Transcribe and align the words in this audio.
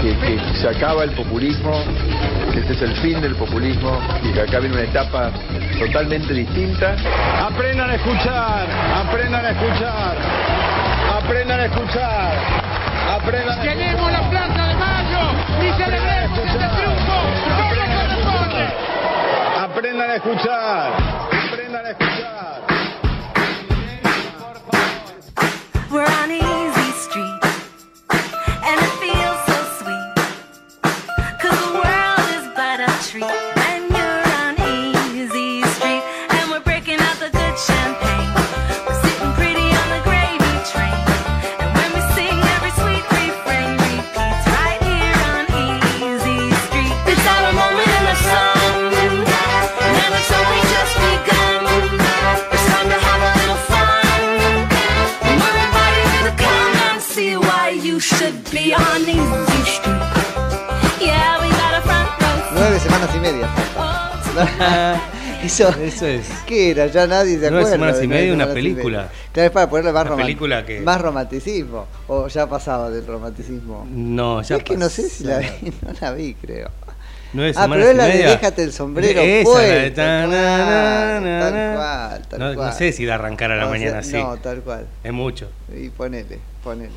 que, 0.00 0.16
que 0.18 0.38
se 0.60 0.68
acaba 0.68 1.04
el 1.04 1.10
populismo, 1.10 1.72
que 2.52 2.60
este 2.60 2.72
es 2.72 2.82
el 2.82 2.96
fin 2.96 3.20
del 3.20 3.34
populismo 3.36 3.98
y 4.22 4.32
que 4.32 4.40
acá 4.40 4.58
viene 4.60 4.74
una 4.74 4.84
etapa 4.84 5.30
totalmente 5.78 6.32
distinta. 6.32 6.96
Aprendan 7.46 7.90
a 7.90 7.94
escuchar, 7.94 8.66
aprendan 8.94 9.44
a 9.44 9.50
escuchar, 9.50 10.16
aprendan 11.18 11.60
a 11.60 11.64
escuchar, 11.64 12.34
aprendan 13.20 13.58
a 13.58 13.62
Queremos 13.62 14.12
la 14.12 14.30
Plaza 14.30 14.66
de 14.66 14.74
Mayo 14.74 15.22
y 15.60 15.82
celebremos 15.82 16.38
este 16.38 16.58
triunfo 16.58 17.26
corresponde. 17.96 18.68
Aprendan 19.58 20.10
a 20.10 20.14
escuchar, 20.16 20.92
aprendan 21.50 21.86
a 21.86 21.90
escuchar. 21.90 22.26
We're 25.90 26.04
on 26.04 26.45
street. 33.18 33.45
Eso, 65.64 65.68
Eso 65.82 66.06
es. 66.06 66.26
¿Qué 66.46 66.70
era? 66.70 66.86
Ya 66.86 67.06
nadie 67.06 67.32
se 67.38 67.50
Nueve 67.50 67.56
acuerda. 67.58 67.70
semanas 67.72 67.98
de 67.98 68.04
y 68.04 68.08
nueve 68.08 68.22
media, 68.22 68.34
una 68.34 68.44
semanas 68.44 68.54
película. 68.54 69.08
Claro, 69.32 69.46
es 69.46 69.52
para 69.52 69.70
ponerle 69.70 69.92
más, 69.92 70.06
roman- 70.06 70.24
película 70.26 70.66
que- 70.66 70.80
más 70.80 71.00
romanticismo. 71.00 71.86
O 72.08 72.28
ya 72.28 72.48
pasaba 72.48 72.90
del 72.90 73.06
romanticismo. 73.06 73.86
No, 73.90 74.42
ya 74.42 74.56
es 74.56 74.62
que 74.64 74.76
no 74.76 74.88
sé 74.88 75.08
si 75.08 75.24
la 75.24 75.38
vi, 75.38 75.46
no 75.82 75.92
la 76.00 76.12
vi, 76.12 76.34
creo. 76.34 76.70
Nueve 77.32 77.52
Ah, 77.56 77.62
semanas 77.64 77.76
pero 77.86 77.90
es 77.90 77.96
la 77.96 78.04
de 78.06 78.18
déjate 78.30 78.62
el 78.62 78.72
sombrero 78.72 79.20
Esa, 79.20 79.50
la 79.58 79.74
de 79.82 79.90
tal 79.90 81.74
cual, 81.76 82.28
tal 82.28 82.38
no, 82.40 82.48
no 82.50 82.54
cual. 82.54 82.72
sé 82.72 82.92
si 82.92 83.04
de 83.04 83.12
arrancar 83.12 83.50
a 83.50 83.56
la 83.56 83.64
O 83.66 83.68
sea, 83.70 83.78
mañana 83.78 83.98
así. 83.98 84.12
No, 84.12 84.36
tal 84.36 84.60
cual. 84.62 84.86
Es 85.02 85.12
mucho. 85.12 85.48
Y 85.76 85.88
ponele, 85.90 86.38
ponele. 86.66 86.90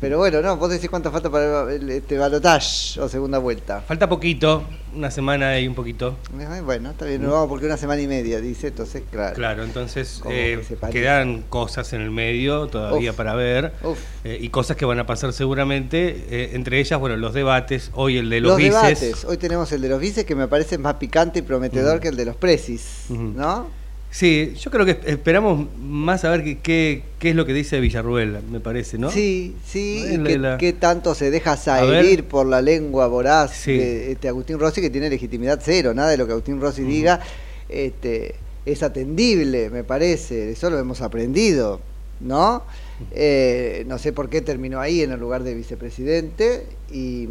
Pero 0.00 0.16
bueno, 0.16 0.40
no, 0.40 0.56
vos 0.56 0.70
decís 0.70 0.88
cuánto 0.88 1.10
falta 1.10 1.28
para 1.28 1.70
el, 1.70 1.90
este 1.90 2.16
balotage 2.16 2.98
o 2.98 3.06
segunda 3.06 3.36
vuelta. 3.36 3.82
Falta 3.82 4.08
poquito, 4.08 4.64
una 4.94 5.10
semana 5.10 5.58
y 5.60 5.68
un 5.68 5.74
poquito. 5.74 6.16
Bueno, 6.64 6.90
está 6.90 7.04
bien, 7.04 7.22
no 7.22 7.32
vamos 7.32 7.48
porque 7.50 7.66
una 7.66 7.76
semana 7.76 8.00
y 8.00 8.06
media, 8.06 8.40
dice, 8.40 8.68
entonces, 8.68 9.02
claro. 9.10 9.34
Claro, 9.34 9.62
entonces 9.62 10.22
eh, 10.30 10.64
que 10.68 10.90
quedan 10.90 11.42
cosas 11.42 11.92
en 11.92 12.00
el 12.00 12.10
medio 12.10 12.66
todavía 12.68 13.10
Uf. 13.10 13.16
para 13.18 13.34
ver 13.34 13.74
eh, 14.24 14.38
y 14.40 14.48
cosas 14.48 14.78
que 14.78 14.86
van 14.86 14.98
a 14.98 15.04
pasar 15.04 15.34
seguramente. 15.34 16.24
eh, 16.30 16.50
entre 16.54 16.80
ellas, 16.80 16.98
bueno, 16.98 17.16
los 17.18 17.34
debates. 17.34 17.90
Hoy 17.92 18.16
el 18.16 18.30
de 18.30 18.40
los, 18.40 18.52
Los, 18.52 18.58
vices. 18.58 19.00
debates, 19.00 19.24
hoy 19.26 19.36
tenemos 19.36 19.70
el 19.72 19.82
de 19.82 19.90
los 19.90 20.00
vices 20.00 20.24
que 20.24 20.34
me 20.34 20.48
parece 20.48 20.78
más 20.78 20.94
picante 20.94 21.40
y 21.40 21.42
prometedor 21.42 22.00
que 22.00 22.08
el 22.08 22.16
de 22.16 22.24
los 22.24 22.36
precis. 22.36 23.04
¿no? 23.10 23.68
Sí, 24.12 24.54
yo 24.58 24.70
creo 24.72 24.84
que 24.84 24.98
esperamos 25.06 25.68
más 25.78 26.24
a 26.24 26.30
ver 26.30 26.42
qué, 26.42 26.58
qué, 26.58 27.02
qué 27.20 27.30
es 27.30 27.36
lo 27.36 27.46
que 27.46 27.52
dice 27.52 27.78
Villarruel, 27.78 28.38
me 28.50 28.58
parece, 28.58 28.98
¿no? 28.98 29.08
Sí, 29.10 29.54
sí, 29.64 30.02
Es 30.04 30.12
y 30.12 30.16
la- 30.16 30.24
que, 30.28 30.38
la- 30.38 30.58
que 30.58 30.72
tanto 30.72 31.14
se 31.14 31.30
deja 31.30 31.56
saherir 31.56 32.24
por 32.24 32.46
la 32.46 32.60
lengua 32.60 33.06
voraz 33.06 33.52
Sí. 33.52 33.76
de 33.76 34.12
este 34.12 34.26
Agustín 34.28 34.58
Rossi, 34.58 34.80
que 34.80 34.90
tiene 34.90 35.08
legitimidad 35.10 35.60
cero, 35.62 35.94
nada 35.94 36.10
de 36.10 36.16
lo 36.16 36.26
que 36.26 36.32
Agustín 36.32 36.60
Rossi 36.60 36.82
diga 36.82 37.20
este, 37.68 38.34
es 38.66 38.82
atendible, 38.82 39.70
me 39.70 39.84
parece, 39.84 40.50
eso 40.50 40.70
lo 40.70 40.78
hemos 40.80 41.02
aprendido, 41.02 41.80
¿no? 42.18 42.64
Eh, 43.12 43.84
no 43.86 43.96
sé 43.98 44.12
por 44.12 44.28
qué 44.28 44.40
terminó 44.40 44.80
ahí 44.80 45.02
en 45.02 45.12
el 45.12 45.20
lugar 45.20 45.44
de 45.44 45.54
vicepresidente 45.54 46.66
y 46.92 47.28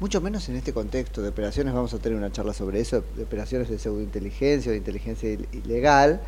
mucho 0.00 0.20
menos 0.20 0.48
en 0.48 0.56
este 0.56 0.72
contexto 0.72 1.22
de 1.22 1.30
operaciones, 1.30 1.72
vamos 1.72 1.94
a 1.94 1.98
tener 1.98 2.18
una 2.18 2.30
charla 2.30 2.52
sobre 2.52 2.80
eso, 2.80 3.02
de 3.16 3.22
operaciones 3.22 3.68
de 3.70 3.78
pseudointeligencia 3.78 4.70
o 4.70 4.72
de 4.72 4.78
inteligencia 4.78 5.30
il- 5.30 5.46
ilegal. 5.52 6.20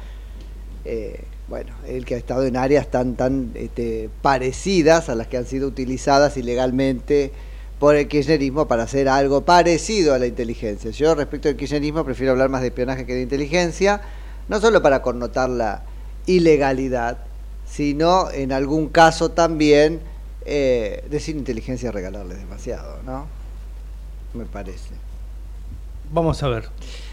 Eh, 0.84 1.20
bueno, 1.48 1.72
el 1.86 2.04
que 2.04 2.14
ha 2.14 2.18
estado 2.18 2.44
en 2.44 2.56
áreas 2.56 2.90
tan 2.90 3.14
tan 3.16 3.50
este, 3.54 4.08
parecidas 4.22 5.08
a 5.08 5.14
las 5.14 5.26
que 5.26 5.36
han 5.36 5.44
sido 5.46 5.68
utilizadas 5.68 6.36
ilegalmente 6.36 7.30
por 7.78 7.94
el 7.94 8.08
kirchnerismo 8.08 8.66
para 8.68 8.84
hacer 8.84 9.08
algo 9.08 9.44
parecido 9.44 10.14
a 10.14 10.18
la 10.18 10.26
inteligencia. 10.26 10.90
Yo 10.90 11.14
respecto 11.14 11.48
al 11.48 11.56
kirchnerismo 11.56 12.04
prefiero 12.04 12.32
hablar 12.32 12.48
más 12.48 12.62
de 12.62 12.68
espionaje 12.68 13.06
que 13.06 13.14
de 13.14 13.22
inteligencia, 13.22 14.00
no 14.48 14.60
solo 14.60 14.82
para 14.82 15.02
connotar 15.02 15.50
la 15.50 15.82
ilegalidad, 16.26 17.18
sino 17.70 18.30
en 18.30 18.52
algún 18.52 18.88
caso 18.88 19.30
también 19.30 20.00
eh, 20.46 21.04
decir 21.10 21.36
inteligencia 21.36 21.88
es 21.90 21.94
regalarles 21.94 22.38
demasiado, 22.38 23.02
¿no? 23.04 23.26
Me 24.34 24.44
parece. 24.44 24.90
Vamos 26.12 26.42
a 26.42 26.48
ver. 26.48 26.64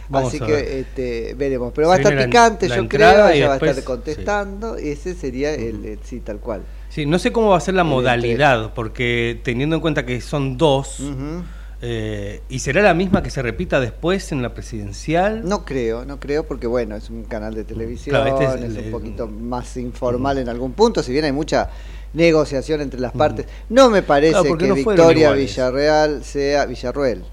Vamos 0.07 0.29
Así 0.33 0.43
a 0.43 0.45
que 0.45 0.51
ver. 0.51 0.65
este, 0.65 1.33
veremos. 1.35 1.73
Pero 1.73 1.87
va 1.89 1.95
a 1.95 1.97
estar 1.97 2.13
la- 2.13 2.25
picante, 2.25 2.69
la 2.69 2.75
yo 2.77 2.87
creo. 2.87 3.27
Ella 3.29 3.47
va 3.49 3.53
a 3.55 3.57
estar 3.57 3.83
contestando. 3.83 4.75
Ese 4.77 5.13
sería 5.15 5.53
el, 5.53 5.85
el- 5.85 5.99
sí, 6.03 6.19
tal 6.19 6.39
cual. 6.39 6.61
Sí, 6.89 7.05
no 7.05 7.19
sé 7.19 7.31
cómo 7.31 7.49
va 7.49 7.57
a 7.57 7.61
ser 7.61 7.73
la 7.73 7.81
El 7.81 7.87
modalidad, 7.89 8.73
porque 8.73 9.41
teniendo 9.43 9.75
en 9.75 9.81
cuenta 9.81 10.05
que 10.05 10.21
son 10.21 10.57
dos, 10.57 10.99
eh, 11.81 12.41
¿y 12.47 12.59
será 12.59 12.81
la 12.81 12.93
misma 12.93 13.21
que 13.21 13.29
se 13.29 13.41
repita 13.41 13.81
después 13.81 14.31
en 14.31 14.41
la 14.41 14.53
presidencial? 14.53 15.43
No 15.43 15.65
creo, 15.65 16.05
no 16.05 16.19
creo, 16.21 16.45
porque 16.47 16.67
bueno, 16.67 16.95
es 16.95 17.09
un 17.09 17.25
canal 17.25 17.53
de 17.53 17.65
televisión, 17.65 18.15
Claro, 18.15 18.39
este 18.39 18.65
es 18.65 18.77
es, 18.77 18.85
un 18.85 18.91
poquito 18.91 19.27
más 19.27 19.75
informal 19.75 20.37
en 20.37 20.47
algún 20.47 20.71
punto, 20.71 21.03
si 21.03 21.11
bien 21.11 21.25
hay 21.25 21.33
mucha 21.33 21.69
negociación 22.15 22.81
entre 22.81 22.99
las 22.99 23.11
partes. 23.11 23.45
No 23.69 23.89
me 23.89 24.01
parece 24.01 24.39
Claro, 24.41 24.57
que 24.57 24.67
no 24.67 24.75
Victoria. 24.75 25.31
Villarreal 25.31 26.23
sea 26.23 26.65
Villarruel 26.65 27.23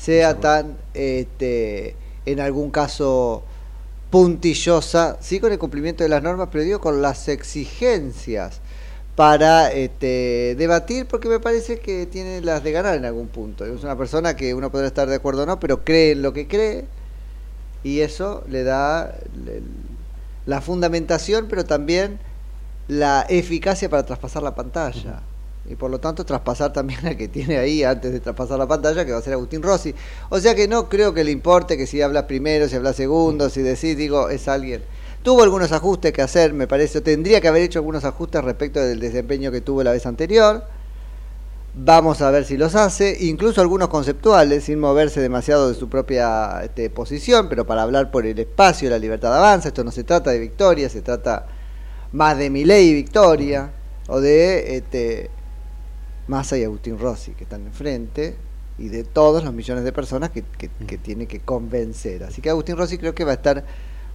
sea 0.00 0.40
tan 0.40 0.78
este, 0.94 1.94
en 2.24 2.40
algún 2.40 2.70
caso 2.70 3.42
puntillosa, 4.08 5.18
sí 5.20 5.38
con 5.40 5.52
el 5.52 5.58
cumplimiento 5.58 6.02
de 6.02 6.08
las 6.08 6.22
normas, 6.22 6.48
pero 6.50 6.64
digo 6.64 6.80
con 6.80 7.02
las 7.02 7.28
exigencias 7.28 8.60
para 9.14 9.70
este, 9.72 10.54
debatir, 10.56 11.06
porque 11.06 11.28
me 11.28 11.38
parece 11.38 11.80
que 11.80 12.06
tiene 12.06 12.40
las 12.40 12.64
de 12.64 12.72
ganar 12.72 12.96
en 12.96 13.04
algún 13.04 13.28
punto. 13.28 13.66
Es 13.66 13.84
una 13.84 13.96
persona 13.96 14.34
que 14.36 14.54
uno 14.54 14.70
podrá 14.70 14.86
estar 14.86 15.06
de 15.06 15.16
acuerdo 15.16 15.42
o 15.42 15.46
no, 15.46 15.60
pero 15.60 15.84
cree 15.84 16.12
en 16.12 16.22
lo 16.22 16.32
que 16.32 16.48
cree 16.48 16.86
y 17.84 18.00
eso 18.00 18.42
le 18.48 18.64
da 18.64 19.14
la 20.46 20.60
fundamentación, 20.62 21.46
pero 21.48 21.66
también 21.66 22.18
la 22.90 23.24
eficacia 23.28 23.88
para 23.88 24.04
traspasar 24.04 24.42
la 24.42 24.52
pantalla. 24.52 25.22
Y 25.68 25.76
por 25.76 25.92
lo 25.92 26.00
tanto 26.00 26.24
traspasar 26.24 26.72
también 26.72 27.06
al 27.06 27.16
que 27.16 27.28
tiene 27.28 27.56
ahí 27.56 27.84
antes 27.84 28.12
de 28.12 28.18
traspasar 28.18 28.58
la 28.58 28.66
pantalla, 28.66 29.04
que 29.04 29.12
va 29.12 29.18
a 29.18 29.22
ser 29.22 29.34
Agustín 29.34 29.62
Rossi. 29.62 29.94
O 30.28 30.40
sea 30.40 30.56
que 30.56 30.66
no 30.66 30.88
creo 30.88 31.14
que 31.14 31.22
le 31.22 31.30
importe 31.30 31.76
que 31.76 31.86
si 31.86 32.02
hablas 32.02 32.24
primero, 32.24 32.68
si 32.68 32.74
hablas 32.74 32.96
segundo, 32.96 33.48
si 33.48 33.62
decís, 33.62 33.96
digo, 33.96 34.28
es 34.28 34.48
alguien. 34.48 34.82
Tuvo 35.22 35.44
algunos 35.44 35.70
ajustes 35.70 36.12
que 36.12 36.20
hacer, 36.20 36.52
me 36.52 36.66
parece, 36.66 37.00
tendría 37.00 37.40
que 37.40 37.46
haber 37.46 37.62
hecho 37.62 37.78
algunos 37.78 38.04
ajustes 38.04 38.42
respecto 38.42 38.80
del 38.80 38.98
desempeño 38.98 39.52
que 39.52 39.60
tuvo 39.60 39.84
la 39.84 39.92
vez 39.92 40.04
anterior. 40.06 40.64
Vamos 41.74 42.20
a 42.22 42.30
ver 42.32 42.44
si 42.44 42.56
los 42.56 42.74
hace, 42.74 43.16
incluso 43.20 43.60
algunos 43.60 43.88
conceptuales, 43.88 44.64
sin 44.64 44.80
moverse 44.80 45.20
demasiado 45.20 45.68
de 45.68 45.76
su 45.76 45.88
propia 45.88 46.64
este, 46.64 46.90
posición, 46.90 47.48
pero 47.48 47.64
para 47.64 47.82
hablar 47.82 48.10
por 48.10 48.26
el 48.26 48.36
espacio, 48.40 48.90
la 48.90 48.98
libertad 48.98 49.36
avanza. 49.36 49.68
Esto 49.68 49.84
no 49.84 49.92
se 49.92 50.02
trata 50.02 50.32
de 50.32 50.40
victoria, 50.40 50.88
se 50.88 51.02
trata 51.02 51.46
más 52.12 52.38
de 52.38 52.50
Milei 52.50 52.88
y 52.88 52.94
Victoria, 52.94 53.70
o 54.08 54.20
de 54.20 54.76
este, 54.76 55.30
Massa 56.26 56.58
y 56.58 56.64
Agustín 56.64 56.98
Rossi, 56.98 57.32
que 57.32 57.44
están 57.44 57.66
enfrente, 57.66 58.36
y 58.78 58.88
de 58.88 59.04
todos 59.04 59.44
los 59.44 59.52
millones 59.52 59.84
de 59.84 59.92
personas 59.92 60.30
que, 60.30 60.42
que, 60.42 60.70
que 60.86 60.98
tiene 60.98 61.26
que 61.26 61.40
convencer. 61.40 62.24
Así 62.24 62.40
que 62.40 62.50
Agustín 62.50 62.76
Rossi 62.76 62.98
creo 62.98 63.14
que 63.14 63.24
va 63.24 63.32
a 63.32 63.34
estar 63.34 63.64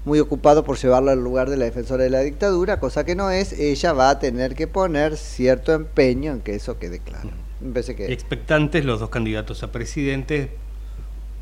muy 0.05 0.19
ocupado 0.19 0.63
por 0.63 0.77
llevarlo 0.77 1.11
al 1.11 1.23
lugar 1.23 1.49
de 1.49 1.57
la 1.57 1.65
defensora 1.65 2.03
de 2.03 2.09
la 2.09 2.21
dictadura, 2.21 2.79
cosa 2.79 3.03
que 3.03 3.15
no 3.15 3.31
es, 3.31 3.53
ella 3.53 3.91
va 3.93 4.11
a 4.11 4.19
tener 4.19 4.55
que 4.55 4.67
poner 4.67 5.17
cierto 5.17 5.73
empeño 5.73 6.31
en 6.31 6.41
que 6.41 6.55
eso 6.55 6.77
quede 6.77 6.99
claro. 6.99 7.31
Me 7.59 7.73
parece 7.73 7.95
que 7.95 8.11
Expectantes 8.13 8.85
los 8.85 8.99
dos 8.99 9.09
candidatos 9.09 9.63
a 9.63 9.71
presidente, 9.71 10.51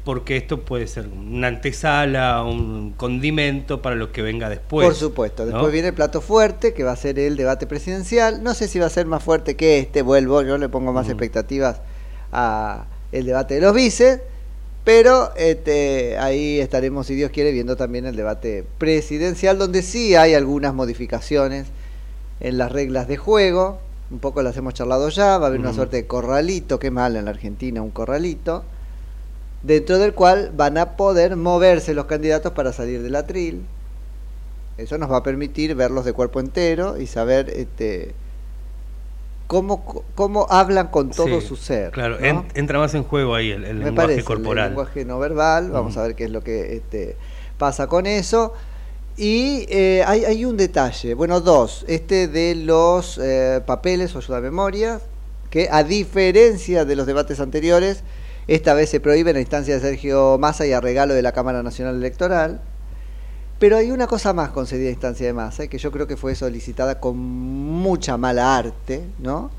porque 0.03 0.35
esto 0.35 0.61
puede 0.61 0.87
ser 0.87 1.07
una 1.07 1.47
antesala, 1.47 2.43
un 2.43 2.93
condimento 2.97 3.81
para 3.81 3.95
lo 3.95 4.11
que 4.11 4.21
venga 4.21 4.49
después. 4.49 4.85
Por 4.85 4.95
supuesto, 4.95 5.45
después 5.45 5.63
¿no? 5.63 5.71
viene 5.71 5.89
el 5.89 5.93
plato 5.93 6.19
fuerte, 6.19 6.73
que 6.73 6.83
va 6.83 6.91
a 6.91 6.95
ser 6.97 7.19
el 7.19 7.37
debate 7.37 7.67
presidencial. 7.67 8.43
No 8.43 8.53
sé 8.53 8.67
si 8.67 8.79
va 8.79 8.87
a 8.87 8.89
ser 8.89 9.05
más 9.05 9.23
fuerte 9.23 9.55
que 9.55 9.79
este, 9.79 10.01
vuelvo, 10.01 10.41
yo 10.41 10.57
le 10.57 10.67
pongo 10.67 10.91
más 10.91 11.07
expectativas 11.07 11.81
a 12.33 12.85
el 13.13 13.25
debate 13.25 13.55
de 13.55 13.61
los 13.61 13.73
vices, 13.73 14.19
pero 14.83 15.33
este, 15.37 16.17
ahí 16.17 16.59
estaremos, 16.59 17.07
si 17.07 17.15
Dios 17.15 17.31
quiere, 17.31 17.51
viendo 17.53 17.77
también 17.77 18.05
el 18.05 18.17
debate 18.17 18.65
presidencial, 18.77 19.57
donde 19.57 19.83
sí 19.83 20.15
hay 20.15 20.33
algunas 20.33 20.73
modificaciones 20.73 21.67
en 22.41 22.57
las 22.57 22.71
reglas 22.73 23.07
de 23.07 23.15
juego. 23.15 23.79
Un 24.11 24.19
poco 24.19 24.43
las 24.43 24.57
hemos 24.57 24.73
charlado 24.73 25.07
ya, 25.07 25.37
va 25.37 25.45
a 25.45 25.47
haber 25.47 25.61
una 25.61 25.69
Ujú. 25.69 25.77
suerte 25.77 25.97
de 25.97 26.07
corralito, 26.07 26.77
qué 26.77 26.91
mal 26.91 27.15
en 27.15 27.25
la 27.25 27.31
Argentina, 27.31 27.81
un 27.81 27.91
corralito 27.91 28.65
dentro 29.63 29.97
del 29.97 30.13
cual 30.13 30.51
van 30.55 30.77
a 30.77 30.95
poder 30.97 31.35
moverse 31.35 31.93
los 31.93 32.05
candidatos 32.05 32.51
para 32.53 32.73
salir 32.73 33.01
del 33.01 33.15
atril. 33.15 33.63
Eso 34.77 34.97
nos 34.97 35.11
va 35.11 35.17
a 35.17 35.23
permitir 35.23 35.75
verlos 35.75 36.03
de 36.05 36.13
cuerpo 36.13 36.39
entero 36.39 36.97
y 36.99 37.07
saber 37.07 37.49
este, 37.55 38.13
cómo, 39.47 40.03
cómo 40.15 40.47
hablan 40.49 40.87
con 40.87 41.11
todo 41.11 41.39
Sí, 41.41 41.47
su 41.47 41.55
ser. 41.55 41.91
Claro, 41.91 42.19
¿no? 42.19 42.25
en- 42.25 42.45
entra 42.55 42.79
más 42.79 42.93
en 42.95 43.03
juego 43.03 43.35
ahí 43.35 43.51
el, 43.51 43.63
el 43.65 43.79
lenguaje 43.79 43.95
parece, 43.95 44.19
el 44.19 44.25
corporal. 44.25 44.69
lenguaje 44.69 45.05
no 45.05 45.19
verbal, 45.19 45.69
vamos 45.71 45.95
a 45.97 46.03
ver 46.03 46.15
qué 46.15 46.25
es 46.25 46.31
lo 46.31 46.43
que 46.43 46.75
este, 46.75 47.15
pasa 47.57 47.87
con 47.87 48.05
eso. 48.05 48.53
Y 49.15 49.67
eh, 49.69 50.03
hay, 50.07 50.25
hay 50.25 50.43
un 50.43 50.57
detalle, 50.57 51.13
bueno, 51.13 51.39
dos, 51.39 51.85
este 51.87 52.27
de 52.27 52.55
los 52.55 53.19
eh, 53.21 53.61
papeles 53.63 54.15
o 54.15 54.17
ayuda 54.17 54.37
a 54.37 54.41
memoria, 54.41 54.99
que 55.51 55.69
a 55.71 55.83
diferencia 55.83 56.83
de 56.83 56.95
los 56.95 57.05
debates 57.05 57.39
anteriores, 57.39 58.01
esta 58.47 58.73
vez 58.73 58.89
se 58.89 58.99
prohíbe 58.99 59.31
en 59.31 59.35
la 59.35 59.41
instancia 59.41 59.75
de 59.75 59.79
Sergio 59.81 60.37
Massa 60.39 60.65
y 60.67 60.73
a 60.73 60.81
regalo 60.81 61.13
de 61.13 61.21
la 61.21 61.31
Cámara 61.31 61.63
Nacional 61.63 61.95
Electoral. 61.95 62.61
Pero 63.59 63.77
hay 63.77 63.91
una 63.91 64.07
cosa 64.07 64.33
más 64.33 64.49
concedida 64.49 64.89
a 64.89 64.91
instancia 64.91 65.25
de 65.27 65.33
Massa, 65.33 65.63
y 65.65 65.67
que 65.69 65.77
yo 65.77 65.91
creo 65.91 66.07
que 66.07 66.17
fue 66.17 66.35
solicitada 66.35 66.99
con 66.99 67.17
mucha 67.17 68.17
mala 68.17 68.57
arte, 68.57 69.03
¿no? 69.19 69.51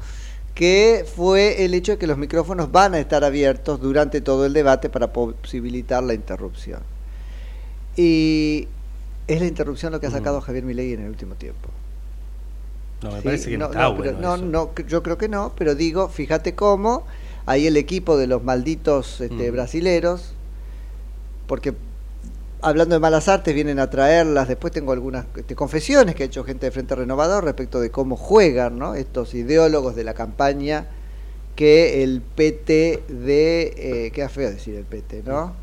que 0.55 1.05
fue 1.17 1.65
el 1.65 1.75
hecho 1.75 1.93
de 1.93 1.99
que 1.99 2.07
los 2.07 2.17
micrófonos 2.19 2.71
van 2.71 2.95
a 2.95 3.01
estar 3.01 3.25
abiertos 3.25 3.81
durante 3.81 4.21
todo 4.21 4.47
el 4.47 4.53
debate 4.53 4.89
para 4.89 5.13
posibilitar 5.13 6.03
la 6.05 6.15
interrupción. 6.15 6.81
Y 7.97 8.69
es 9.27 9.41
la 9.41 9.47
interrupción 9.47 9.93
lo 9.93 10.01
que 10.01 10.07
ha 10.07 10.11
sacado 10.11 10.41
Javier 10.41 10.65
Milei 10.65 10.93
en 10.93 11.01
el 11.03 11.09
último 11.09 11.35
tiempo. 11.37 11.71
No, 13.03 13.13
me 13.13 13.23
Sí, 13.23 13.23
parece 13.23 13.51
que 13.51 13.59
no, 13.59 13.67
no, 13.69 13.73
está 13.73 13.83
no, 13.83 13.95
bueno. 13.95 14.13
pero 14.13 14.19
no, 14.19 14.37
eso. 14.37 14.45
no, 14.45 14.75
yo 14.87 15.03
creo 15.03 15.19
que 15.19 15.29
no, 15.29 15.53
pero 15.57 15.75
digo, 15.75 16.09
fíjate 16.09 16.55
cómo 16.55 17.07
ahí 17.47 17.67
el 17.67 17.77
equipo 17.77 18.17
de 18.17 18.27
los 18.27 18.43
malditos 18.43 19.21
este, 19.21 19.51
Mm. 19.51 19.55
brasileros, 19.55 20.33
porque 21.47 21.75
hablando 22.63 22.95
de 22.95 23.01
malas 23.01 23.29
artes 23.29 23.55
vienen 23.55 23.79
a 23.79 23.91
traerlas, 23.91 24.49
después 24.49 24.73
tengo 24.73 24.93
algunas 24.93 25.27
este, 25.37 25.55
confesiones 25.55 26.15
que 26.15 26.23
ha 26.23 26.27
hecho 26.27 26.45
gente 26.45 26.67
de 26.67 26.73
Frente 26.73 26.95
Renovador 26.95 27.45
respecto 27.45 27.81
de 27.81 27.91
cómo 27.91 28.17
juegan 28.17 28.79
¿no? 28.79 28.95
estos 28.95 29.35
ideólogos 29.35 29.95
de 29.95 30.05
la 30.05 30.15
campaña 30.15 30.87
que 31.57 32.03
el 32.03 32.21
PT 32.23 33.03
de, 33.09 33.75
eh, 34.07 34.11
queda 34.13 34.29
feo 34.29 34.51
decir 34.51 34.75
el 34.75 34.85
PT, 34.85 35.23
¿no? 35.25 35.55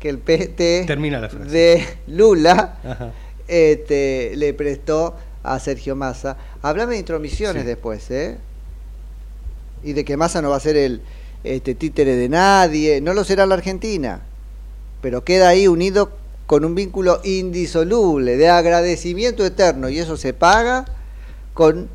Que 0.00 0.08
el 0.10 0.18
PT 0.18 0.84
Termina 0.86 1.20
la 1.20 1.28
frase. 1.30 1.48
de 1.50 1.84
Lula 2.08 2.78
Ajá. 2.84 3.12
este, 3.48 4.32
le 4.36 4.52
prestó 4.52 5.14
a 5.44 5.58
Sergio 5.60 5.94
Massa. 5.96 6.36
Háblame 6.60 6.94
de 6.94 6.98
intromisiones 6.98 7.62
Sí. 7.62 7.66
después, 7.68 8.10
¿eh? 8.10 8.36
Y 9.84 9.92
de 9.94 10.04
que 10.04 10.16
Massa 10.16 10.42
no 10.42 10.50
va 10.50 10.56
a 10.56 10.60
ser 10.60 10.76
el 10.76 11.02
este, 11.44 11.74
títere 11.74 12.16
de 12.16 12.28
nadie, 12.28 13.00
no 13.00 13.14
lo 13.14 13.24
será 13.24 13.46
la 13.46 13.54
Argentina, 13.54 14.20
pero 15.00 15.24
queda 15.24 15.48
ahí 15.48 15.66
unido 15.68 16.10
con 16.46 16.64
un 16.64 16.74
vínculo 16.74 17.20
indisoluble 17.24 18.36
de 18.36 18.48
agradecimiento 18.48 19.44
eterno 19.44 19.88
y 19.88 19.98
eso 19.98 20.16
se 20.16 20.34
paga 20.34 20.84
con 21.54 21.88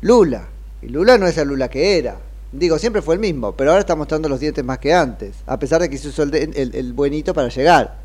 Lula. 0.00 0.48
Y 0.80 0.88
Lula 0.88 1.18
no 1.18 1.26
es 1.26 1.36
el 1.38 1.48
Lula 1.48 1.68
que 1.68 1.98
era. 1.98 2.18
Digo, 2.52 2.78
siempre 2.78 3.02
fue 3.02 3.14
el 3.14 3.20
mismo, 3.20 3.52
pero 3.52 3.70
ahora 3.70 3.80
está 3.80 3.96
mostrando 3.96 4.28
los 4.28 4.40
dientes 4.40 4.64
más 4.64 4.78
que 4.78 4.92
antes, 4.92 5.36
a 5.46 5.58
pesar 5.58 5.80
de 5.80 5.88
que 5.88 5.96
se 5.98 6.08
usó 6.08 6.22
el, 6.24 6.34
el- 6.34 6.74
el 6.74 6.92
buenito 6.92 7.32
para 7.34 7.48
llegar. 7.48 7.98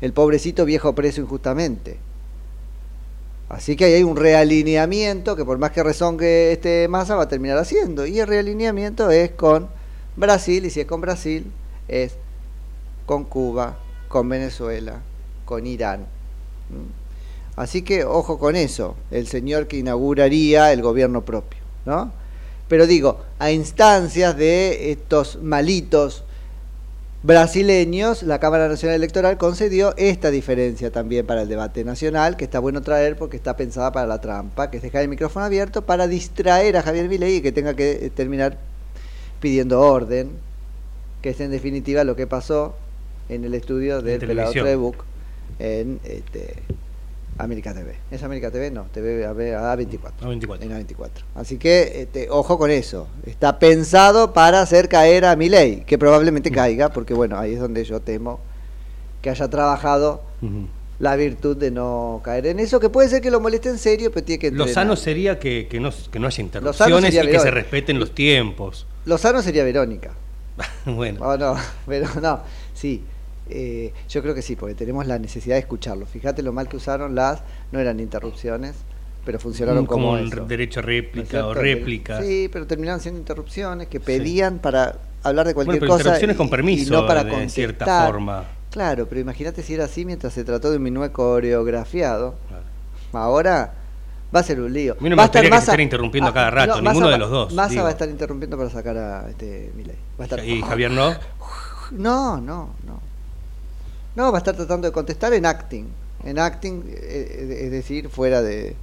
El 0.00 0.12
pobrecito 0.12 0.64
viejo 0.64 0.94
preso 0.94 1.20
injustamente. 1.20 1.98
Así 3.50 3.74
que 3.74 3.84
ahí 3.84 3.94
hay 3.94 4.02
un 4.04 4.16
realineamiento 4.16 5.34
que 5.34 5.44
por 5.44 5.58
más 5.58 5.72
que 5.72 5.82
rezongue 5.82 6.52
este 6.52 6.86
Massa 6.86 7.16
va 7.16 7.24
a 7.24 7.28
terminar 7.28 7.58
haciendo. 7.58 8.06
Y 8.06 8.20
el 8.20 8.28
realineamiento 8.28 9.10
es 9.10 9.32
con 9.32 9.68
Brasil, 10.14 10.64
y 10.64 10.70
si 10.70 10.80
es 10.80 10.86
con 10.86 11.00
Brasil, 11.00 11.50
es 11.88 12.14
con 13.06 13.24
Cuba, 13.24 13.76
con 14.06 14.28
Venezuela, 14.28 15.00
con 15.44 15.66
Irán. 15.66 16.02
¿Mm? 16.68 17.56
Así 17.56 17.82
que 17.82 18.04
ojo 18.04 18.38
con 18.38 18.54
eso, 18.54 18.94
el 19.10 19.26
señor 19.26 19.66
que 19.66 19.78
inauguraría 19.78 20.72
el 20.72 20.80
gobierno 20.80 21.24
propio, 21.24 21.58
¿no? 21.84 22.12
Pero 22.68 22.86
digo, 22.86 23.18
a 23.40 23.50
instancias 23.50 24.36
de 24.36 24.92
estos 24.92 25.42
malitos 25.42 26.22
brasileños, 27.22 28.22
la 28.22 28.38
Cámara 28.40 28.68
Nacional 28.68 28.96
Electoral 28.96 29.36
concedió 29.36 29.94
esta 29.96 30.30
diferencia 30.30 30.90
también 30.90 31.26
para 31.26 31.42
el 31.42 31.48
debate 31.48 31.84
nacional, 31.84 32.36
que 32.36 32.44
está 32.44 32.58
bueno 32.58 32.82
traer 32.82 33.16
porque 33.16 33.36
está 33.36 33.56
pensada 33.56 33.92
para 33.92 34.06
la 34.06 34.20
trampa, 34.20 34.70
que 34.70 34.78
es 34.78 34.82
dejar 34.82 35.02
el 35.02 35.08
micrófono 35.08 35.44
abierto 35.44 35.82
para 35.82 36.06
distraer 36.06 36.76
a 36.76 36.82
Javier 36.82 37.08
Milei 37.08 37.36
y 37.36 37.40
que 37.42 37.52
tenga 37.52 37.74
que 37.74 38.06
eh, 38.06 38.10
terminar 38.10 38.58
pidiendo 39.40 39.80
orden, 39.80 40.30
que 41.22 41.30
es 41.30 41.40
en 41.40 41.50
definitiva 41.50 42.04
lo 42.04 42.16
que 42.16 42.26
pasó 42.26 42.76
en 43.28 43.44
el 43.44 43.54
estudio 43.54 44.02
del 44.02 44.20
pelado. 44.20 44.52
Trebuch 44.52 44.96
en 45.58 46.00
este, 46.04 46.54
América 47.42 47.72
TV. 47.74 47.94
¿Es 48.10 48.22
América 48.22 48.50
TV? 48.50 48.70
No, 48.70 48.84
TV 48.92 49.26
A24. 49.26 50.12
A24. 50.22 50.62
En 50.62 50.70
A24. 50.70 51.08
Así 51.34 51.58
que 51.58 52.02
este, 52.02 52.28
ojo 52.30 52.58
con 52.58 52.70
eso. 52.70 53.06
Está 53.26 53.58
pensado 53.58 54.32
para 54.32 54.60
hacer 54.62 54.88
caer 54.88 55.24
a 55.24 55.36
Milei, 55.36 55.84
que 55.84 55.98
probablemente 55.98 56.50
caiga, 56.50 56.90
porque 56.90 57.14
bueno, 57.14 57.38
ahí 57.38 57.54
es 57.54 57.60
donde 57.60 57.84
yo 57.84 58.00
temo 58.00 58.40
que 59.22 59.30
haya 59.30 59.48
trabajado 59.48 60.22
la 60.98 61.16
virtud 61.16 61.56
de 61.56 61.70
no 61.70 62.20
caer 62.24 62.46
en 62.46 62.60
eso, 62.60 62.78
que 62.80 62.88
puede 62.90 63.08
ser 63.08 63.22
que 63.22 63.30
lo 63.30 63.40
moleste 63.40 63.68
en 63.70 63.78
serio, 63.78 64.10
pero 64.12 64.24
tiene 64.24 64.38
que 64.38 64.48
Lo 64.50 64.64
entrenar. 64.64 64.74
sano 64.74 64.96
sería 64.96 65.38
que, 65.38 65.66
que, 65.68 65.80
no, 65.80 65.90
que 66.10 66.18
no 66.18 66.26
haya 66.26 66.42
interrupciones 66.42 67.14
y 67.14 67.20
que 67.20 67.38
se 67.40 67.50
respeten 67.50 67.98
los 67.98 68.14
tiempos. 68.14 68.86
Lo 69.06 69.16
sano 69.18 69.42
sería 69.42 69.64
Verónica. 69.64 70.12
bueno, 70.84 71.20
Oh, 71.22 71.36
no, 71.36 71.54
pero 71.86 72.06
no, 72.20 72.40
sí. 72.74 73.02
Eh, 73.50 73.92
yo 74.08 74.22
creo 74.22 74.34
que 74.34 74.42
sí, 74.42 74.56
porque 74.56 74.74
tenemos 74.74 75.06
la 75.06 75.18
necesidad 75.18 75.56
de 75.56 75.60
escucharlo. 75.60 76.06
Fíjate 76.06 76.42
lo 76.42 76.52
mal 76.52 76.68
que 76.68 76.76
usaron 76.76 77.14
las, 77.14 77.42
no 77.72 77.78
eran 77.80 77.98
interrupciones, 78.00 78.76
pero 79.24 79.38
funcionaron 79.38 79.86
como, 79.86 80.06
como 80.08 80.18
el 80.18 80.28
eso. 80.32 80.46
derecho 80.46 80.80
a 80.80 80.82
¿No 80.82 80.88
es 80.88 80.94
réplica 80.96 81.46
o 81.46 81.54
réplicas. 81.54 82.24
Sí, 82.24 82.48
pero 82.52 82.66
terminaron 82.66 83.00
siendo 83.00 83.18
interrupciones 83.20 83.88
que 83.88 84.00
pedían 84.00 84.58
para 84.60 84.96
hablar 85.22 85.46
de 85.46 85.54
cualquier 85.54 85.78
Bueno, 85.78 85.80
pero 85.80 85.92
cosa. 85.92 86.00
interrupciones 86.02 86.34
y- 86.34 86.38
con 86.38 86.46
y 86.46 86.50
permiso, 86.50 86.92
no 86.94 87.06
para 87.06 87.24
de 87.24 87.30
contestar. 87.30 87.54
cierta 87.54 88.06
forma. 88.06 88.44
Claro, 88.70 89.06
pero 89.08 89.20
imagínate 89.20 89.62
si 89.64 89.74
era 89.74 89.84
así 89.86 90.04
mientras 90.04 90.32
se 90.32 90.44
trató 90.44 90.70
de 90.70 90.76
un 90.76 90.84
minué 90.84 91.10
coreografiado. 91.10 92.36
Ahora 93.12 93.74
va 94.34 94.40
a 94.40 94.42
ser 94.44 94.60
un 94.60 94.72
lío. 94.72 94.92
A 94.92 95.02
mí 95.02 95.10
no 95.10 95.16
me 95.16 95.16
Va 95.16 95.22
a 95.24 95.26
estar 95.26 95.42
gustaría 95.42 95.50
que 95.50 95.64
se 95.66 95.70
estén 95.72 95.80
interrumpiendo 95.80 96.30
a 96.30 96.32
cada 96.34 96.50
rato, 96.50 96.76
no, 96.80 96.82
ninguno 96.82 97.06
Massa 97.06 97.12
de 97.12 97.18
los 97.18 97.30
dos, 97.30 97.52
Massa 97.54 97.70
digo. 97.70 97.82
va 97.82 97.88
a 97.88 97.92
estar 97.92 98.08
interrumpiendo 98.08 98.56
para 98.56 98.70
sacar 98.70 98.96
a 98.96 99.28
este 99.28 99.72
Milei. 99.74 99.96
Va 100.18 100.22
a 100.22 100.24
estar 100.24 100.44
Y 100.44 100.62
Javier 100.62 100.92
no. 100.92 101.14
no, 101.90 102.40
no, 102.40 102.70
no. 102.86 103.09
No, 104.16 104.32
va 104.32 104.38
a 104.38 104.40
estar 104.40 104.56
tratando 104.56 104.88
de 104.88 104.92
contestar 104.92 105.32
en 105.34 105.46
acting. 105.46 105.86
En 106.24 106.38
acting, 106.38 106.82
eh, 106.88 106.92
eh, 106.92 107.60
es 107.64 107.70
decir, 107.70 108.08
fuera 108.08 108.42
de 108.42 108.76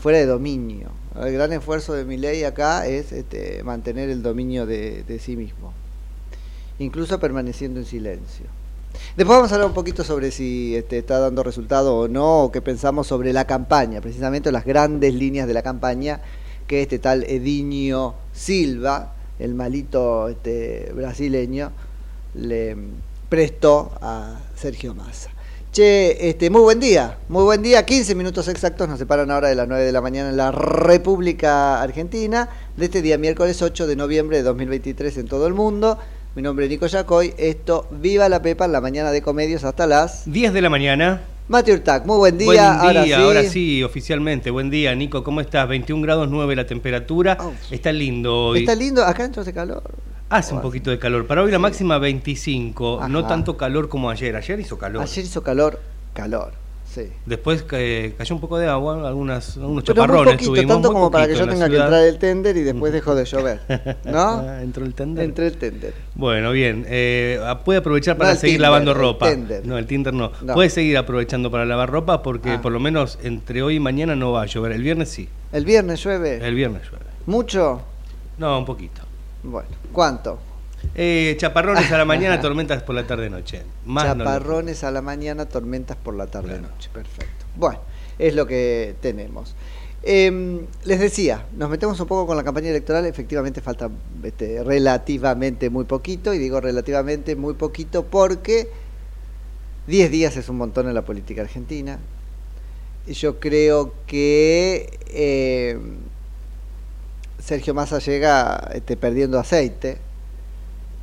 fuera 0.00 0.18
de 0.18 0.26
dominio. 0.26 0.90
El 1.20 1.32
gran 1.32 1.52
esfuerzo 1.52 1.92
de 1.92 2.04
Milei 2.04 2.44
acá 2.44 2.86
es 2.86 3.10
este, 3.12 3.62
mantener 3.64 4.08
el 4.10 4.22
dominio 4.22 4.64
de, 4.64 5.02
de 5.02 5.18
sí 5.18 5.36
mismo, 5.36 5.72
incluso 6.78 7.18
permaneciendo 7.18 7.80
en 7.80 7.86
silencio. 7.86 8.46
Después 9.16 9.36
vamos 9.36 9.50
a 9.50 9.56
hablar 9.56 9.68
un 9.68 9.74
poquito 9.74 10.04
sobre 10.04 10.30
si 10.30 10.76
este, 10.76 10.98
está 10.98 11.18
dando 11.18 11.42
resultado 11.42 11.96
o 11.96 12.08
no, 12.08 12.44
o 12.44 12.52
qué 12.52 12.62
pensamos 12.62 13.06
sobre 13.08 13.32
la 13.32 13.46
campaña, 13.46 14.00
precisamente 14.00 14.52
las 14.52 14.64
grandes 14.64 15.14
líneas 15.14 15.48
de 15.48 15.54
la 15.54 15.62
campaña 15.62 16.20
que 16.66 16.82
este 16.82 16.98
tal 16.98 17.24
Edinho 17.24 18.14
Silva, 18.32 19.14
el 19.38 19.54
malito 19.54 20.28
este, 20.28 20.92
brasileño, 20.94 21.72
le 22.34 22.76
prestó 23.28 23.92
a 24.00 24.38
Sergio 24.56 24.94
Massa. 24.94 25.30
Che, 25.70 26.30
este, 26.30 26.48
muy 26.48 26.62
buen 26.62 26.80
día, 26.80 27.18
muy 27.28 27.44
buen 27.44 27.62
día, 27.62 27.84
15 27.84 28.14
minutos 28.14 28.48
exactos 28.48 28.88
nos 28.88 28.98
separan 28.98 29.30
ahora 29.30 29.48
de 29.48 29.54
las 29.54 29.68
9 29.68 29.84
de 29.84 29.92
la 29.92 30.00
mañana 30.00 30.30
en 30.30 30.36
la 30.36 30.50
República 30.50 31.82
Argentina, 31.82 32.48
de 32.76 32.86
este 32.86 33.02
día 33.02 33.18
miércoles 33.18 33.60
8 33.60 33.86
de 33.86 33.94
noviembre 33.94 34.38
de 34.38 34.44
2023 34.44 35.18
en 35.18 35.28
todo 35.28 35.46
el 35.46 35.52
mundo. 35.52 35.98
Mi 36.34 36.42
nombre 36.42 36.64
es 36.64 36.70
Nico 36.70 36.86
Yacoy, 36.86 37.34
esto 37.36 37.86
Viva 37.90 38.28
la 38.28 38.40
Pepa 38.40 38.64
en 38.64 38.72
la 38.72 38.80
mañana 38.80 39.10
de 39.10 39.20
Comedios 39.20 39.64
hasta 39.64 39.86
las 39.86 40.30
10 40.30 40.54
de 40.54 40.62
la 40.62 40.70
mañana. 40.70 41.20
Mati 41.48 41.72
Urtac, 41.72 42.06
muy 42.06 42.16
buen 42.16 42.38
día. 42.38 42.46
Buen 42.46 42.58
día, 42.58 42.80
ahora 42.80 43.04
sí. 43.04 43.12
ahora 43.12 43.42
sí, 43.44 43.82
oficialmente. 43.82 44.50
Buen 44.50 44.70
día, 44.70 44.94
Nico, 44.94 45.22
¿cómo 45.22 45.40
estás? 45.40 45.68
21 45.68 46.02
grados 46.02 46.28
9 46.30 46.56
la 46.56 46.66
temperatura. 46.66 47.36
Oh. 47.40 47.52
Está 47.70 47.92
lindo 47.92 48.48
hoy. 48.48 48.60
Está 48.60 48.74
lindo, 48.74 49.04
acá 49.04 49.22
dentro 49.22 49.42
hace 49.42 49.52
calor. 49.52 49.82
Hace 50.30 50.54
un 50.54 50.60
poquito 50.60 50.90
de 50.90 50.98
calor. 50.98 51.26
Para 51.26 51.42
hoy 51.42 51.50
la 51.50 51.58
máxima 51.58 51.98
25, 51.98 53.08
no 53.08 53.26
tanto 53.26 53.56
calor 53.56 53.88
como 53.88 54.10
ayer. 54.10 54.36
Ayer 54.36 54.60
hizo 54.60 54.76
calor. 54.78 55.02
Ayer 55.02 55.24
hizo 55.24 55.42
calor, 55.42 55.80
calor, 56.12 56.52
sí. 56.92 57.04
Después 57.24 57.64
eh, 57.72 58.14
cayó 58.18 58.34
un 58.34 58.40
poco 58.42 58.58
de 58.58 58.66
agua, 58.66 59.08
algunas, 59.08 59.56
algunos 59.56 59.84
Pero 59.84 60.02
muy 60.02 60.06
chaparrones 60.06 60.34
poquito, 60.34 60.50
tuvimos, 60.50 60.74
tanto 60.74 60.88
muy 60.88 60.94
como 60.96 61.10
para 61.10 61.28
que 61.28 61.34
yo 61.34 61.48
tenga 61.48 61.68
que 61.70 61.76
entrar 61.76 62.04
el 62.04 62.18
tender 62.18 62.56
y 62.58 62.62
después 62.62 62.92
dejó 62.92 63.14
de 63.14 63.24
llover. 63.24 63.60
¿No? 64.04 64.52
Entró 64.60 64.84
el 64.84 64.92
tender. 64.92 65.24
Entré 65.24 65.46
el 65.46 65.56
tender. 65.56 65.94
Bueno, 66.14 66.52
bien. 66.52 66.84
Eh, 66.88 67.40
puede 67.64 67.78
aprovechar 67.78 68.18
para 68.18 68.34
seguir 68.36 68.56
Tinder, 68.56 68.60
lavando 68.70 68.92
ropa. 68.92 69.30
No, 69.64 69.78
el 69.78 69.86
Tinder 69.86 70.12
no. 70.12 70.32
No. 70.42 70.52
Puede 70.52 70.68
seguir 70.68 70.98
aprovechando 70.98 71.50
para 71.50 71.64
lavar 71.64 71.88
ropa 71.90 72.22
porque 72.22 72.50
Ah. 72.50 72.60
por 72.60 72.72
lo 72.72 72.80
menos 72.80 73.18
entre 73.22 73.62
hoy 73.62 73.76
y 73.76 73.80
mañana 73.80 74.14
no 74.14 74.32
va 74.32 74.42
a 74.42 74.46
llover. 74.46 74.72
El 74.72 74.82
viernes 74.82 75.08
sí. 75.08 75.26
¿El 75.52 75.64
viernes 75.64 76.04
llueve? 76.04 76.46
El 76.46 76.54
viernes 76.54 76.82
llueve. 76.82 77.06
¿Mucho? 77.24 77.80
No, 78.36 78.58
un 78.58 78.66
poquito. 78.66 79.07
Bueno, 79.50 79.68
¿cuánto? 79.92 80.38
Eh, 80.94 81.34
chaparrones 81.40 81.90
a 81.90 81.98
la 81.98 82.04
mañana, 82.04 82.40
tormentas 82.40 82.82
por 82.82 82.94
la 82.94 83.06
tarde-noche. 83.06 83.62
No 83.86 84.02
Chaparrones 84.02 84.84
a 84.84 84.90
la 84.90 85.02
mañana, 85.02 85.46
tormentas 85.46 85.96
por 85.96 86.14
la 86.14 86.26
tarde-noche. 86.26 86.90
Perfecto. 86.92 87.46
Bueno, 87.56 87.80
es 88.18 88.34
lo 88.34 88.46
que 88.46 88.94
tenemos. 89.00 89.54
Eh, 90.02 90.60
les 90.84 91.00
decía, 91.00 91.46
nos 91.56 91.70
metemos 91.70 91.98
un 91.98 92.06
poco 92.06 92.26
con 92.26 92.36
la 92.36 92.44
campaña 92.44 92.68
electoral, 92.68 93.06
efectivamente 93.06 93.60
falta 93.60 93.90
este, 94.22 94.62
relativamente 94.62 95.70
muy 95.70 95.84
poquito, 95.84 96.32
y 96.34 96.38
digo 96.38 96.60
relativamente 96.60 97.34
muy 97.34 97.54
poquito 97.54 98.04
porque 98.04 98.68
10 99.86 100.10
días 100.10 100.36
es 100.36 100.48
un 100.48 100.58
montón 100.58 100.88
en 100.88 100.94
la 100.94 101.02
política 101.02 101.42
argentina. 101.42 101.98
Yo 103.06 103.40
creo 103.40 103.94
que 104.06 104.98
eh, 105.08 105.78
Sergio 107.38 107.74
Massa 107.74 107.98
llega 107.98 108.70
este, 108.74 108.96
perdiendo 108.96 109.38
aceite 109.38 109.98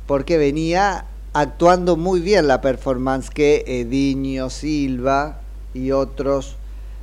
porque 0.06 0.38
venía 0.38 1.06
actuando 1.32 1.96
muy 1.96 2.20
bien 2.20 2.46
la 2.46 2.60
performance 2.60 3.30
que 3.30 3.64
Edinho 3.66 4.50
Silva 4.50 5.40
y 5.74 5.90
otros 5.92 6.56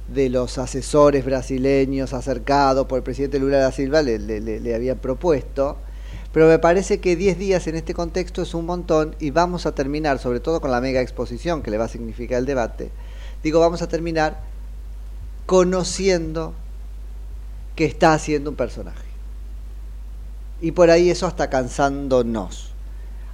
de 0.07 0.29
los 0.29 0.57
asesores 0.57 1.25
brasileños 1.25 2.13
acercados 2.13 2.87
por 2.87 2.97
el 2.97 3.03
presidente 3.03 3.39
Lula 3.39 3.57
da 3.57 3.71
Silva 3.71 4.01
le- 4.01 4.19
le 4.19 4.75
habían 4.75 4.97
propuesto. 4.97 5.77
Pero 6.31 6.47
me 6.47 6.57
parece 6.57 6.99
que 6.99 7.15
10 7.15 7.37
días 7.37 7.67
en 7.67 7.75
este 7.75 7.93
contexto 7.93 8.41
es 8.41 8.53
un 8.55 8.65
montón 8.65 9.15
y 9.19 9.29
vamos 9.29 9.65
a 9.67 9.75
terminar, 9.75 10.17
sobre 10.17 10.39
todo 10.39 10.61
con 10.61 10.71
la 10.71 10.81
mega 10.81 10.99
exposición 11.01 11.61
que 11.61 11.69
le 11.69 11.77
va 11.77 11.85
a 11.85 11.89
significar 11.89 12.39
el 12.39 12.45
debate, 12.47 12.89
digo, 13.43 13.59
vamos 13.59 13.81
a 13.83 13.87
terminar 13.87 14.39
conociendo 15.45 16.53
que 17.75 17.85
está 17.85 18.13
haciendo 18.13 18.49
un 18.49 18.55
personaje. 18.55 19.02
Y 20.63 20.71
por 20.71 20.89
ahí 20.89 21.09
eso 21.09 21.27
hasta 21.27 21.49
cansándonos. 21.49 22.71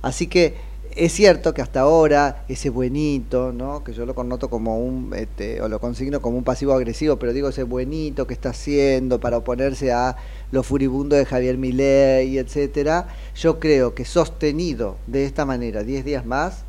Así 0.02 0.26
que 0.26 0.56
es 0.96 1.14
cierto 1.14 1.54
que 1.54 1.62
hasta 1.62 1.82
ahora 1.82 2.44
ese 2.50 2.72
buenito, 2.72 3.54
¿no? 3.54 3.84
que 3.84 3.94
yo 3.94 4.08
lo 4.08 4.16
connoto 4.16 4.50
como 4.50 4.80
un, 4.80 5.14
este, 5.16 5.62
o 5.62 5.70
lo 5.70 5.80
consigno 5.80 6.24
como 6.24 6.40
un 6.40 6.44
pasivo 6.44 6.74
agresivo, 6.74 7.18
pero 7.20 7.32
digo 7.32 7.50
ese 7.50 7.62
buenito 7.62 8.26
que 8.26 8.34
está 8.34 8.50
haciendo 8.50 9.20
para 9.20 9.38
oponerse 9.38 9.92
a 9.92 10.18
lo 10.52 10.64
furibundo 10.64 11.16
de 11.16 11.26
Javier 11.26 11.60
Milei, 11.60 12.40
etcétera, 12.40 13.10
yo 13.36 13.60
creo 13.60 13.94
que 13.94 14.06
sostenido 14.06 14.98
de 15.06 15.26
esta 15.26 15.46
manera 15.46 15.84
10 15.84 16.06
días 16.06 16.26
más, 16.26 16.64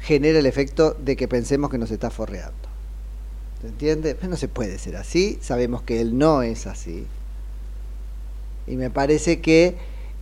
genera 0.00 0.38
el 0.38 0.46
efecto 0.46 0.96
de 0.98 1.16
que 1.16 1.28
pensemos 1.28 1.70
que 1.70 1.76
nos 1.76 1.90
está 1.90 2.08
forreando. 2.08 2.56
¿Se 3.60 3.66
entiende? 3.66 4.16
No 4.26 4.38
se 4.38 4.48
puede 4.48 4.78
ser 4.78 4.96
así, 4.96 5.38
sabemos 5.42 5.82
que 5.82 6.00
él 6.00 6.16
no 6.16 6.40
es 6.40 6.66
así. 6.66 7.06
Y 8.70 8.76
me 8.76 8.88
parece 8.88 9.40
que 9.40 9.74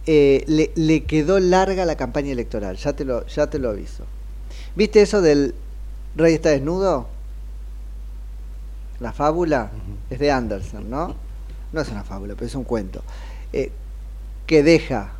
eh, 0.06 0.42
le, 0.46 0.70
le 0.74 1.04
quedó 1.04 1.38
larga 1.38 1.84
la 1.84 1.96
campaña 1.96 2.32
electoral, 2.32 2.76
ya 2.76 2.94
te, 2.94 3.04
lo, 3.04 3.26
ya 3.26 3.48
te 3.48 3.58
lo 3.58 3.68
aviso. 3.70 4.04
¿Viste 4.74 5.02
eso 5.02 5.20
del 5.20 5.54
rey 6.16 6.34
está 6.34 6.48
desnudo? 6.50 7.08
La 9.00 9.12
fábula 9.12 9.70
es 10.08 10.18
de 10.18 10.30
Anderson, 10.30 10.88
¿no? 10.88 11.14
No 11.72 11.80
es 11.80 11.88
una 11.90 12.04
fábula, 12.04 12.34
pero 12.34 12.46
es 12.46 12.54
un 12.54 12.64
cuento. 12.64 13.02
Eh, 13.52 13.70
que 14.46 14.62
deja 14.62 15.12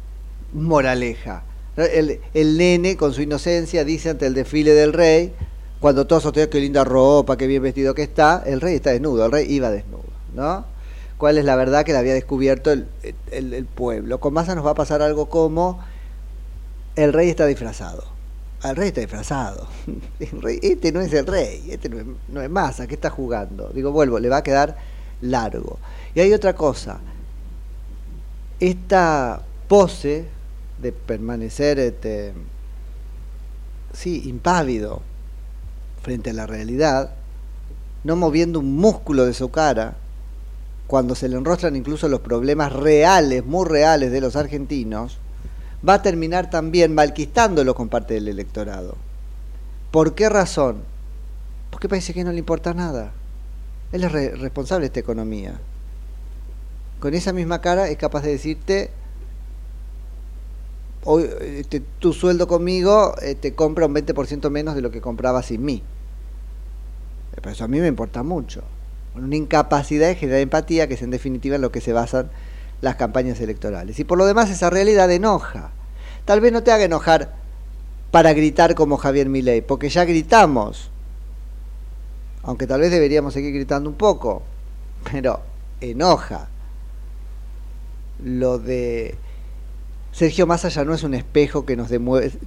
moraleja. 0.54 1.42
El, 1.76 2.20
el 2.32 2.56
nene, 2.56 2.96
con 2.96 3.12
su 3.12 3.20
inocencia, 3.20 3.84
dice 3.84 4.10
ante 4.10 4.26
el 4.26 4.34
desfile 4.34 4.72
del 4.72 4.94
rey, 4.94 5.34
cuando 5.80 6.06
todos 6.06 6.22
sostienen 6.22 6.50
qué 6.50 6.60
linda 6.60 6.82
ropa, 6.82 7.36
qué 7.36 7.46
bien 7.46 7.62
vestido 7.62 7.94
que 7.94 8.02
está, 8.02 8.42
el 8.46 8.60
rey 8.60 8.76
está 8.76 8.90
desnudo, 8.90 9.26
el 9.26 9.32
rey 9.32 9.46
iba 9.52 9.70
desnudo, 9.70 10.02
¿no? 10.34 10.64
¿Cuál 11.18 11.36
es 11.36 11.44
la 11.44 11.56
verdad 11.56 11.84
que 11.84 11.92
le 11.92 11.98
había 11.98 12.14
descubierto 12.14 12.72
el, 12.72 13.66
pueblo? 13.74 14.20
Con 14.20 14.32
Massa 14.32 14.54
nos 14.54 14.64
va 14.64 14.70
a 14.70 14.74
pasar 14.74 15.02
algo 15.02 15.28
como 15.28 15.80
el 16.94 17.12
rey 17.12 17.28
está 17.28 17.44
disfrazado. 17.46 18.04
El 18.62 18.76
rey 18.76 18.88
está 18.88 19.00
disfrazado. 19.00 19.66
Este 20.20 20.92
no 20.92 21.00
es 21.00 21.12
el 21.12 21.26
rey, 21.26 21.68
este 21.70 21.88
no 21.88 21.98
es, 21.98 22.06
no 22.28 22.40
es 22.40 22.48
Massa, 22.48 22.86
¿qué 22.86 22.94
está 22.94 23.10
jugando? 23.10 23.70
Digo, 23.74 23.90
vuelvo, 23.90 24.20
le 24.20 24.28
va 24.28 24.38
a 24.38 24.42
quedar 24.42 24.76
largo. 25.20 25.78
Y 26.14 26.20
hay 26.20 26.32
otra 26.32 26.54
cosa, 26.54 27.00
esta 28.60 29.42
pose 29.66 30.26
de 30.80 30.92
permanecer 30.92 31.78
este, 31.78 32.32
sí, 33.92 34.22
impávido 34.26 35.02
frente 36.02 36.30
a 36.30 36.32
la 36.32 36.46
realidad, 36.46 37.10
no 38.04 38.16
moviendo 38.16 38.60
un 38.60 38.76
músculo 38.76 39.26
de 39.26 39.34
su 39.34 39.50
cara, 39.50 39.96
cuando 40.88 41.14
se 41.14 41.28
le 41.28 41.36
enrostran 41.36 41.76
incluso 41.76 42.08
los 42.08 42.20
problemas 42.20 42.72
reales, 42.72 43.44
muy 43.46 43.64
reales 43.68 44.10
de 44.10 44.20
los 44.20 44.34
argentinos, 44.34 45.18
va 45.86 45.94
a 45.94 46.02
terminar 46.02 46.50
también 46.50 46.94
malquistándolo 46.94 47.74
con 47.76 47.88
parte 47.88 48.14
del 48.14 48.26
electorado. 48.26 48.96
¿Por 49.92 50.14
qué 50.14 50.28
razón? 50.28 50.78
Porque 51.70 51.88
parece 51.88 52.14
que 52.14 52.24
no 52.24 52.32
le 52.32 52.38
importa 52.38 52.72
nada. 52.74 53.12
Él 53.92 54.02
es 54.02 54.10
re- 54.10 54.34
responsable 54.34 54.82
de 54.84 54.86
esta 54.86 55.00
economía. 55.00 55.60
Con 57.00 57.14
esa 57.14 57.32
misma 57.32 57.60
cara 57.60 57.88
es 57.88 57.96
capaz 57.98 58.22
de 58.22 58.30
decirte, 58.32 58.90
hoy 61.04 61.28
este, 61.42 61.80
tu 61.80 62.12
sueldo 62.14 62.48
conmigo 62.48 63.14
eh, 63.22 63.34
te 63.34 63.54
compra 63.54 63.86
un 63.86 63.94
20% 63.94 64.50
menos 64.50 64.74
de 64.74 64.80
lo 64.80 64.90
que 64.90 65.00
compraba 65.02 65.42
sin 65.42 65.64
mí. 65.64 65.82
Pero 67.34 67.50
eso 67.50 67.64
a 67.64 67.68
mí 67.68 67.78
me 67.78 67.86
importa 67.86 68.22
mucho. 68.22 68.62
Una 69.18 69.36
incapacidad 69.36 70.08
de 70.08 70.14
generar 70.14 70.40
empatía, 70.40 70.88
que 70.88 70.94
es 70.94 71.02
en 71.02 71.10
definitiva 71.10 71.56
en 71.56 71.62
lo 71.62 71.72
que 71.72 71.80
se 71.80 71.92
basan 71.92 72.30
las 72.80 72.96
campañas 72.96 73.40
electorales. 73.40 73.98
Y 73.98 74.04
por 74.04 74.18
lo 74.18 74.26
demás 74.26 74.50
esa 74.50 74.70
realidad 74.70 75.10
enoja. 75.10 75.70
Tal 76.24 76.40
vez 76.40 76.52
no 76.52 76.62
te 76.62 76.72
haga 76.72 76.84
enojar 76.84 77.34
para 78.10 78.32
gritar 78.32 78.74
como 78.74 78.96
Javier 78.96 79.28
Milei, 79.28 79.60
porque 79.60 79.88
ya 79.88 80.04
gritamos. 80.04 80.90
Aunque 82.42 82.66
tal 82.66 82.80
vez 82.80 82.90
deberíamos 82.90 83.34
seguir 83.34 83.52
gritando 83.52 83.90
un 83.90 83.96
poco, 83.96 84.42
pero 85.10 85.40
enoja. 85.80 86.48
Lo 88.22 88.58
de 88.58 89.16
Sergio 90.18 90.48
Massa 90.48 90.68
ya 90.68 90.84
no 90.84 90.94
es 90.94 91.04
un 91.04 91.14
espejo 91.14 91.64
que 91.64 91.76
nos, 91.76 91.90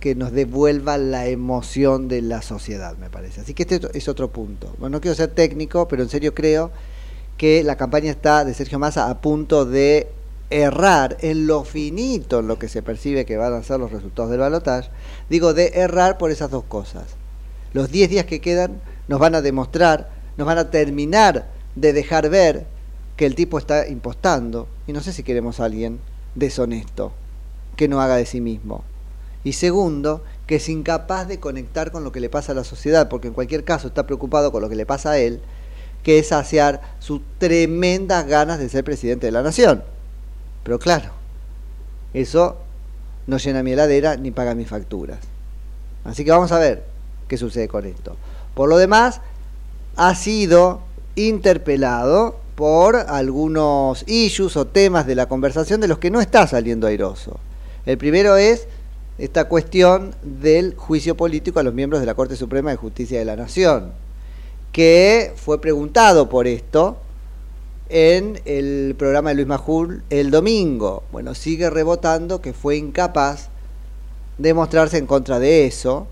que 0.02 0.14
nos 0.14 0.34
devuelva 0.34 0.98
la 0.98 1.28
emoción 1.28 2.10
de 2.10 2.22
la 2.22 2.42
sociedad, 2.42 2.98
me 2.98 3.10
parece. 3.10 3.40
Así 3.40 3.54
que 3.54 3.64
este 3.64 3.80
es 3.98 4.10
otro 4.10 4.30
punto. 4.30 4.76
Bueno, 4.78 4.98
no 4.98 5.02
quiero 5.02 5.16
ser 5.16 5.30
técnico, 5.30 5.88
pero 5.88 6.04
en 6.04 6.10
serio 6.10 6.36
creo 6.36 6.70
que 7.38 7.64
la 7.64 7.78
campaña 7.78 8.12
está 8.12 8.44
de 8.44 8.54
Sergio 8.54 8.78
Massa 8.78 9.10
a 9.10 9.22
punto 9.22 9.64
de 9.64 10.10
errar 10.50 11.16
en 11.22 11.48
lo 11.48 11.64
finito 11.64 12.42
en 12.42 12.50
lo 12.50 12.60
que 12.60 12.68
se 12.68 12.82
percibe 12.82 13.26
que 13.26 13.38
van 13.38 13.54
a 13.54 13.64
ser 13.64 13.80
los 13.80 13.94
resultados 13.94 14.32
del 14.32 14.42
balotaje. 14.42 14.90
Digo 15.30 15.54
de 15.54 15.68
errar 15.76 16.18
por 16.18 16.30
esas 16.30 16.52
dos 16.52 16.66
cosas. 16.66 17.06
Los 17.72 17.90
10 17.90 18.10
días 18.10 18.26
que 18.26 18.42
quedan 18.42 18.82
nos 19.08 19.22
van 19.22 19.34
a 19.34 19.42
demostrar, 19.42 20.10
nos 20.36 20.46
van 20.46 20.58
a 20.58 20.72
terminar 20.72 21.48
de 21.76 21.94
dejar 21.94 22.28
ver 22.28 22.66
que 23.16 23.26
el 23.26 23.36
tipo 23.36 23.58
está 23.58 23.88
impostando. 23.88 24.68
Y 24.88 24.92
no 24.92 25.00
sé 25.00 25.14
si 25.14 25.24
queremos 25.24 25.62
a 25.62 25.66
alguien 25.66 26.02
deshonesto, 26.36 27.14
que 27.76 27.88
no 27.88 28.02
haga 28.02 28.16
de 28.16 28.26
sí 28.26 28.42
mismo. 28.42 28.84
Y 29.44 29.54
segundo, 29.54 30.24
que 30.46 30.58
es 30.58 30.70
incapaz 30.70 31.28
de 31.28 31.40
conectar 31.40 31.92
con 31.92 32.04
lo 32.04 32.12
que 32.12 32.20
le 32.20 32.30
pasa 32.30 32.52
a 32.52 32.56
la 32.56 32.64
sociedad, 32.64 33.10
porque 33.10 33.28
en 33.28 33.34
cualquier 33.34 33.64
caso 33.64 33.88
está 33.88 34.06
preocupado 34.06 34.52
con 34.52 34.62
lo 34.62 34.70
que 34.70 34.76
le 34.76 34.86
pasa 34.86 35.12
a 35.12 35.18
él, 35.18 35.42
que 36.04 36.20
es 36.20 36.28
saciar 36.28 36.82
sus 37.00 37.22
tremendas 37.38 38.28
ganas 38.28 38.60
de 38.60 38.70
ser 38.70 38.84
presidente 38.84 39.28
de 39.28 39.32
la 39.32 39.44
nación. 39.44 39.84
Pero 40.64 40.80
claro, 40.80 41.12
eso 42.14 42.58
no 43.28 43.38
llena 43.38 43.64
mi 43.64 43.72
heladera 43.72 44.16
ni 44.18 44.32
paga 44.32 44.56
mis 44.56 44.68
facturas. 44.68 45.20
Así 46.04 46.26
que 46.26 46.32
vamos 46.32 46.52
a 46.52 46.60
ver 46.60 46.84
qué 47.28 47.38
sucede 47.38 47.68
con 47.68 47.86
esto. 47.86 48.16
Por 48.54 48.70
lo 48.70 48.78
demás, 48.78 49.22
ha 49.96 50.16
sido 50.16 50.82
interpelado 51.16 52.40
por 52.56 52.96
algunos 52.96 54.04
issues 54.08 54.56
o 54.58 54.68
temas 54.68 55.08
de 55.08 55.16
la 55.16 55.28
conversación 55.28 55.82
de 55.82 55.88
los 55.88 55.98
que 55.98 56.12
no 56.12 56.22
está 56.22 56.46
saliendo 56.48 56.88
airoso. 56.88 57.40
El 57.86 57.98
primero 57.98 58.38
es 58.38 58.68
esta 59.18 59.46
cuestión 59.46 60.16
del 60.24 60.76
juicio 60.76 61.18
político 61.18 61.60
a 61.60 61.64
los 61.64 61.74
miembros 61.74 62.00
de 62.00 62.06
la 62.06 62.16
Corte 62.16 62.36
Suprema 62.36 62.70
de 62.70 62.78
Justicia 62.78 63.18
de 63.20 63.26
la 63.26 63.36
Nación, 63.36 63.92
que 64.72 65.34
fue 65.36 65.60
preguntado 65.60 66.30
por 66.30 66.48
esto 66.48 66.98
en 67.90 68.40
el 68.46 68.96
programa 68.98 69.30
de 69.30 69.36
Luis 69.36 69.48
Majul 69.48 70.04
el 70.10 70.32
domingo. 70.32 71.04
Bueno, 71.12 71.36
sigue 71.36 71.70
rebotando 71.70 72.40
que 72.40 72.54
fue 72.54 72.78
incapaz 72.78 73.50
de 74.38 74.54
mostrarse 74.54 74.98
en 74.98 75.08
contra 75.08 75.40
de 75.40 75.66
eso 75.66 76.08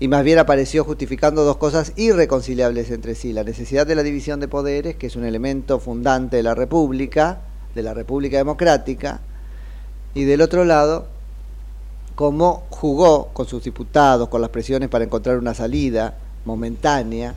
y 0.00 0.06
más 0.06 0.22
bien 0.22 0.38
apareció 0.38 0.84
justificando 0.84 1.44
dos 1.44 1.56
cosas 1.56 1.92
irreconciliables 1.96 2.90
entre 2.90 3.16
sí, 3.16 3.32
la 3.32 3.42
necesidad 3.42 3.86
de 3.86 3.96
la 3.96 4.04
división 4.04 4.38
de 4.38 4.46
poderes, 4.46 4.94
que 4.94 5.08
es 5.08 5.16
un 5.16 5.24
elemento 5.24 5.80
fundante 5.80 6.36
de 6.36 6.44
la 6.44 6.54
República, 6.54 7.40
de 7.74 7.82
la 7.82 7.94
República 7.94 8.36
Democrática, 8.36 9.20
y 10.14 10.24
del 10.24 10.40
otro 10.40 10.64
lado, 10.64 11.06
cómo 12.14 12.64
jugó 12.70 13.28
con 13.28 13.46
sus 13.46 13.62
diputados, 13.62 14.28
con 14.28 14.40
las 14.40 14.50
presiones 14.50 14.88
para 14.88 15.04
encontrar 15.04 15.38
una 15.38 15.54
salida 15.54 16.16
momentánea 16.44 17.34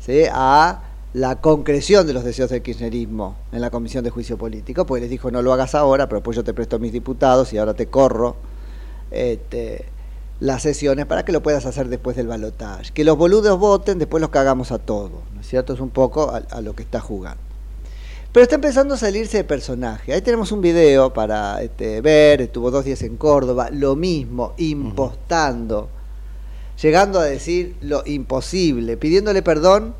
¿sí? 0.00 0.24
a 0.30 0.82
la 1.14 1.36
concreción 1.36 2.06
de 2.06 2.12
los 2.12 2.24
deseos 2.24 2.50
del 2.50 2.62
kirchnerismo 2.62 3.36
en 3.52 3.62
la 3.62 3.70
Comisión 3.70 4.04
de 4.04 4.10
Juicio 4.10 4.36
Político, 4.36 4.84
pues 4.84 5.00
les 5.00 5.10
dijo 5.10 5.30
no 5.30 5.40
lo 5.40 5.52
hagas 5.52 5.74
ahora, 5.74 6.08
pero 6.08 6.22
pues 6.22 6.36
yo 6.36 6.44
te 6.44 6.52
presto 6.52 6.78
mis 6.78 6.92
diputados 6.92 7.52
y 7.52 7.58
ahora 7.58 7.72
te 7.72 7.86
corro 7.86 8.36
este, 9.10 9.86
las 10.40 10.62
sesiones 10.62 11.06
para 11.06 11.24
que 11.24 11.32
lo 11.32 11.42
puedas 11.42 11.64
hacer 11.64 11.88
después 11.88 12.14
del 12.14 12.26
balotaje. 12.26 12.92
Que 12.92 13.04
los 13.04 13.16
boludos 13.16 13.58
voten, 13.58 13.98
después 13.98 14.20
los 14.20 14.30
cagamos 14.30 14.72
a 14.72 14.78
todos, 14.78 15.22
¿no 15.34 15.40
es 15.40 15.48
cierto? 15.48 15.72
Es 15.72 15.80
un 15.80 15.90
poco 15.90 16.30
a 16.30 16.60
lo 16.60 16.74
que 16.74 16.82
está 16.82 17.00
jugando. 17.00 17.47
Pero 18.32 18.42
está 18.42 18.56
empezando 18.56 18.94
a 18.94 18.98
salirse 18.98 19.38
de 19.38 19.44
personaje. 19.44 20.12
Ahí 20.12 20.20
tenemos 20.20 20.52
un 20.52 20.60
video 20.60 21.14
para 21.14 21.62
este, 21.62 22.02
ver, 22.02 22.42
estuvo 22.42 22.70
dos 22.70 22.84
días 22.84 23.00
en 23.02 23.16
Córdoba, 23.16 23.70
lo 23.72 23.96
mismo, 23.96 24.52
impostando, 24.58 25.88
llegando 26.80 27.20
a 27.20 27.24
decir 27.24 27.76
lo 27.80 28.02
imposible, 28.04 28.98
pidiéndole 28.98 29.42
perdón 29.42 29.94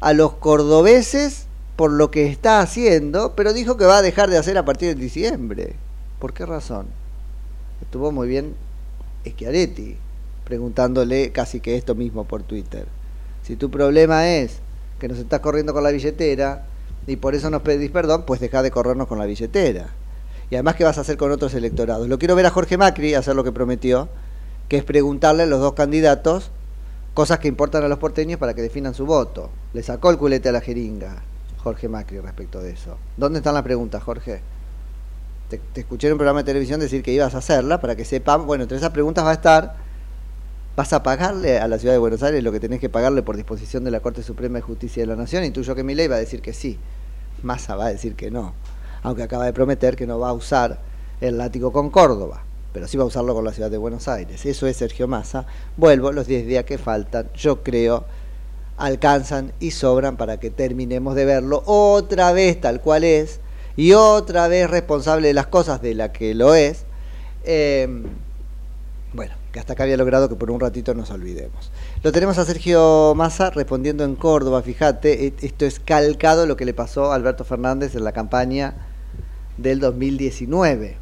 a 0.00 0.12
los 0.12 0.34
cordobeses 0.34 1.46
por 1.74 1.90
lo 1.90 2.12
que 2.12 2.26
está 2.26 2.60
haciendo, 2.60 3.34
pero 3.34 3.52
dijo 3.52 3.76
que 3.76 3.84
va 3.84 3.98
a 3.98 4.02
dejar 4.02 4.30
de 4.30 4.38
hacer 4.38 4.56
a 4.58 4.64
partir 4.64 4.94
de 4.94 5.02
diciembre. 5.02 5.74
¿Por 6.20 6.32
qué 6.32 6.46
razón? 6.46 6.86
Estuvo 7.82 8.12
muy 8.12 8.28
bien 8.28 8.54
Schiaretti 9.26 9.96
preguntándole 10.44 11.32
casi 11.32 11.58
que 11.58 11.76
esto 11.76 11.96
mismo 11.96 12.24
por 12.24 12.44
Twitter. 12.44 12.86
Si 13.42 13.56
tu 13.56 13.72
problema 13.72 14.28
es 14.28 14.60
que 15.00 15.08
nos 15.08 15.18
estás 15.18 15.40
corriendo 15.40 15.74
con 15.74 15.82
la 15.82 15.90
billetera 15.90 16.64
y 17.06 17.16
por 17.16 17.34
eso 17.34 17.50
nos 17.50 17.62
pedís 17.62 17.90
perdón, 17.90 18.24
pues 18.26 18.40
deja 18.40 18.62
de 18.62 18.70
corrernos 18.70 19.06
con 19.06 19.18
la 19.18 19.26
billetera. 19.26 19.88
Y 20.50 20.54
además, 20.54 20.76
¿qué 20.76 20.84
vas 20.84 20.98
a 20.98 21.00
hacer 21.00 21.16
con 21.16 21.32
otros 21.32 21.54
electorados? 21.54 22.08
Lo 22.08 22.18
quiero 22.18 22.34
ver 22.34 22.46
a 22.46 22.50
Jorge 22.50 22.76
Macri 22.76 23.14
hacer 23.14 23.34
lo 23.34 23.44
que 23.44 23.52
prometió, 23.52 24.08
que 24.68 24.76
es 24.76 24.84
preguntarle 24.84 25.44
a 25.44 25.46
los 25.46 25.60
dos 25.60 25.74
candidatos 25.74 26.50
cosas 27.14 27.38
que 27.38 27.48
importan 27.48 27.82
a 27.82 27.88
los 27.88 27.98
porteños 27.98 28.38
para 28.38 28.54
que 28.54 28.62
definan 28.62 28.94
su 28.94 29.06
voto. 29.06 29.50
Le 29.72 29.82
sacó 29.82 30.10
el 30.10 30.18
culete 30.18 30.50
a 30.50 30.52
la 30.52 30.60
jeringa 30.60 31.22
Jorge 31.62 31.88
Macri 31.88 32.20
respecto 32.20 32.60
de 32.60 32.70
eso. 32.70 32.98
¿Dónde 33.16 33.38
están 33.38 33.54
las 33.54 33.62
preguntas, 33.62 34.02
Jorge? 34.02 34.40
Te, 35.48 35.58
te, 35.58 35.80
escuché 35.80 36.08
en 36.08 36.14
un 36.14 36.18
programa 36.18 36.40
de 36.40 36.44
televisión 36.44 36.78
decir 36.78 37.02
que 37.02 37.12
ibas 37.12 37.34
a 37.34 37.38
hacerla 37.38 37.80
para 37.80 37.96
que 37.96 38.04
sepan, 38.04 38.46
bueno, 38.46 38.64
entre 38.64 38.76
esas 38.76 38.90
preguntas 38.90 39.24
va 39.24 39.30
a 39.30 39.34
estar, 39.34 39.76
¿vas 40.76 40.92
a 40.92 41.02
pagarle 41.02 41.58
a 41.58 41.66
la 41.68 41.78
ciudad 41.78 41.94
de 41.94 41.98
Buenos 41.98 42.22
Aires 42.22 42.44
lo 42.44 42.52
que 42.52 42.60
tenés 42.60 42.80
que 42.80 42.88
pagarle 42.88 43.22
por 43.22 43.36
disposición 43.36 43.82
de 43.82 43.90
la 43.90 44.00
Corte 44.00 44.22
Suprema 44.22 44.56
de 44.56 44.62
Justicia 44.62 45.02
de 45.02 45.06
la 45.06 45.16
Nación? 45.16 45.42
Intuyo 45.42 45.74
que 45.74 45.82
mi 45.82 45.94
ley 45.94 46.08
va 46.08 46.16
a 46.16 46.20
decir 46.20 46.42
que 46.42 46.52
sí, 46.52 46.78
Massa 47.42 47.76
va 47.76 47.86
a 47.86 47.90
decir 47.90 48.14
que 48.14 48.30
no, 48.30 48.54
aunque 49.02 49.22
acaba 49.22 49.44
de 49.44 49.52
prometer 49.52 49.96
que 49.96 50.06
no 50.06 50.18
va 50.18 50.30
a 50.30 50.32
usar 50.32 50.78
el 51.20 51.38
látigo 51.38 51.72
con 51.72 51.90
Córdoba, 51.90 52.42
pero 52.72 52.88
sí 52.88 52.96
va 52.96 53.04
a 53.04 53.06
usarlo 53.06 53.34
con 53.34 53.44
la 53.44 53.52
ciudad 53.52 53.70
de 53.70 53.78
Buenos 53.78 54.08
Aires. 54.08 54.44
Eso 54.44 54.66
es 54.66 54.76
Sergio 54.76 55.08
Massa. 55.08 55.46
Vuelvo, 55.76 56.12
los 56.12 56.26
10 56.26 56.46
días 56.46 56.64
que 56.64 56.78
faltan, 56.78 57.28
yo 57.34 57.62
creo, 57.62 58.04
alcanzan 58.76 59.52
y 59.60 59.70
sobran 59.70 60.16
para 60.16 60.38
que 60.38 60.50
terminemos 60.50 61.14
de 61.14 61.24
verlo 61.24 61.62
otra 61.66 62.32
vez 62.32 62.60
tal 62.60 62.80
cual 62.80 63.04
es 63.04 63.40
y 63.76 63.92
otra 63.92 64.48
vez 64.48 64.68
responsable 64.68 65.28
de 65.28 65.34
las 65.34 65.46
cosas 65.46 65.80
de 65.80 65.94
la 65.94 66.12
que 66.12 66.34
lo 66.34 66.54
es. 66.54 66.84
Eh, 67.44 68.04
bueno, 69.16 69.34
que 69.50 69.58
hasta 69.58 69.72
acá 69.72 69.84
había 69.84 69.96
logrado 69.96 70.28
que 70.28 70.36
por 70.36 70.50
un 70.50 70.60
ratito 70.60 70.94
nos 70.94 71.10
olvidemos. 71.10 71.72
Lo 72.02 72.12
tenemos 72.12 72.36
a 72.38 72.44
Sergio 72.44 73.14
Massa 73.16 73.50
respondiendo 73.50 74.04
en 74.04 74.14
Córdoba, 74.14 74.62
fíjate, 74.62 75.34
esto 75.40 75.64
es 75.64 75.80
calcado 75.80 76.46
lo 76.46 76.56
que 76.56 76.66
le 76.66 76.74
pasó 76.74 77.10
a 77.10 77.14
Alberto 77.14 77.44
Fernández 77.44 77.94
en 77.94 78.04
la 78.04 78.12
campaña 78.12 78.74
del 79.56 79.80
2019. 79.80 80.96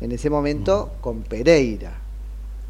En 0.00 0.12
ese 0.12 0.30
momento 0.30 0.92
con 1.00 1.22
Pereira. 1.22 1.94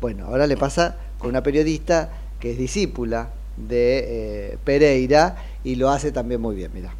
Bueno, 0.00 0.26
ahora 0.26 0.46
le 0.46 0.56
pasa 0.56 0.96
con 1.18 1.30
una 1.30 1.42
periodista 1.42 2.10
que 2.40 2.52
es 2.52 2.58
discípula 2.58 3.30
de 3.56 4.52
eh, 4.52 4.58
Pereira 4.64 5.36
y 5.62 5.76
lo 5.76 5.90
hace 5.90 6.10
también 6.10 6.40
muy 6.40 6.56
bien, 6.56 6.70
mira. 6.74 6.94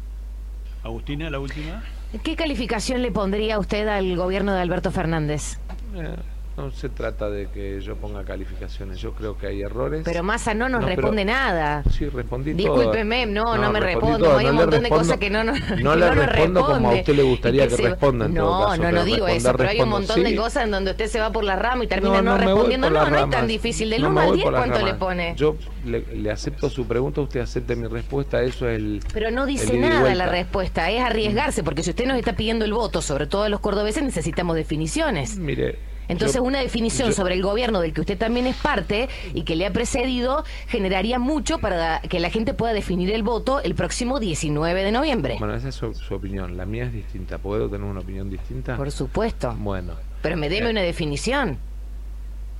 Agustina, 0.83 1.29
la 1.29 1.39
última. 1.39 1.83
¿Qué 2.23 2.35
calificación 2.35 3.01
le 3.01 3.11
pondría 3.11 3.59
usted 3.59 3.87
al 3.87 4.15
gobierno 4.15 4.53
de 4.53 4.61
Alberto 4.61 4.91
Fernández? 4.91 5.57
Eh, 5.95 6.15
no 6.57 6.71
se 6.71 6.87
trata 6.89 7.29
de 7.29 7.47
que 7.47 7.81
yo 7.81 7.95
ponga 7.97 8.23
calificaciones, 8.23 8.99
yo 8.99 9.11
creo 9.13 9.37
que 9.37 9.47
hay 9.47 9.61
errores. 9.61 10.03
Pero 10.05 10.23
Massa 10.23 10.53
no 10.53 10.69
nos 10.69 10.81
No, 10.81 10.87
responde 10.87 11.25
nada. 11.25 11.83
Sí, 11.91 12.07
respondí 12.07 12.53
Discúlpeme, 12.53 13.25
no, 13.25 13.57
no, 13.57 13.71
me 13.71 13.79
respondo. 13.81 14.19
todo, 14.19 14.37
Hay 14.37 14.45
un 14.47 14.55
no 14.55 14.61
le 14.61 14.65
montón 14.67 14.83
de 14.83 14.89
cosas 14.89 15.17
que 15.17 15.29
no, 15.29 15.43
nos- 15.43 15.59
que 15.61 15.83
No 15.83 15.95
le 15.95 16.11
respondo 16.11 16.65
como 16.65 16.89
a 16.91 16.93
usted 16.95 17.15
le 17.15 17.23
gustaría 17.23 17.67
que, 17.67 17.75
se- 17.75 17.81
responda 17.89 18.25
en 18.27 18.33
no, 18.35 18.43
todo 18.45 18.69
caso. 18.69 18.81
No, 18.83 18.91
no 18.91 19.03
digo 19.03 19.27
eso, 19.27 19.51
pero 19.57 19.69
hay 19.69 19.81
un 19.81 19.89
montón 19.89 20.23
de 20.23 20.35
cosas 20.35 20.63
en 20.63 20.71
donde 20.71 20.91
usted 20.91 21.07
se 21.07 21.19
va 21.19 21.31
por 21.31 21.43
la 21.43 21.57
rama 21.57 21.83
y 21.83 21.87
termina 21.87 22.21
No, 22.21 22.21
no, 22.21 22.37
no 22.37 22.43
respondiendo. 22.45 22.89
No, 22.89 23.09
no 23.09 23.17
es 23.19 23.29
tan 23.29 23.47
difícil. 23.47 23.89
Del 23.89 24.01
No 24.03 24.09
1 24.09 24.15
me 24.15 24.21
al 24.21 24.27
voy 24.27 24.37
10, 24.37 24.43
por 24.45 24.53
las 24.53 24.61
¿cuánto 24.67 24.85
le 24.85 24.93
pone? 24.93 25.33
Yo 25.35 25.57
le, 25.85 25.99
le 26.15 26.31
acepto 26.31 26.69
su 26.69 26.87
pregunta, 26.87 27.19
usted 27.21 27.41
acepte 27.41 27.75
mi 27.75 27.87
respuesta, 27.87 28.41
eso 28.41 28.69
es 28.69 28.77
el. 28.77 29.01
Pero 29.13 29.29
no 29.29 29.45
dice 29.45 29.77
nada 29.77 30.15
la 30.15 30.27
respuesta, 30.27 30.89
es 30.89 31.01
arriesgarse, 31.01 31.63
porque 31.63 31.83
si 31.83 31.89
usted 31.89 32.05
nos 32.05 32.17
está 32.17 32.33
pidiendo 32.33 32.63
el 32.65 32.73
voto, 32.73 33.01
sobre 33.01 33.27
todo 33.27 33.43
a 33.43 33.49
los 33.49 33.59
cordobeses, 33.59 34.01
necesitamos 34.03 34.55
definiciones. 34.55 35.37
Mire. 35.37 35.94
Entonces, 36.07 36.37
yo- 36.37 36.43
una 36.43 36.59
definición 36.59 37.09
yo- 37.09 37.15
sobre 37.15 37.33
el 37.35 37.41
gobierno 37.41 37.81
del 37.81 37.93
que 37.93 38.01
usted 38.01 38.17
también 38.17 38.47
es 38.47 38.55
parte 38.55 39.09
y 39.33 39.43
que 39.43 39.55
le 39.55 39.65
ha 39.65 39.71
precedido 39.73 40.43
generaría 40.67 41.19
mucho 41.19 41.59
para 41.59 42.01
que 42.01 42.19
la 42.19 42.29
gente 42.29 42.53
pueda 42.53 42.73
definir 42.73 43.11
el 43.11 43.23
voto 43.23 43.61
el 43.61 43.75
próximo 43.75 44.19
19 44.19 44.83
de 44.83 44.91
noviembre. 44.91 45.35
Bueno, 45.39 45.55
esa 45.55 45.69
es 45.69 45.75
su, 45.75 45.93
su 45.93 46.15
opinión. 46.15 46.57
La 46.57 46.65
mía 46.65 46.85
es 46.85 46.93
distinta. 46.93 47.37
¿Puedo 47.37 47.69
tener 47.69 47.85
una 47.87 47.99
opinión 48.01 48.29
distinta? 48.29 48.77
Por 48.77 48.91
supuesto. 48.91 49.55
Bueno, 49.59 49.93
Pero 50.21 50.37
me 50.37 50.49
deme 50.49 50.69
una 50.69 50.81
definición. 50.81 51.57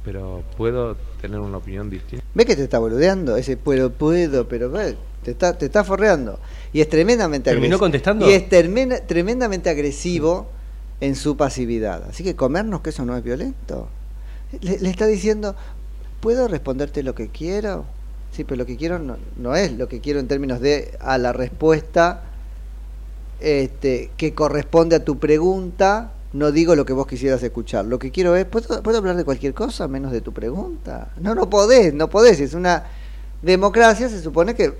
pero 0.03 0.43
¿puedo 0.55 0.95
tener 1.19 1.39
una 1.39 1.57
opinión 1.57 1.89
distinta? 1.89 2.23
¿Ves 2.35 2.45
que 2.45 2.55
te 2.55 2.63
está 2.63 2.77
boludeando? 2.79 3.37
Ese 3.37 3.57
puedo, 3.57 3.91
puedo, 3.91 4.47
pero 4.47 4.69
ve, 4.69 4.95
te 5.23 5.31
está, 5.31 5.57
te 5.57 5.65
está 5.65 5.83
forreando. 5.83 6.39
Y 6.73 6.81
es 6.81 6.89
tremendamente 6.89 7.49
¿Terminó 7.49 7.77
agresivo. 7.77 7.79
contestando? 7.79 8.29
Y 8.29 8.33
es 8.33 8.47
tremendamente 9.07 9.69
agresivo 9.69 10.47
en 11.01 11.15
su 11.15 11.37
pasividad. 11.37 12.03
Así 12.09 12.23
que 12.23 12.35
comernos 12.35 12.81
que 12.81 12.89
eso 12.91 13.05
no 13.05 13.15
es 13.17 13.23
violento. 13.23 13.87
Le, 14.61 14.89
está 14.89 15.07
diciendo, 15.07 15.55
¿puedo 16.21 16.47
responderte 16.47 17.03
lo 17.03 17.15
que 17.15 17.29
quiero? 17.29 17.85
Sí, 18.31 18.43
pero 18.43 18.57
lo 18.57 18.65
que 18.65 18.77
quiero 18.77 18.99
no, 18.99 19.17
no 19.37 19.55
es 19.55 19.71
lo 19.73 19.87
que 19.87 20.01
quiero 20.01 20.19
en 20.19 20.27
términos 20.27 20.59
de 20.59 20.97
a 20.99 21.17
la 21.17 21.33
respuesta 21.33 22.23
este, 23.39 24.11
que 24.17 24.33
corresponde 24.33 24.95
a 24.95 25.03
tu 25.03 25.19
pregunta. 25.19 26.11
No 26.33 26.51
digo 26.51 26.75
lo 26.75 26.85
que 26.85 26.93
vos 26.93 27.07
quisieras 27.07 27.41
escuchar. 27.43 27.85
Lo 27.85 27.97
que 27.97 28.11
quiero 28.11 28.35
es, 28.35 28.45
¿puedo, 28.45 28.83
¿puedo 28.83 28.97
hablar 28.97 29.15
de 29.15 29.23
cualquier 29.23 29.53
cosa 29.53 29.87
menos 29.87 30.11
de 30.11 30.21
tu 30.21 30.33
pregunta? 30.33 31.13
No, 31.19 31.33
no 31.33 31.49
podés, 31.49 31.93
no 31.93 32.09
podés. 32.09 32.39
Es 32.41 32.53
una 32.53 32.83
democracia, 33.41 34.09
se 34.09 34.21
supone 34.21 34.53
que 34.53 34.73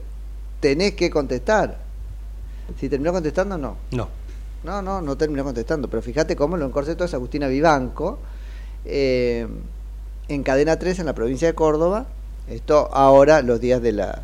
tenés 0.59 0.95
que 0.95 1.09
contestar. 1.09 1.77
Si 2.79 2.89
terminó 2.89 3.13
contestando, 3.13 3.57
no. 3.57 3.77
No. 3.91 4.09
No, 4.65 4.81
no, 4.81 4.99
no 4.99 5.15
terminó 5.15 5.43
contestando. 5.43 5.87
Pero 5.87 6.01
fíjate 6.01 6.35
cómo 6.35 6.57
lo 6.57 6.65
encorsetó 6.65 7.05
es 7.05 7.13
Agustina 7.13 7.47
Vivanco 7.47 8.17
eh, 8.83 9.47
en 10.27 10.43
Cadena 10.43 10.79
3 10.79 10.99
en 10.99 11.05
la 11.05 11.13
provincia 11.13 11.47
de 11.47 11.53
Córdoba. 11.53 12.07
Esto 12.49 12.89
ahora, 12.91 13.43
los 13.43 13.61
días 13.61 13.81
de 13.81 13.91
la 13.91 14.23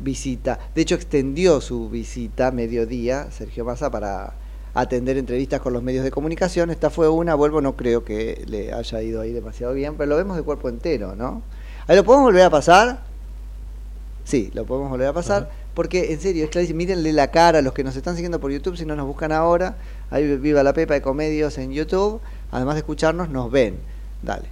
visita. 0.00 0.60
De 0.74 0.82
hecho, 0.82 0.94
extendió 0.94 1.60
su 1.60 1.90
visita 1.90 2.52
mediodía, 2.52 3.30
Sergio 3.32 3.64
Massa, 3.64 3.90
para 3.90 4.34
atender 4.74 5.18
entrevistas 5.18 5.60
con 5.60 5.72
los 5.72 5.82
medios 5.82 6.04
de 6.04 6.12
comunicación. 6.12 6.70
Esta 6.70 6.88
fue 6.88 7.08
una, 7.08 7.34
vuelvo, 7.34 7.60
no 7.60 7.76
creo 7.76 8.04
que 8.04 8.44
le 8.46 8.72
haya 8.72 9.02
ido 9.02 9.20
ahí 9.20 9.32
demasiado 9.32 9.74
bien, 9.74 9.96
pero 9.96 10.10
lo 10.10 10.16
vemos 10.16 10.36
de 10.36 10.44
cuerpo 10.44 10.68
entero, 10.68 11.16
¿no? 11.16 11.42
Ahí 11.88 11.96
lo 11.96 12.04
podemos 12.04 12.26
volver 12.26 12.42
a 12.42 12.50
pasar. 12.50 13.02
Sí, 14.24 14.50
lo 14.54 14.64
podemos 14.64 14.90
volver 14.90 15.08
a 15.08 15.12
pasar. 15.12 15.50
Porque 15.74 16.12
en 16.12 16.20
serio, 16.20 16.44
es 16.44 16.50
clarísimo, 16.50 16.78
mírenle 16.78 17.12
la 17.12 17.30
cara 17.30 17.58
a 17.58 17.62
los 17.62 17.72
que 17.72 17.84
nos 17.84 17.96
están 17.96 18.14
siguiendo 18.14 18.40
por 18.40 18.52
YouTube, 18.52 18.76
si 18.76 18.86
no 18.86 18.94
nos 18.94 19.06
buscan 19.06 19.32
ahora, 19.32 19.76
ahí 20.10 20.36
viva 20.36 20.62
la 20.62 20.72
Pepa 20.72 20.94
de 20.94 21.02
Comedios 21.02 21.58
en 21.58 21.72
YouTube, 21.72 22.20
además 22.52 22.76
de 22.76 22.80
escucharnos, 22.80 23.28
nos 23.28 23.50
ven. 23.50 23.78
Dale. 24.22 24.46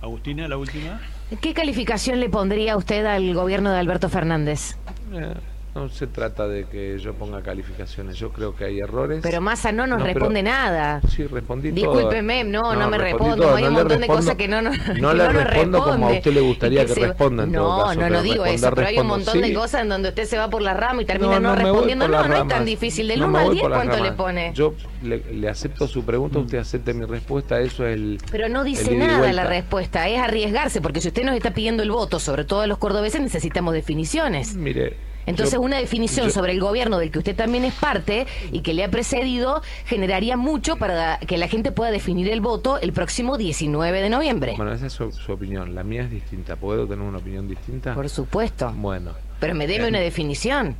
Agustina, 0.00 0.48
la 0.48 0.56
última. 0.56 1.00
¿Qué 1.40 1.52
calificación 1.52 2.20
le 2.20 2.28
pondría 2.28 2.76
usted 2.76 3.04
al 3.04 3.34
gobierno 3.34 3.70
de 3.70 3.78
Alberto 3.78 4.08
Fernández? 4.08 4.76
Eh, 5.12 5.34
no 5.76 5.88
se 5.90 6.06
trata 6.06 6.48
de 6.48 6.64
que 6.64 6.98
yo 6.98 7.12
ponga 7.14 7.42
calificaciones, 7.42 8.16
yo 8.18 8.30
creo 8.32 8.56
que 8.56 8.64
hay 8.64 8.80
errores. 8.80 9.20
Pero 9.22 9.40
Massa 9.40 9.72
no 9.72 9.86
nos 9.86 9.98
No, 9.98 10.04
pero- 10.04 10.14
responde 10.20 10.42
nada. 10.42 11.00
Sí, 11.08 11.26
respondí 11.26 11.70
Discúlpeme, 11.70 12.44
todo. 12.44 12.74
no, 12.74 12.80
no, 12.80 12.90
me 12.90 12.98
respondo. 12.98 13.36
todo. 13.36 13.54
Hay 13.56 13.64
No 13.64 13.68
un 13.68 13.74
montón 13.74 14.00
de 14.00 14.06
cosas 14.06 14.34
que 14.36 14.48
no, 14.48 14.62
no, 14.62 14.70
No 15.00 15.10
que 15.10 15.14
le 15.16 15.28
respondo 15.44 15.82
como 15.84 16.08
a 16.08 16.12
usted 16.12 16.32
le 16.32 16.40
gustaría 16.40 16.86
que, 16.86 16.94
se- 16.94 17.00
responda 17.06 17.44
en 17.44 17.52
todo 17.52 17.78
No, 17.78 17.84
caso, 17.88 18.00
no, 18.00 18.08
no 18.10 18.22
digo 18.22 18.44
responder, 18.44 18.54
eso, 18.54 18.74
pero 18.74 18.86
hay 18.88 18.98
un 18.98 19.06
montón 19.06 19.40
de 19.40 19.52
cosas 19.54 19.82
en 19.82 19.88
donde 19.90 20.08
usted 20.08 20.24
se 20.24 20.38
va 20.38 20.48
por 20.50 20.62
la 20.62 20.74
rama 20.74 21.02
y 21.02 21.04
termina 21.04 21.38
no, 21.40 21.54
respondiendo. 21.54 22.08
No, 22.08 22.26
no 22.26 22.36
es 22.42 22.48
tan 22.48 22.64
difícil. 22.64 23.08
Del 23.08 23.20
No 23.20 23.26
1 23.26 23.32
me 23.32 23.38
al 23.38 23.44
voy 23.44 23.54
10, 23.54 23.62
por 23.62 23.70
las 23.70 23.84
¿cuánto 23.84 24.02
le 24.02 24.12
pone? 24.12 24.52
Yo 24.54 24.74
le, 25.02 25.18
le 25.32 25.48
acepto 25.48 25.86
su 25.86 26.04
pregunta, 26.04 26.38
usted 26.38 26.58
acepte 26.58 26.94
mi 26.94 27.04
respuesta, 27.04 27.60
eso 27.60 27.86
es 27.86 27.94
el. 27.94 28.18
Pero 28.30 28.48
no 28.48 28.64
dice 28.64 28.96
nada 28.96 29.32
la 29.32 29.44
respuesta, 29.44 30.08
es 30.08 30.18
arriesgarse, 30.18 30.80
porque 30.80 31.00
si 31.00 31.08
usted 31.08 31.24
nos 31.24 31.34
está 31.36 31.52
pidiendo 31.52 31.82
el 31.82 31.90
voto, 31.90 32.18
sobre 32.18 32.44
todo 32.44 32.62
a 32.62 32.66
los 32.66 32.78
cordobeses, 32.78 33.20
necesitamos 33.20 33.74
definiciones. 33.74 34.54
Mire. 34.54 34.96
Entonces, 35.26 35.54
yo- 35.54 35.60
una 35.60 35.78
definición 35.78 36.26
yo- 36.28 36.32
sobre 36.32 36.52
el 36.52 36.60
gobierno 36.60 36.98
del 36.98 37.10
que 37.10 37.18
usted 37.18 37.34
también 37.36 37.64
es 37.64 37.74
parte 37.74 38.26
y 38.52 38.60
que 38.60 38.72
le 38.74 38.84
ha 38.84 38.90
precedido 38.90 39.60
generaría 39.84 40.36
mucho 40.36 40.76
para 40.76 41.18
que 41.18 41.36
la 41.36 41.48
gente 41.48 41.72
pueda 41.72 41.90
definir 41.90 42.28
el 42.28 42.40
voto 42.40 42.78
el 42.78 42.92
próximo 42.92 43.36
19 43.36 44.00
de 44.00 44.08
noviembre. 44.08 44.54
Bueno, 44.56 44.72
esa 44.72 44.86
es 44.86 44.92
su, 44.92 45.10
su 45.12 45.32
opinión. 45.32 45.74
La 45.74 45.82
mía 45.82 46.02
es 46.02 46.10
distinta. 46.10 46.56
¿Puedo 46.56 46.86
tener 46.86 47.04
una 47.06 47.18
opinión 47.18 47.48
distinta? 47.48 47.94
Por 47.94 48.08
supuesto. 48.08 48.72
Bueno, 48.76 49.12
Pero 49.40 49.54
me 49.54 49.66
deme 49.66 49.84
Eh, 49.84 49.88
una 49.88 49.98
definición. 50.00 50.76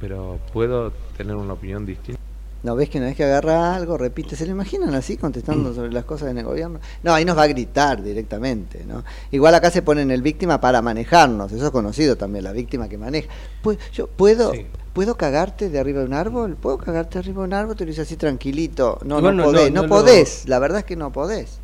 pero 0.00 0.40
¿puedo 0.52 0.90
tener 1.16 1.36
una 1.36 1.52
opinión 1.54 1.86
distinta? 1.86 2.20
¿No 2.64 2.74
ves 2.74 2.88
que 2.88 2.96
una 2.98 3.08
vez 3.08 3.16
que 3.16 3.24
agarra 3.24 3.76
algo, 3.76 3.98
repite? 3.98 4.36
¿Se 4.36 4.46
lo 4.46 4.52
imaginan 4.52 4.94
así 4.94 5.18
contestando 5.18 5.74
sobre 5.74 5.92
las 5.92 6.04
cosas 6.06 6.30
en 6.30 6.38
el 6.38 6.44
gobierno? 6.46 6.80
No, 7.02 7.12
ahí 7.12 7.24
nos 7.26 7.36
va 7.36 7.42
a 7.42 7.46
gritar 7.46 8.02
directamente, 8.02 8.84
¿no? 8.88 9.04
Igual 9.30 9.54
acá 9.54 9.70
se 9.70 9.82
ponen 9.82 10.10
el 10.10 10.22
víctima 10.22 10.60
para 10.62 10.80
manejarnos, 10.80 11.52
eso 11.52 11.66
es 11.66 11.70
conocido 11.70 12.16
también, 12.16 12.42
la 12.42 12.52
víctima 12.52 12.88
que 12.88 12.96
maneja. 12.96 13.28
Pues, 13.62 13.78
yo 13.92 14.06
puedo, 14.06 14.52
¿puedo 14.94 15.14
cagarte 15.16 15.68
de 15.68 15.78
arriba 15.78 16.00
de 16.00 16.06
un 16.06 16.14
árbol? 16.14 16.56
¿Puedo 16.56 16.78
cagarte 16.78 17.14
de 17.14 17.18
arriba 17.20 17.42
de 17.42 17.48
un 17.48 17.52
árbol? 17.52 17.76
Te 17.76 17.84
lo 17.84 17.90
dice 17.90 18.00
así 18.00 18.16
tranquilito. 18.16 18.98
No, 19.04 19.20
no, 19.20 19.30
no- 19.30 19.44
podés, 19.44 19.70
no- 19.70 19.82
no, 19.82 19.82
no 19.82 19.82
lo- 19.82 19.88
podés, 20.00 20.48
la 20.48 20.58
verdad 20.58 20.78
es 20.78 20.84
que 20.86 20.96
no 20.96 21.12
podés. 21.12 21.58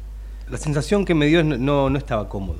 La 0.51 0.59
sensación 0.59 1.07
que 1.07 1.15
me 1.15 1.27
dio 1.27 1.41
es 1.41 1.47
no, 1.47 1.57
no, 1.57 1.89
no 1.89 1.97
estaba 1.99 2.29
cómodo. 2.29 2.59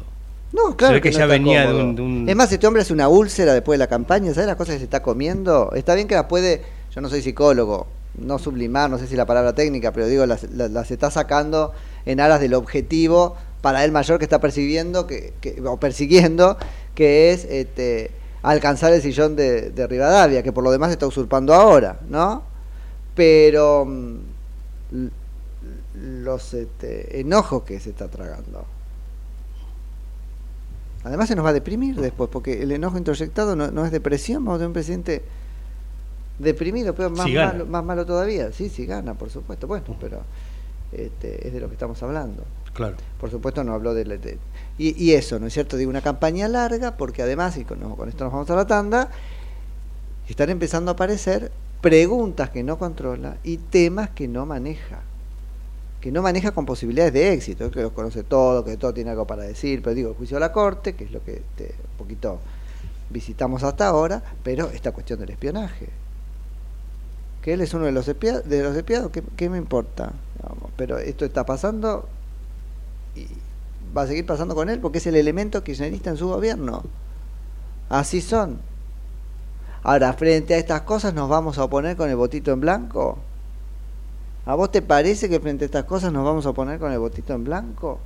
No, 0.55 0.77
claro 0.79 0.99
que, 1.01 1.11
no 1.11 1.19
ya 1.19 1.25
está 1.25 1.33
venía 1.33 1.61
de 1.61 1.67
cómodo. 1.67 1.85
un, 1.85 1.95
de 1.97 2.03
un- 2.03 2.29
Es 2.29 2.35
más, 2.37 2.51
este 2.51 2.67
hombre 2.67 2.81
hace 2.81 2.95
una 2.95 3.09
úlcera 3.09 3.53
después 3.53 3.75
de 3.79 3.85
la 3.85 3.87
campaña, 3.87 4.33
¿sabes 4.33 4.47
las 4.47 4.57
cosas 4.57 4.77
que 4.77 4.79
se 4.79 4.85
está 4.85 5.03
comiendo? 5.03 5.73
Está 5.75 5.95
bien 5.95 6.09
que 6.09 6.15
las 6.15 6.25
puede, 6.25 6.63
yo 6.95 7.03
no 7.03 7.09
soy 7.11 7.21
psicólogo, 7.21 7.87
no 8.19 8.39
sublimar, 8.39 8.91
no 8.91 8.99
sé 8.99 9.07
si 9.07 9.17
la 9.17 9.27
palabra 9.27 9.55
técnica, 9.55 9.93
pero 9.93 10.07
digo, 10.07 10.27
las, 10.27 10.45
las, 10.51 10.91
está 10.91 11.11
sacando 11.11 11.73
en 12.07 12.21
aras 12.21 12.41
del 12.41 12.55
objetivo 12.55 13.37
para 13.63 13.85
él 13.85 13.93
mayor 13.93 14.19
que 14.19 14.25
está 14.25 14.41
persiguiendo, 14.41 15.07
que, 15.07 15.33
que- 15.41 15.61
o 15.67 15.77
persiguiendo, 15.79 16.57
que 16.95 17.33
es 17.33 17.45
este, 17.45 18.11
alcanzar 18.43 18.93
el 18.93 19.03
sillón 19.03 19.37
de, 19.37 19.71
de 19.71 19.87
Rivadavia, 19.87 20.43
que 20.43 20.53
por 20.53 20.65
lo 20.65 20.71
demás 20.71 20.91
está 20.91 21.07
usurpando 21.07 21.55
ahora, 21.55 22.01
¿no? 22.09 22.43
Pero 23.15 23.85
mm, 23.85 24.17
los 26.23 26.55
este, 26.55 27.21
enojos 27.21 27.63
que 27.65 27.79
se 27.81 27.91
está 27.91 28.09
tragando. 28.09 28.65
Además 31.05 31.29
se 31.29 31.35
nos 31.35 31.45
va 31.45 31.51
a 31.51 31.55
deprimir 31.55 31.97
después, 31.97 32.29
porque 32.31 32.63
el 32.63 32.73
enojo 32.73 32.99
introyectado 32.99 33.57
no, 33.57 33.71
no 33.71 33.85
es 33.87 33.93
depresión, 33.93 34.45
vamos 34.45 34.57
a 34.57 34.59
tener 34.59 34.67
un 34.69 34.75
presidente 34.75 35.23
deprimido, 36.41 36.95
pero 36.95 37.11
más, 37.11 37.27
Si 37.27 37.35
malo, 37.35 37.67
más 37.67 37.85
malo 37.85 38.07
todavía. 38.07 38.53
Sí, 38.53 38.69
sí 38.69 38.87
gana, 38.87 39.15
por 39.15 39.31
supuesto. 39.31 39.67
Bueno, 39.67 39.97
pero 40.01 40.23
este, 40.93 41.47
es 41.47 41.53
de 41.53 41.61
lo 41.61 41.69
que 41.69 41.75
estamos 41.75 42.03
hablando. 42.03 42.45
Claro. 42.73 42.97
Por 43.21 43.31
supuesto 43.31 43.63
no 43.65 43.75
habló 43.75 43.95
de... 43.95 44.05
de- 44.05 44.39
y, 44.79 45.03
y 45.03 45.13
eso, 45.13 45.39
¿no 45.39 45.47
es 45.47 45.53
cierto? 45.53 45.77
Digo, 45.77 45.91
una 45.91 46.01
campaña 46.01 46.49
larga, 46.49 46.97
porque 46.97 47.23
además, 47.23 47.57
y 47.59 47.65
con, 47.65 47.79
esto 48.09 48.25
nos 48.25 48.33
vamos 48.33 48.49
a 48.51 48.57
la 48.57 48.67
tanda, 48.67 49.11
están 50.29 50.49
empezando 50.51 50.91
a 50.91 50.95
aparecer 50.95 51.51
preguntas 51.81 52.51
que 52.51 52.63
no 52.63 52.79
controla 52.79 53.37
y 53.45 53.57
temas 53.59 54.11
que 54.11 54.29
no 54.29 54.47
maneja. 54.47 55.01
Que 56.01 56.11
no 56.11 56.23
maneja 56.23 56.53
con 56.53 56.65
posibilidades 56.65 57.13
de 57.13 57.33
éxito, 57.35 57.71
que 57.71 57.83
los 57.83 57.93
conoce 57.93 58.23
todo, 58.23 58.65
que 58.65 58.77
todo 58.79 58.95
tiene 58.95 59.11
algo 59.11 59.27
para 59.27 59.43
decir, 59.43 59.83
pero 59.83 59.95
digo, 59.95 60.11
el 60.11 60.15
juicio 60.17 60.37
de 60.37 60.41
la 60.41 60.53
corte, 60.53 60.95
que 60.95 61.05
es 61.05 61.11
lo 61.13 61.23
que 61.23 61.33
este, 61.33 61.75
un 61.93 61.99
poquito 61.99 62.39
visitamos 63.11 63.63
hasta 63.65 63.89
ahora, 63.89 64.23
pero 64.43 64.71
esta 64.71 64.93
cuestión 64.93 65.19
del 65.21 65.31
espionaje. 65.31 65.89
Que 67.43 67.55
él 67.55 67.61
es 67.63 67.73
uno 67.73 67.87
de 67.87 67.93
los, 67.93 68.07
espia- 68.09 68.43
de 68.43 68.63
los 68.63 68.77
espiados, 68.77 69.11
¿qué, 69.37 69.49
me 69.49 69.59
importa? 69.59 70.13
Pero 70.77 70.99
esto 70.99 71.25
está 71.25 71.45
pasando 71.47 72.09
y 73.17 73.27
va 73.97 74.03
a 74.03 74.07
seguir 74.07 74.27
pasando 74.27 74.55
con 74.55 74.69
él 74.69 74.79
porque 74.79 74.99
es 74.99 75.07
el 75.07 75.17
elemento 75.17 75.65
kirchnerista 75.65 76.11
en 76.11 76.17
su 76.17 76.29
gobierno. 76.29 76.83
Así 77.89 78.21
son. 78.21 78.59
Ahora, 79.83 80.13
frente 80.13 80.55
a 80.55 80.59
estas 80.59 80.83
cosas 80.83 81.15
nos 81.15 81.29
vamos 81.29 81.59
a 81.59 81.65
oponer 81.65 81.97
con 81.97 82.11
el 82.11 82.17
votito 82.17 82.53
en 82.53 82.61
blanco. 82.61 83.19
¿A 84.47 84.55
vos 84.55 84.71
te 84.71 84.83
parece 84.83 85.29
que 85.29 85.41
frente 85.41 85.65
a 85.65 85.67
estas 85.67 85.85
cosas 85.85 86.13
nos 86.13 86.25
vamos 86.25 86.45
a 86.47 86.51
oponer 86.51 86.79
con 86.79 86.93
el 86.93 86.99
votito 86.99 87.33
en 87.35 87.45
blanco? 87.45 87.99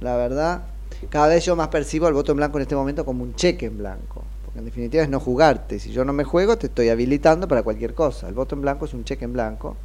La 0.00 0.16
verdad, 0.16 0.62
cada 1.10 1.28
vez 1.28 1.44
yo 1.44 1.56
más 1.56 1.68
percibo 1.68 2.08
el 2.08 2.14
voto 2.14 2.32
en 2.32 2.38
blanco 2.38 2.58
en 2.58 2.62
este 2.62 2.76
momento 2.76 3.04
como 3.04 3.22
un 3.24 3.34
cheque 3.34 3.66
en 3.66 3.78
blanco. 3.78 4.22
En 4.58 4.64
definitiva 4.64 5.04
es 5.04 5.08
no 5.08 5.20
jugarte. 5.20 5.78
Si 5.78 5.92
yo 5.92 6.04
no 6.04 6.12
me 6.12 6.24
juego, 6.24 6.58
te 6.58 6.66
estoy 6.66 6.88
habilitando 6.88 7.46
para 7.46 7.62
cualquier 7.62 7.94
cosa. 7.94 8.28
El 8.28 8.34
voto 8.34 8.56
en 8.56 8.62
blanco 8.62 8.86
es 8.86 8.94
un 8.94 9.04
cheque 9.04 9.24
en 9.24 9.32
blanco 9.32 9.76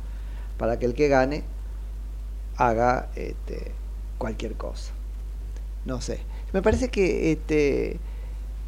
para 0.57 0.79
que 0.79 0.87
el 0.87 0.95
que 0.95 1.07
gane 1.07 1.43
haga 2.57 3.09
este, 3.15 3.71
cualquier 4.17 4.55
cosa. 4.55 4.91
No 5.85 6.01
sé. 6.01 6.21
Me 6.53 6.63
parece 6.63 6.89
que 6.89 7.31
este, 7.31 7.99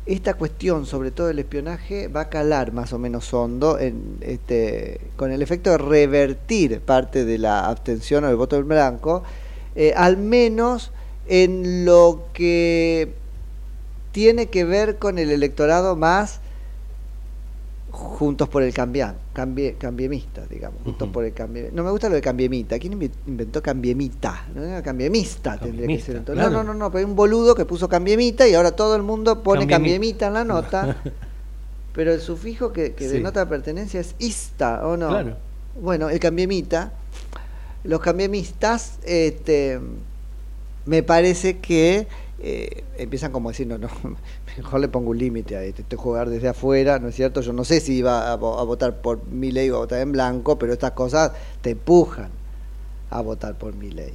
esta 0.05 0.35
cuestión, 0.35 0.85
sobre 0.85 1.09
todo 1.09 1.31
el 1.31 1.39
espionaje, 1.39 2.07
va 2.07 2.21
a 2.21 2.29
calar 2.29 2.71
más 2.71 2.93
o 2.93 2.99
menos 2.99 3.33
hondo 3.33 3.79
este, 3.79 5.01
con 5.15 5.31
el 5.31 5.41
efecto 5.41 5.71
de 5.71 5.79
revertir 5.79 6.81
parte 6.81 7.25
de 7.25 7.39
la 7.39 7.67
abstención 7.67 8.25
o 8.25 8.29
el 8.29 8.35
voto 8.35 8.57
en 8.57 8.67
blanco, 8.67 9.23
eh, 9.75 9.91
al 9.95 10.17
menos 10.17 10.91
en 11.27 11.83
lo 11.83 12.27
que 12.33 13.24
tiene 14.15 14.45
que 14.45 14.63
ver 14.63 14.97
con 14.97 15.19
el 15.19 15.29
electorado 15.29 15.97
más 15.97 16.39
juntos 17.91 18.47
por 18.47 18.63
el 18.63 18.73
cambian, 18.73 19.17
cambie, 19.33 19.73
cambiemista, 19.73 20.45
digamos, 20.49 20.81
juntos 20.85 21.09
por 21.09 21.25
el 21.25 21.33
cambie. 21.33 21.69
No 21.73 21.83
me 21.83 21.91
gusta 21.91 22.07
lo 22.07 22.15
de 22.15 22.21
cambiemita. 22.21 22.79
¿Quién 22.79 22.93
inventó 23.27 23.61
cambiemita? 23.61 24.45
No 24.55 24.63
era 24.63 24.81
cambiemista, 24.81 25.57
tendría 25.57 25.71
que 25.73 25.77
Cambiemista, 25.79 26.05
ser. 26.07 26.15
entonces. 26.15 26.41
claro. 26.45 26.57
No, 26.57 26.63
no, 26.63 26.73
no, 26.73 26.79
no, 26.79 26.91
pero 26.91 26.99
hay 26.99 27.03
un 27.11 27.15
boludo 27.17 27.55
que 27.55 27.65
puso 27.65 27.89
cambiemita 27.89 28.47
y 28.47 28.53
ahora 28.53 28.71
todo 28.73 28.95
el 28.95 29.01
mundo 29.03 29.43
pone 29.43 29.67
Cambiemita. 29.67 30.25
cambiemita 30.25 30.27
en 30.27 30.33
la 30.33 30.43
nota. 30.45 30.95
pero 31.93 32.13
el 32.13 32.21
sufijo 32.21 32.71
que, 32.71 32.93
que 32.93 33.09
Sí. 33.09 33.15
denota 33.15 33.49
pertenencia 33.49 33.99
es 33.99 34.15
ista, 34.19 34.87
¿o 34.87 34.95
no? 34.95 35.09
Claro. 35.09 35.35
Bueno, 35.81 36.09
el 36.09 36.21
cambiemita, 36.21 36.93
los 37.83 37.99
cambiemistas, 37.99 38.97
este, 39.03 39.77
me 40.85 41.03
parece 41.03 41.57
que 41.59 42.07
eh, 42.39 42.83
empiezan 42.97 43.31
como 43.31 43.49
a 43.49 43.51
decir, 43.51 43.65
no, 43.67 43.77
no, 43.77 43.87
mejor 44.57 44.79
le 44.79 44.87
pongo 44.87 45.11
un 45.11 45.17
límite 45.17 45.55
a 45.55 45.63
esto, 45.63 45.81
esto 45.81 45.95
es 45.95 46.01
jugar 46.01 46.29
desde 46.29 46.49
afuera, 46.49 46.99
¿no 46.99 47.07
es 47.09 47.15
cierto? 47.15 47.41
Yo 47.41 47.53
no 47.53 47.63
sé 47.63 47.79
si 47.79 47.95
iba 47.97 48.29
a, 48.29 48.33
a 48.33 48.35
votar 48.37 49.01
por 49.01 49.25
mi 49.27 49.51
ley 49.51 49.69
o 49.69 49.75
a 49.77 49.79
votar 49.79 49.99
en 50.01 50.11
blanco, 50.11 50.57
pero 50.59 50.73
estas 50.73 50.91
cosas 50.91 51.31
te 51.61 51.71
empujan 51.71 52.29
a 53.09 53.21
votar 53.21 53.57
por 53.57 53.73
mi 53.75 53.91
ley, 53.91 54.13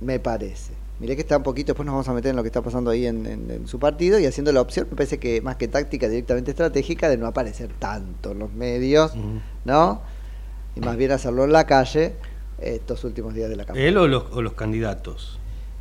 me 0.00 0.18
parece. 0.20 0.72
Miré 1.00 1.16
que 1.16 1.22
está 1.22 1.38
un 1.38 1.42
poquito, 1.42 1.68
después 1.68 1.86
nos 1.86 1.94
vamos 1.94 2.08
a 2.08 2.12
meter 2.12 2.28
en 2.30 2.36
lo 2.36 2.42
que 2.42 2.48
está 2.50 2.60
pasando 2.60 2.90
ahí 2.90 3.06
en, 3.06 3.24
en- 3.24 3.50
en 3.50 3.66
su 3.66 3.78
partido 3.78 4.18
y 4.18 4.26
haciendo 4.26 4.52
la 4.52 4.60
opción, 4.60 4.86
me 4.90 4.96
parece 4.96 5.18
que 5.18 5.40
más 5.40 5.56
que 5.56 5.66
táctica, 5.66 6.08
directamente 6.08 6.50
estratégica, 6.50 7.08
de 7.08 7.16
no 7.16 7.26
aparecer 7.26 7.70
tanto 7.78 8.32
en 8.32 8.38
los 8.38 8.52
medios, 8.52 9.12
¿no? 9.64 10.02
Y 10.76 10.80
más 10.80 10.96
bien 10.98 11.10
hacerlo 11.12 11.44
en 11.44 11.52
la 11.52 11.64
calle 11.66 12.14
estos 12.60 13.02
últimos 13.04 13.32
días 13.34 13.48
de 13.48 13.56
la 13.56 13.64
campaña. 13.64 13.86
¿Él 13.88 13.96
o 13.96 14.06
los, 14.06 14.24
o 14.30 14.42
los 14.42 14.52
candidatos? 14.52 15.39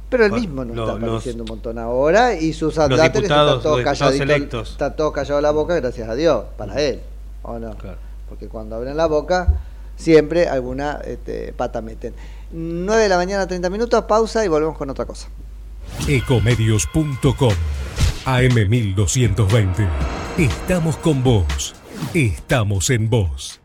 Pero 0.10 0.26
él 0.26 0.32
Bueno, 0.32 0.42
mismo 0.48 0.66
no 0.66 0.74
lo- 0.74 0.82
está 0.88 0.94
los- 1.00 1.04
apareciendo 1.10 1.44
un 1.44 1.50
montón 1.50 1.78
ahora 1.78 2.34
y 2.36 2.54
sus 2.54 2.78
adláteres 2.80 3.24
están 3.30 3.46
todos 3.62 3.78
diputados 3.78 3.84
calladitos. 4.18 4.72
Está 4.72 4.96
todo 4.96 5.12
callado 5.12 5.40
la 5.42 5.52
boca, 5.52 5.76
gracias 5.76 6.10
a 6.10 6.16
Dios, 6.16 6.46
para 6.58 6.82
él, 6.82 7.02
¿o 7.44 7.60
no? 7.60 7.76
Porque 8.28 8.48
cuando 8.48 8.76
abren 8.76 8.98
la 8.98 9.06
boca, 9.08 9.60
siempre 9.96 10.48
alguna 10.48 11.00
este, 11.06 11.54
pata 11.54 11.82
meten. 11.82 12.14
9 12.52 13.04
de 13.04 13.10
la 13.10 13.18
mañana, 13.18 13.48
30 13.48 13.70
minutos, 13.70 14.04
pausa 14.06 14.44
y 14.44 14.48
volvemos 14.48 14.78
con 14.78 14.90
otra 14.90 15.06
cosa. 15.06 15.28
Ecomedios.com 16.08 17.54
AM1220. 18.26 19.88
Estamos 20.38 20.98
con 20.98 21.24
vos. 21.24 21.76
Estamos 22.14 22.90
en 22.90 23.10
vos. 23.10 23.60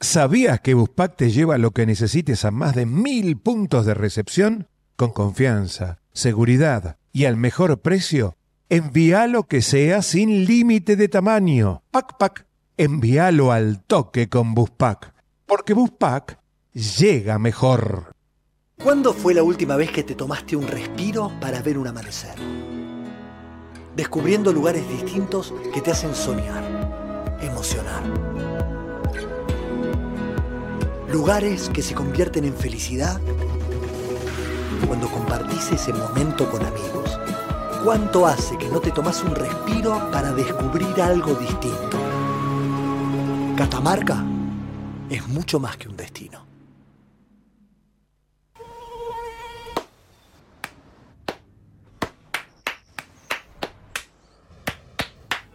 ¿Sabías 0.00 0.60
que 0.60 0.74
Buspack 0.74 1.16
te 1.16 1.30
lleva 1.30 1.58
lo 1.58 1.72
que 1.72 1.84
necesites 1.86 2.44
a 2.44 2.50
más 2.50 2.74
de 2.74 2.86
mil 2.86 3.36
puntos 3.36 3.84
de 3.86 3.94
recepción? 3.94 4.68
Con 4.98 5.12
confianza, 5.12 6.00
seguridad 6.12 6.96
y 7.12 7.26
al 7.26 7.36
mejor 7.36 7.80
precio. 7.82 8.34
Envía 8.68 9.28
lo 9.28 9.44
que 9.44 9.62
sea 9.62 10.02
sin 10.02 10.44
límite 10.44 10.96
de 10.96 11.06
tamaño. 11.06 11.84
Pac 11.92 12.18
Pac. 12.18 12.46
Envíalo 12.76 13.52
al 13.52 13.80
toque 13.84 14.28
con 14.28 14.54
Buspack. 14.54 15.14
Porque 15.46 15.72
Buspack 15.72 16.40
llega 16.72 17.38
mejor. 17.38 18.12
¿Cuándo 18.82 19.14
fue 19.14 19.34
la 19.34 19.44
última 19.44 19.76
vez 19.76 19.92
que 19.92 20.02
te 20.02 20.16
tomaste 20.16 20.56
un 20.56 20.66
respiro 20.66 21.30
para 21.40 21.62
ver 21.62 21.78
un 21.78 21.86
amanecer? 21.86 22.34
Descubriendo 23.94 24.52
lugares 24.52 24.82
distintos 24.88 25.54
que 25.72 25.80
te 25.80 25.92
hacen 25.92 26.12
soñar, 26.12 27.38
emocionar. 27.40 28.02
Lugares 31.12 31.70
que 31.72 31.82
se 31.82 31.94
convierten 31.94 32.44
en 32.44 32.54
felicidad 32.54 33.20
cuando 34.86 35.08
compartís 35.08 35.72
ese 35.72 35.92
momento 35.92 36.50
con 36.50 36.64
amigos. 36.64 37.18
¿Cuánto 37.84 38.26
hace 38.26 38.56
que 38.58 38.68
no 38.68 38.80
te 38.80 38.90
tomas 38.90 39.22
un 39.22 39.34
respiro 39.34 40.10
para 40.10 40.32
descubrir 40.32 41.00
algo 41.00 41.34
distinto? 41.34 41.98
Catamarca 43.56 44.24
es 45.10 45.26
mucho 45.28 45.60
más 45.60 45.76
que 45.76 45.88
un 45.88 45.96
destino. 45.96 46.47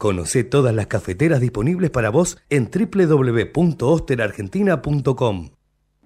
Conoce 0.00 0.42
todas 0.44 0.74
las 0.74 0.86
cafeteras 0.86 1.42
disponibles 1.42 1.90
para 1.90 2.08
vos 2.08 2.38
en 2.48 2.70
www.osterargentina.com. 2.70 5.50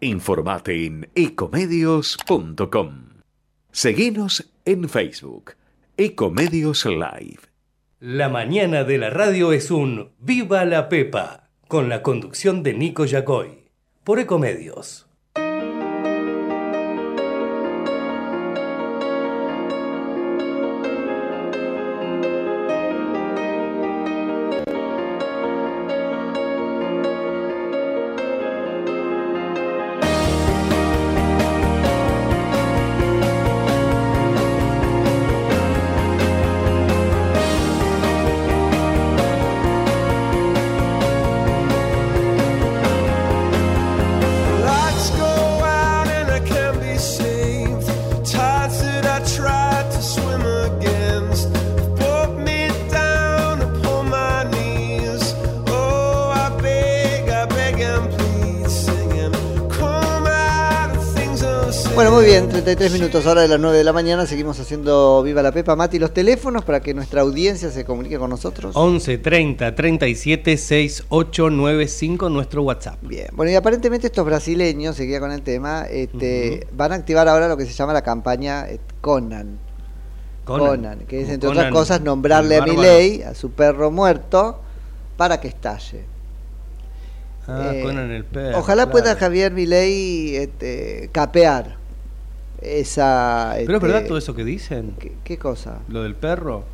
Informate 0.01 0.85
en 0.85 1.09
ecomedios.com. 1.15 3.05
Seguinos 3.71 4.51
en 4.65 4.89
Facebook, 4.89 5.53
Ecomedios 5.97 6.85
Live. 6.87 7.39
La 8.01 8.29
mañana 8.29 8.83
de 8.83 8.99
la 8.99 9.11
radio 9.11 9.53
es 9.53 9.71
un 9.71 10.11
Viva 10.19 10.65
la 10.65 10.89
Pepa, 10.89 11.51
con 11.69 11.89
la 11.89 12.03
conducción 12.03 12.65
de 12.65 12.75
Nico 12.75 13.05
Yacoy, 13.05 13.71
por 14.03 14.19
Ecomedios. 14.19 15.04
Bien, 62.77 62.91
33 62.91 62.93
minutos 62.93 63.27
ahora 63.27 63.43
de 63.43 63.49
las 63.49 63.61
9 63.61 63.79
de 63.79 63.85
la 63.85 63.93
mañana. 63.93 64.27
Seguimos 64.27 64.59
haciendo 64.59 65.23
Viva 65.23 65.43
la 65.43 65.53
Pepa. 65.53 65.77
Mati, 65.77 65.99
los 65.99 66.13
teléfonos 66.13 66.65
para 66.65 66.81
que 66.81 66.95
nuestra 66.95 67.23
audiencia 67.23 67.71
se 67.71 67.85
comunique 67.85 68.19
con 68.19 68.31
nosotros. 68.31 68.75
11 68.75 69.19
30 69.19 69.75
37 69.75 70.57
6895 70.57 72.29
nuestro 72.31 72.63
WhatsApp. 72.63 72.99
Bien, 73.03 73.29
bueno, 73.33 73.53
y 73.53 73.55
aparentemente 73.55 74.07
estos 74.07 74.25
brasileños, 74.25 74.97
seguía 74.97 75.21
con 75.21 75.33
el 75.33 75.43
tema, 75.43 75.85
este, 75.85 76.67
van 76.73 76.93
a 76.93 76.97
activar 76.97 77.29
ahora 77.29 77.49
lo 77.49 77.57
que 77.57 77.67
se 77.67 77.73
llama 77.73 77.93
la 77.93 78.03
campaña 78.03 78.69
eh, 78.69 78.81
Conan. 79.01 79.59
Conan. 80.45 80.67
Conan, 80.67 80.99
que 81.07 81.23
es 81.23 81.29
entre 81.29 81.49
Conan, 81.49 81.67
otras 81.67 81.73
cosas 81.73 82.01
nombrarle 82.01 82.59
a. 82.59 82.65
Milei, 82.65 83.23
a 83.23 83.35
su 83.35 83.51
perro 83.53 83.91
muerto, 83.91 84.61
para 85.17 85.41
que 85.41 85.49
estalle. 85.49 86.05
Ah, 87.47 87.73
Eh, 87.75 87.83
Conan 87.83 88.11
el 88.11 88.25
perro. 88.25 88.59
Ojalá 88.59 88.85
claro. 88.85 88.91
pueda 88.91 89.17
Javier 89.17 89.53
Milei 89.53 90.37
este, 90.37 91.11
capear 91.13 91.84
esa... 92.65 93.53
Pero 93.57 93.63
es 93.63 93.75
este, 93.75 93.87
verdad 93.87 94.07
todo 94.09 94.19
eso 94.19 94.35
que 94.35 94.45
dicen. 94.45 94.95
¿Qué, 94.99 95.13
qué 95.25 95.39
cosa? 95.39 95.79
Lo 95.89 96.03
del 96.03 96.15
perro. 96.15 96.65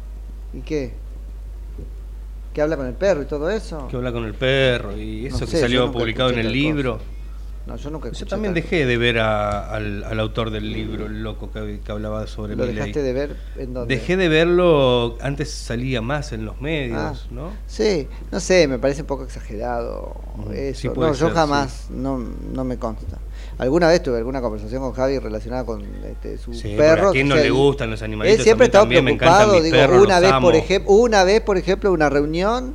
¿Y 0.55 0.61
qué? 0.61 0.93
¿Que 2.55 2.63
habla 2.63 2.77
con 2.77 2.87
el 2.87 2.95
perro 2.95 3.23
y 3.23 3.27
todo 3.27 3.49
eso? 3.51 3.87
Que 3.89 3.97
habla 3.97 4.13
con 4.13 4.25
el 4.25 4.35
perro 4.35 4.97
y 4.97 5.27
eso 5.27 5.39
No 5.41 5.47
que 5.47 5.53
sé, 5.53 5.61
salió 5.61 5.93
publicado 5.93 6.31
en 6.31 6.39
el 6.39 6.47
cosa. 6.47 6.55
libro. 6.55 6.99
No, 7.67 7.77
yo 7.77 7.91
nunca 7.91 8.11
Yo 8.11 8.27
también 8.27 8.55
dejé 8.55 8.87
de 8.87 8.97
ver 8.97 9.19
a- 9.21 9.71
al, 9.71 10.03
al 10.03 10.19
autor 10.19 10.51
del 10.51 10.73
libro, 10.73 11.07
el 11.07 11.23
loco 11.23 11.53
que, 11.53 11.81
que 11.85 11.93
hablaba 11.93 12.27
sobre 12.27 12.57
¿Lo 12.57 12.67
dejaste 12.67 13.03
de 13.03 13.13
ver 13.13 13.37
en 13.57 13.75
dónde? 13.75 13.95
Dejé 13.95 14.17
de 14.17 14.29
verlo, 14.29 15.17
antes 15.21 15.51
salía 15.53 16.01
más 16.01 16.33
en 16.33 16.45
los 16.45 16.61
medios, 16.61 16.97
Ah, 16.99 17.15
¿no? 17.35 17.53
Sí, 17.69 18.09
no 18.33 18.41
sé, 18.41 18.67
me 18.67 18.79
parece 18.79 19.03
un 19.03 19.07
poco 19.07 19.25
exagerado 19.25 20.17
eso. 20.53 20.81
sí 20.81 20.89
puede 20.89 21.11
no, 21.11 21.15
yo 21.17 21.27
ser, 21.27 21.35
jamás, 21.35 21.87
no, 21.91 22.19
no 22.19 22.65
me 22.65 22.77
consta. 22.79 23.19
Alguna 23.61 23.89
vez 23.89 24.03
tuve 24.03 24.17
alguna 24.17 24.41
conversación 24.41 24.81
con 24.81 24.93
Javi 24.95 25.19
relacionada 25.19 25.67
con 25.67 25.83
este, 26.03 26.39
su 26.39 26.55
Sí, 26.55 26.75
pero 26.79 26.95
perro. 26.95 27.09
¿a 27.11 27.13
quién 27.13 27.29
no 27.29 27.35
o 27.35 27.37
sea, 27.37 27.45
le 27.45 27.51
gustan 27.51 27.91
los 27.91 28.01
animalitos? 28.01 28.39
Él 28.39 28.43
siempre 28.43 28.65
estaba 28.65 28.87
me 28.87 29.03
preocupado, 29.03 29.61
digo, 29.61 29.77
perros, 29.77 30.03
una 30.03 30.19
vez, 30.19 30.33
por 30.41 30.55
ejemplo, 30.55 30.93
una 30.95 31.25
vez, 31.25 31.41
por 31.43 31.59
ejemplo, 31.59 31.93
una 31.93 32.09
reunión, 32.09 32.75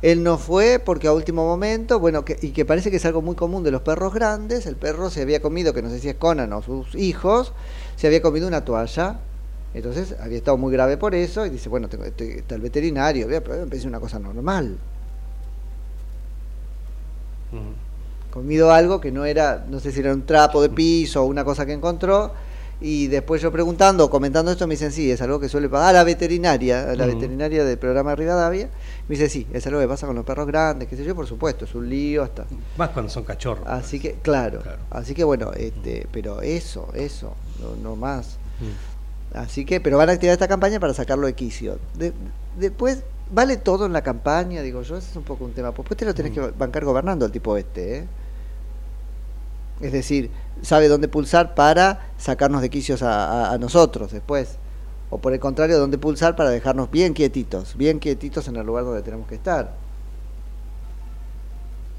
él 0.00 0.22
no 0.22 0.38
fue 0.38 0.80
porque 0.82 1.08
a 1.08 1.12
último 1.12 1.44
momento, 1.44 2.00
bueno, 2.00 2.24
que, 2.24 2.38
y 2.40 2.52
que 2.52 2.64
parece 2.64 2.90
que 2.90 2.96
es 2.96 3.04
algo 3.04 3.20
muy 3.20 3.36
común 3.36 3.64
de 3.64 3.70
los 3.70 3.82
perros 3.82 4.14
grandes, 4.14 4.64
el 4.64 4.76
perro 4.76 5.10
se 5.10 5.20
había 5.20 5.42
comido, 5.42 5.74
que 5.74 5.82
no 5.82 5.90
sé 5.90 5.98
si 5.98 6.08
es 6.08 6.14
Conan 6.14 6.50
o 6.54 6.62
sus 6.62 6.94
hijos, 6.94 7.52
se 7.96 8.06
había 8.06 8.22
comido 8.22 8.48
una 8.48 8.64
toalla. 8.64 9.18
Entonces 9.74 10.16
había 10.20 10.38
estado 10.38 10.56
muy 10.56 10.72
grave 10.72 10.96
por 10.96 11.14
eso 11.14 11.44
y 11.44 11.50
dice, 11.50 11.68
bueno, 11.68 11.88
tengo, 11.90 12.04
estoy- 12.06 12.38
está 12.38 12.54
el 12.54 12.62
veterinario, 12.62 13.26
pero 13.28 13.60
me 13.60 13.66
parece 13.66 13.88
una 13.88 14.00
cosa 14.00 14.18
normal. 14.18 14.78
Comido 18.32 18.72
algo 18.72 19.00
que 19.00 19.12
no 19.12 19.24
era, 19.24 19.64
no 19.68 19.78
sé 19.78 19.92
si 19.92 20.00
era 20.00 20.12
un 20.12 20.26
trapo 20.26 20.60
de 20.60 20.70
piso 20.70 21.22
o 21.22 21.26
una 21.26 21.44
cosa 21.44 21.64
que 21.66 21.72
encontró. 21.72 22.32
Y 22.84 23.06
después 23.06 23.40
yo 23.40 23.52
preguntando, 23.52 24.10
comentando 24.10 24.50
esto, 24.50 24.66
me 24.66 24.74
dicen, 24.74 24.90
sí, 24.90 25.08
es 25.08 25.22
algo 25.22 25.38
que 25.38 25.48
suele 25.48 25.68
pasar. 25.68 25.90
A 25.90 25.92
la 25.92 26.02
veterinaria, 26.02 26.90
a 26.90 26.96
la 26.96 27.06
veterinaria 27.06 27.64
del 27.64 27.78
programa 27.78 28.16
Rivadavia, 28.16 28.68
me 29.06 29.14
dice, 29.14 29.28
sí, 29.28 29.46
es 29.52 29.64
algo 29.68 29.78
que 29.78 29.86
pasa 29.86 30.08
con 30.08 30.16
los 30.16 30.24
perros 30.24 30.48
grandes, 30.48 30.88
qué 30.88 30.96
sé 30.96 31.04
yo, 31.04 31.14
por 31.14 31.28
supuesto, 31.28 31.64
es 31.64 31.76
un 31.76 31.88
lío 31.88 32.24
hasta. 32.24 32.44
Más 32.76 32.88
cuando 32.90 33.08
son 33.08 33.22
cachorros. 33.22 33.64
Así 33.68 34.00
que, 34.00 34.14
claro, 34.14 34.62
así 34.90 35.14
que 35.14 35.22
bueno, 35.22 35.52
este, 35.54 36.08
pero 36.10 36.42
eso, 36.42 36.88
eso, 36.94 37.34
no, 37.60 37.76
no 37.90 37.94
más. 37.94 38.38
Así 39.32 39.64
que, 39.64 39.80
pero 39.80 39.96
van 39.96 40.08
a 40.10 40.12
activar 40.14 40.32
esta 40.32 40.48
campaña 40.48 40.80
para 40.80 40.92
sacarlo 40.92 41.26
de 41.28 41.34
quicio. 41.34 41.78
De- 41.96 42.12
después, 42.58 43.04
¿Vale 43.34 43.56
todo 43.56 43.86
en 43.86 43.94
la 43.94 44.02
campaña? 44.02 44.60
Digo 44.60 44.82
yo, 44.82 44.96
ese 44.98 45.08
es 45.10 45.16
un 45.16 45.22
poco 45.22 45.46
un 45.46 45.52
tema. 45.52 45.70
Pues 45.72 45.84
Después 45.88 45.96
te 45.98 46.04
lo 46.04 46.12
tenés 46.14 46.32
que 46.32 46.40
bancar 46.58 46.84
gobernando 46.84 47.24
al 47.24 47.32
tipo 47.32 47.56
este, 47.56 47.98
¿eh? 48.00 48.04
Es 49.82 49.92
decir, 49.92 50.30
sabe 50.62 50.86
dónde 50.86 51.08
pulsar 51.08 51.54
para 51.54 52.12
sacarnos 52.16 52.62
de 52.62 52.70
quicios 52.70 53.02
a, 53.02 53.56
nosotros 53.60 54.12
después. 54.12 54.56
O 55.10 55.18
por 55.18 55.34
el 55.34 55.40
contrario, 55.40 55.78
dónde 55.78 55.98
pulsar 55.98 56.36
para 56.36 56.50
dejarnos 56.50 56.90
bien 56.90 57.12
quietitos, 57.12 57.76
bien 57.76 57.98
quietitos 57.98 58.48
en 58.48 58.56
el 58.56 58.64
lugar 58.64 58.84
donde 58.84 59.02
tenemos 59.02 59.26
que 59.28 59.34
estar. 59.34 59.74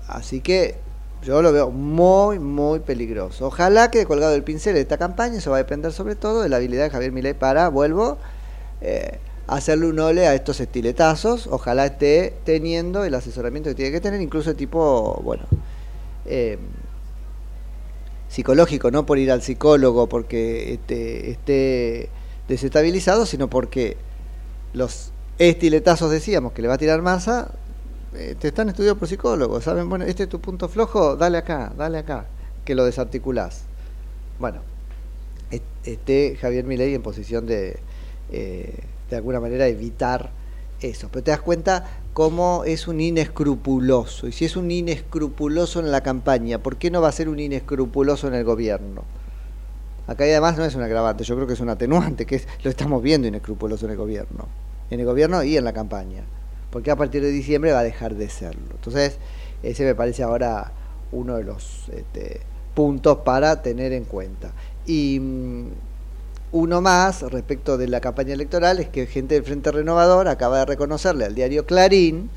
Así 0.07 0.41
que 0.41 0.77
yo 1.23 1.41
lo 1.41 1.51
veo 1.51 1.71
muy, 1.71 2.39
muy 2.39 2.79
peligroso. 2.79 3.47
Ojalá 3.47 3.91
que 3.91 4.05
colgado 4.05 4.33
el 4.33 4.43
pincel 4.43 4.75
de 4.75 4.81
esta 4.81 4.97
campaña, 4.97 5.37
eso 5.37 5.51
va 5.51 5.57
a 5.57 5.59
depender 5.59 5.91
sobre 5.91 6.15
todo 6.15 6.41
de 6.41 6.49
la 6.49 6.55
habilidad 6.55 6.85
de 6.85 6.89
Javier 6.89 7.11
Milei 7.11 7.33
para, 7.33 7.67
vuelvo, 7.67 8.17
eh, 8.81 9.19
hacerle 9.47 9.87
un 9.87 9.99
ole 9.99 10.25
a 10.25 10.33
estos 10.33 10.61
estiletazos. 10.61 11.47
Ojalá 11.47 11.85
esté 11.85 12.33
teniendo 12.45 13.03
el 13.03 13.13
asesoramiento 13.13 13.69
que 13.69 13.75
tiene 13.75 13.91
que 13.91 14.01
tener, 14.01 14.21
incluso 14.21 14.55
tipo, 14.55 15.21
bueno, 15.23 15.43
eh, 16.25 16.57
psicológico, 18.33 18.89
no 18.89 19.05
por 19.05 19.19
ir 19.19 19.31
al 19.31 19.43
psicólogo 19.43 20.09
porque 20.09 20.73
este, 20.73 21.29
esté 21.31 22.09
desestabilizado, 22.47 23.27
sino 23.27 23.47
porque 23.47 23.95
los 24.73 25.11
estiletazos 25.37 26.09
decíamos 26.09 26.51
que 26.53 26.63
le 26.63 26.67
va 26.67 26.73
a 26.73 26.77
tirar 26.79 27.01
masa, 27.03 27.51
eh, 28.15 28.35
te 28.39 28.47
están 28.47 28.69
estudiados 28.69 28.97
por 28.97 29.07
psicólogos, 29.07 29.63
saben, 29.63 29.87
bueno, 29.87 30.05
este 30.05 30.23
es 30.23 30.29
tu 30.29 30.39
punto 30.41 30.67
flojo, 30.67 31.15
dale 31.15 31.37
acá, 31.37 31.73
dale 31.77 31.99
acá, 31.99 32.25
que 32.65 32.73
lo 32.73 32.85
desarticulás. 32.85 33.65
Bueno, 34.39 34.61
est- 35.51 35.63
esté 35.83 36.35
Javier 36.41 36.65
Milei 36.65 36.95
en 36.95 37.03
posición 37.03 37.45
de, 37.45 37.77
eh, 38.31 38.73
de 39.11 39.15
alguna 39.15 39.39
manera, 39.39 39.67
evitar 39.67 40.31
eso. 40.81 41.07
Pero 41.11 41.23
te 41.23 41.31
das 41.31 41.41
cuenta 41.41 41.85
cómo 42.13 42.63
es 42.65 42.87
un 42.87 43.01
inescrupuloso. 43.01 44.27
Y 44.27 44.31
si 44.31 44.45
es 44.45 44.55
un 44.55 44.69
inescrupuloso 44.71 45.79
en 45.79 45.91
la 45.91 46.01
campaña, 46.01 46.59
¿por 46.59 46.77
qué 46.77 46.91
no 46.91 47.01
va 47.01 47.09
a 47.09 47.11
ser 47.11 47.27
un 47.27 47.39
inescrupuloso 47.39 48.27
en 48.27 48.35
el 48.35 48.43
gobierno? 48.43 49.03
Acá 50.05 50.25
además 50.25 50.57
no 50.57 50.65
es 50.65 50.75
un 50.75 50.83
agravante, 50.83 51.23
yo 51.23 51.35
creo 51.35 51.47
que 51.47 51.53
es 51.53 51.59
un 51.59 51.69
atenuante, 51.69 52.25
que 52.25 52.35
es, 52.35 52.47
lo 52.63 52.69
estamos 52.69 53.01
viendo 53.01 53.27
inescrupuloso 53.27 53.85
en 53.85 53.91
el 53.91 53.97
gobierno. 53.97 54.47
En 54.89 54.99
el 54.99 55.05
gobierno 55.05 55.43
y 55.43 55.57
en 55.57 55.63
la 55.63 55.73
campaña. 55.73 56.23
Porque 56.69 56.91
a 56.91 56.95
partir 56.95 57.21
de 57.21 57.31
diciembre 57.31 57.71
va 57.71 57.79
a 57.79 57.83
dejar 57.83 58.15
de 58.15 58.29
serlo. 58.29 58.75
Entonces, 58.75 59.17
ese 59.63 59.85
me 59.85 59.95
parece 59.95 60.23
ahora 60.23 60.71
uno 61.11 61.37
de 61.37 61.43
los 61.43 61.87
este, 61.89 62.41
puntos 62.73 63.19
para 63.19 63.61
tener 63.61 63.93
en 63.93 64.05
cuenta. 64.05 64.51
Y 64.85 65.19
mm, 65.19 65.67
uno 66.53 66.81
más 66.81 67.23
respecto 67.23 67.77
de 67.77 67.87
la 67.87 67.99
campaña 67.99 68.33
electoral 68.33 68.79
es 68.79 68.87
que 68.87 69.07
gente 69.07 69.33
del 69.33 69.43
Frente 69.43 69.71
Renovador 69.71 70.27
acaba 70.27 70.59
de 70.59 70.65
reconocerle 70.65 71.25
al 71.25 71.33
diario 71.33 71.65
Clarín 71.65 72.29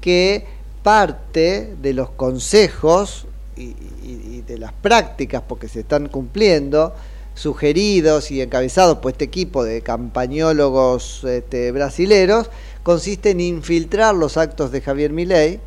que 0.00 0.44
parte 0.82 1.76
de 1.80 1.94
los 1.94 2.10
consejos 2.10 3.26
y, 3.56 4.40
de 4.40 4.58
las 4.58 4.72
prácticas, 4.72 5.42
porque 5.46 5.68
se 5.68 5.80
están 5.80 6.08
cumpliendo, 6.08 6.92
sugeridos 7.34 8.32
y 8.32 8.42
encabezados 8.42 8.98
por 8.98 9.12
este 9.12 9.24
equipo 9.24 9.62
de 9.62 9.80
campañólogos 9.80 11.22
este, 11.22 11.70
brasileros, 11.70 12.50
consiste 12.82 13.30
en 13.30 13.40
infiltrar 13.40 14.16
los 14.16 14.36
actos 14.36 14.72
de 14.72 14.80
Javier 14.80 15.12
Milei 15.12 15.60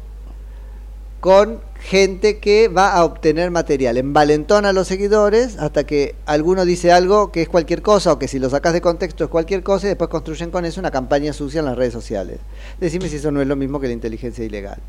con 1.21 1.61
gente 1.85 2.39
que 2.39 2.67
va 2.67 2.93
a 2.93 3.05
obtener 3.05 3.51
material. 3.51 3.97
Envalentona 3.97 4.69
a 4.69 4.73
los 4.73 4.87
seguidores 4.87 5.59
hasta 5.59 5.85
que 5.85 6.15
alguno 6.25 6.65
dice 6.65 6.91
algo 6.91 7.31
que 7.31 7.43
es 7.43 7.47
cualquier 7.47 7.83
cosa 7.83 8.11
o 8.11 8.17
que 8.17 8.27
si 8.27 8.39
lo 8.39 8.49
sacas 8.49 8.73
de 8.73 8.81
contexto 8.81 9.23
es 9.23 9.29
cualquier 9.29 9.61
cosa 9.61 9.85
y 9.85 9.89
después 9.89 10.09
construyen 10.09 10.49
con 10.49 10.65
eso 10.65 10.79
una 10.79 10.89
campaña 10.89 11.31
sucia 11.31 11.59
en 11.59 11.65
las 11.65 11.77
redes 11.77 11.93
sociales. 11.93 12.39
Decime 12.79 13.07
si 13.07 13.17
eso 13.17 13.29
no 13.29 13.39
es 13.39 13.47
lo 13.47 13.55
mismo 13.55 13.79
que 13.79 13.85
la 13.85 13.93
inteligencia 13.93 14.43
ilegal. 14.43 14.79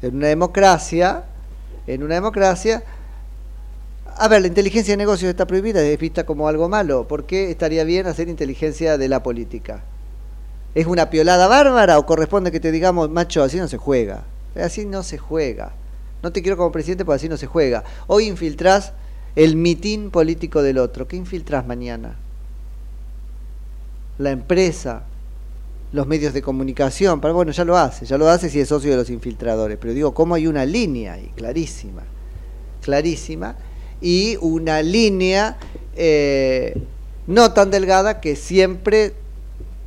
En 0.00 0.14
una 0.14 0.28
democracia, 0.28 1.24
en 1.88 2.04
una 2.04 2.14
democracia, 2.14 2.84
a 4.16 4.28
ver, 4.28 4.40
la 4.40 4.46
inteligencia 4.46 4.92
de 4.92 4.98
negocios 4.98 5.30
está 5.30 5.44
prohibida, 5.44 5.82
es 5.82 5.98
vista 5.98 6.24
como 6.24 6.46
algo 6.46 6.68
malo. 6.68 7.08
¿Por 7.08 7.26
qué 7.26 7.50
estaría 7.50 7.82
bien 7.82 8.06
hacer 8.06 8.28
inteligencia 8.28 8.96
de 8.96 9.08
la 9.08 9.24
política? 9.24 9.82
¿Es 10.76 10.86
una 10.86 11.10
piolada 11.10 11.48
bárbara 11.48 11.98
o 11.98 12.06
corresponde 12.06 12.52
que 12.52 12.60
te 12.60 12.70
digamos, 12.70 13.10
macho, 13.10 13.42
así 13.42 13.56
no 13.56 13.66
se 13.66 13.76
juega? 13.76 14.22
Así 14.54 14.86
no 14.86 15.02
se 15.02 15.18
juega. 15.18 15.72
No 16.22 16.32
te 16.32 16.42
quiero 16.42 16.56
como 16.56 16.72
presidente 16.72 17.04
porque 17.04 17.16
así 17.16 17.28
no 17.28 17.36
se 17.36 17.46
juega. 17.46 17.84
Hoy 18.06 18.26
infiltrás 18.26 18.92
el 19.36 19.56
mitín 19.56 20.10
político 20.10 20.62
del 20.62 20.78
otro. 20.78 21.06
¿Qué 21.06 21.16
infiltrás 21.16 21.66
mañana? 21.66 22.16
La 24.18 24.30
empresa, 24.30 25.04
los 25.92 26.06
medios 26.06 26.32
de 26.32 26.42
comunicación. 26.42 27.20
Pero 27.20 27.34
bueno, 27.34 27.52
ya 27.52 27.64
lo 27.64 27.76
hace, 27.76 28.04
ya 28.04 28.18
lo 28.18 28.28
hace 28.28 28.50
si 28.50 28.60
es 28.60 28.68
socio 28.68 28.90
de 28.90 28.96
los 28.96 29.10
infiltradores. 29.10 29.78
Pero 29.80 29.94
digo, 29.94 30.12
¿cómo 30.12 30.34
hay 30.34 30.46
una 30.46 30.64
línea 30.64 31.14
ahí? 31.14 31.30
Clarísima. 31.36 32.02
Clarísima. 32.82 33.56
Y 34.00 34.36
una 34.40 34.82
línea 34.82 35.56
eh, 35.94 36.80
no 37.26 37.52
tan 37.52 37.70
delgada 37.70 38.20
que 38.20 38.34
siempre 38.34 39.14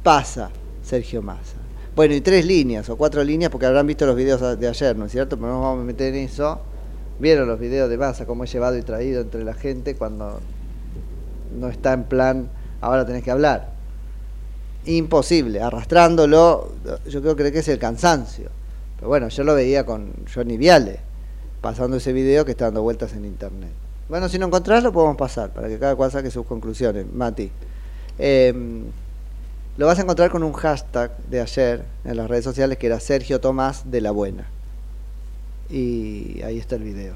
pasa 0.04 0.52
Sergio 0.84 1.22
Massa. 1.22 1.61
Bueno, 1.96 2.14
y 2.14 2.22
tres 2.22 2.46
líneas 2.46 2.90
o 2.90 2.96
cuatro 2.96 3.24
líneas, 3.24 3.52
porque 3.52 3.66
habrán 3.66 3.86
visto 3.86 4.06
los 4.06 4.16
videos 4.16 4.60
de 4.60 4.68
ayer, 4.68 4.96
¿no 4.96 5.06
es 5.06 5.12
cierto? 5.12 5.36
Pero 5.36 5.48
no 5.48 5.54
nos 5.56 5.64
vamos 5.64 5.82
a 5.82 5.86
meter 5.86 6.16
en 6.16 6.24
eso. 6.24 6.60
Vieron 7.20 7.48
los 7.48 7.60
videos 7.60 7.90
de 7.90 7.98
Massa, 7.98 8.26
cómo 8.26 8.46
es 8.46 8.52
llevado 8.52 8.78
y 8.78 8.82
traído 8.82 9.22
entre 9.22 9.44
la 9.44 9.54
gente 9.54 9.96
cuando 9.96 10.40
no 11.60 11.68
está 11.68 11.94
en 11.94 12.06
plan, 12.06 12.50
ahora 12.80 13.06
tenés 13.06 13.24
que 13.24 13.32
hablar. 13.32 13.70
Imposible, 14.86 15.62
arrastrándolo, 15.62 16.72
yo 17.08 17.22
creo 17.22 17.36
que 17.36 17.60
es 17.60 17.68
el 17.68 17.78
cansancio. 17.78 18.50
Pero 18.96 19.10
bueno, 19.10 19.28
yo 19.28 19.44
lo 19.44 19.54
veía 19.54 19.86
con 19.86 20.12
Johnny 20.34 20.58
Viale, 20.58 21.00
pasando 21.60 21.98
ese 21.98 22.14
video 22.14 22.46
que 22.46 22.52
está 22.52 22.66
dando 22.66 22.82
vueltas 22.82 23.14
en 23.14 23.26
internet. 23.26 23.72
Bueno, 24.10 24.30
si 24.30 24.40
no 24.40 24.48
encontrás, 24.48 24.84
lo 24.84 24.92
podemos 24.92 25.18
pasar, 25.18 25.52
para 25.52 25.68
que 25.68 25.78
cada 25.78 25.96
cual 25.96 26.12
saque 26.12 26.32
sus 26.32 26.46
conclusiones. 26.46 27.06
Mati. 27.14 27.52
Em, 28.18 28.86
lo 29.82 29.88
vas 29.88 29.98
a 29.98 30.04
encontrar 30.04 30.30
con 30.30 30.44
un 30.44 30.54
hashtag 30.54 31.18
de 31.28 31.42
ayer 31.42 31.86
en 32.06 32.16
las 32.16 32.30
redes 32.30 32.44
sociales 32.44 32.78
que 32.78 32.86
era 32.86 33.00
Sergio 33.00 33.42
Tomás 33.42 33.90
de 33.90 34.00
la 34.00 34.12
Buena. 34.12 34.48
Y 35.72 36.40
ahí 36.44 36.60
está 36.60 36.76
el 36.76 36.84
video. 36.84 37.16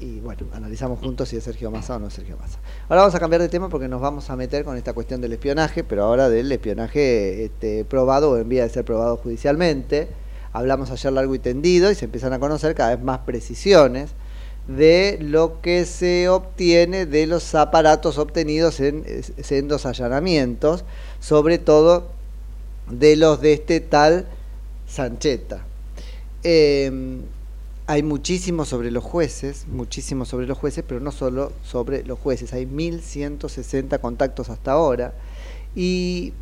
Y 0.00 0.20
bueno, 0.20 0.46
analizamos 0.54 0.98
juntos 0.98 1.28
si 1.28 1.36
es 1.36 1.44
Sergio 1.44 1.70
Massa 1.70 1.96
o 1.96 1.98
no 1.98 2.06
es 2.06 2.14
Sergio 2.14 2.38
Massa. 2.40 2.58
Ahora 2.88 3.02
vamos 3.02 3.14
a 3.16 3.20
cambiar 3.20 3.42
de 3.42 3.50
tema 3.50 3.68
porque 3.68 3.86
nos 3.86 4.00
vamos 4.00 4.30
a 4.30 4.36
meter 4.36 4.64
con 4.64 4.78
esta 4.78 4.94
cuestión 4.94 5.20
del 5.20 5.34
espionaje, 5.34 5.84
pero 5.84 6.04
ahora 6.04 6.30
del 6.30 6.50
espionaje 6.50 7.44
este, 7.44 7.84
probado 7.84 8.30
o 8.30 8.38
en 8.38 8.48
vía 8.48 8.62
de 8.62 8.70
ser 8.70 8.86
probado 8.86 9.18
judicialmente. 9.18 10.08
Hablamos 10.54 10.90
ayer 10.90 11.12
largo 11.12 11.34
y 11.34 11.38
tendido 11.38 11.90
y 11.90 11.94
se 11.94 12.06
empiezan 12.06 12.32
a 12.32 12.38
conocer 12.38 12.74
cada 12.74 12.96
vez 12.96 13.04
más 13.04 13.18
precisiones 13.18 14.12
de 14.68 15.18
lo 15.20 15.60
que 15.60 15.84
se 15.86 16.28
obtiene 16.28 17.06
de 17.06 17.26
los 17.26 17.54
aparatos 17.54 18.18
obtenidos 18.18 18.80
en 18.80 19.04
sendos 19.42 19.86
allanamientos, 19.86 20.84
sobre 21.20 21.58
todo 21.58 22.10
de 22.90 23.16
los 23.16 23.40
de 23.40 23.54
este 23.54 23.80
tal 23.80 24.26
Sancheta. 24.86 25.64
Eh, 26.44 27.18
hay 27.88 28.02
muchísimo 28.02 28.66
sobre 28.66 28.90
los 28.90 29.02
jueces, 29.02 29.66
muchísimo 29.66 30.26
sobre 30.26 30.46
los 30.46 30.58
jueces, 30.58 30.84
pero 30.86 31.00
no 31.00 31.10
solo 31.10 31.52
sobre 31.64 32.04
los 32.04 32.18
jueces. 32.18 32.52
Hay 32.52 32.66
1.160 32.66 33.98
contactos 33.98 34.50
hasta 34.50 34.72
ahora 34.72 35.14
y 35.74 36.34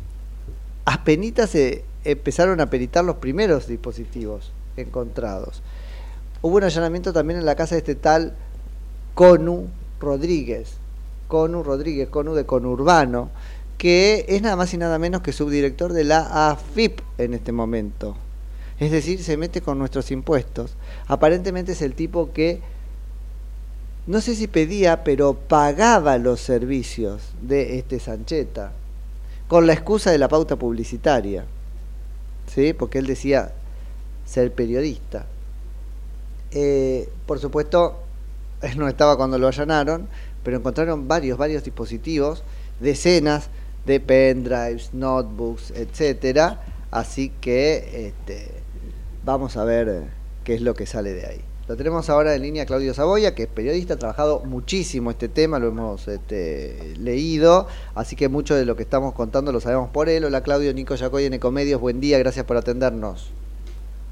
apenas 0.83 1.49
se 1.51 1.85
empezaron 2.03 2.59
a 2.59 2.69
peritar 2.69 3.05
los 3.05 3.15
primeros 3.15 3.65
dispositivos 3.65 4.51
encontrados. 4.75 5.61
Hubo 6.41 6.57
un 6.57 6.63
allanamiento 6.63 7.13
también 7.13 7.39
en 7.39 7.45
la 7.45 7.55
casa 7.55 7.75
de 7.75 7.79
este 7.79 7.95
tal 7.95 8.35
Conu 9.15 9.67
Rodríguez, 9.99 10.73
Conu 11.27 11.63
Rodríguez, 11.63 12.09
Conu 12.09 12.35
de 12.35 12.45
Conurbano, 12.45 13.29
que 13.77 14.25
es 14.27 14.41
nada 14.41 14.55
más 14.55 14.73
y 14.73 14.77
nada 14.77 14.99
menos 14.99 15.21
que 15.21 15.33
subdirector 15.33 15.93
de 15.93 16.03
la 16.03 16.49
AFIP 16.51 17.01
en 17.17 17.33
este 17.33 17.51
momento. 17.51 18.15
Es 18.79 18.91
decir, 18.91 19.23
se 19.23 19.37
mete 19.37 19.61
con 19.61 19.79
nuestros 19.79 20.11
impuestos. 20.11 20.75
Aparentemente 21.07 21.71
es 21.71 21.81
el 21.81 21.95
tipo 21.95 22.31
que, 22.31 22.61
no 24.05 24.21
sé 24.21 24.35
si 24.35 24.47
pedía, 24.47 25.03
pero 25.03 25.33
pagaba 25.33 26.19
los 26.19 26.39
servicios 26.39 27.31
de 27.41 27.79
este 27.79 27.99
Sancheta, 27.99 28.71
con 29.47 29.65
la 29.65 29.73
excusa 29.73 30.11
de 30.11 30.19
la 30.19 30.27
pauta 30.27 30.55
publicitaria. 30.55 31.45
¿Sí? 32.53 32.73
Porque 32.73 32.99
él 32.99 33.07
decía 33.07 33.51
ser 34.25 34.53
periodista. 34.53 35.25
Eh, 36.51 37.09
por 37.25 37.39
supuesto, 37.39 37.99
él 38.61 38.77
no 38.77 38.87
estaba 38.87 39.17
cuando 39.17 39.37
lo 39.37 39.47
allanaron, 39.47 40.07
pero 40.43 40.57
encontraron 40.57 41.07
varios, 41.07 41.37
varios 41.37 41.63
dispositivos, 41.63 42.43
decenas 42.79 43.49
de 43.85 43.99
pendrives, 43.99 44.93
notebooks, 44.93 45.71
etcétera. 45.71 46.61
Así 46.91 47.31
que 47.41 48.07
este, 48.07 48.51
vamos 49.23 49.57
a 49.57 49.63
ver 49.63 50.03
qué 50.43 50.55
es 50.55 50.61
lo 50.61 50.73
que 50.73 50.85
sale 50.85 51.13
de 51.13 51.25
ahí. 51.25 51.41
Lo 51.67 51.75
tenemos 51.75 52.09
ahora 52.09 52.33
en 52.33 52.43
línea 52.43 52.65
Claudio 52.65 52.93
Saboya, 52.93 53.35
que 53.35 53.43
es 53.43 53.49
periodista, 53.49 53.95
ha 53.95 53.97
trabajado 53.97 54.39
muchísimo 54.45 55.11
este 55.11 55.27
tema, 55.27 55.59
lo 55.59 55.67
hemos 55.67 56.07
este, 56.07 56.93
leído, 56.97 57.67
así 57.93 58.15
que 58.15 58.29
mucho 58.29 58.55
de 58.55 58.63
lo 58.63 58.77
que 58.77 58.83
estamos 58.83 59.13
contando 59.13 59.51
lo 59.51 59.59
sabemos 59.59 59.89
por 59.89 60.07
él. 60.07 60.23
Hola 60.23 60.43
Claudio, 60.43 60.73
Nico 60.73 60.95
Yacoy 60.95 61.25
en 61.25 61.33
Ecomedios, 61.33 61.81
buen 61.81 61.99
día, 61.99 62.17
gracias 62.19 62.45
por 62.45 62.55
atendernos. 62.55 63.31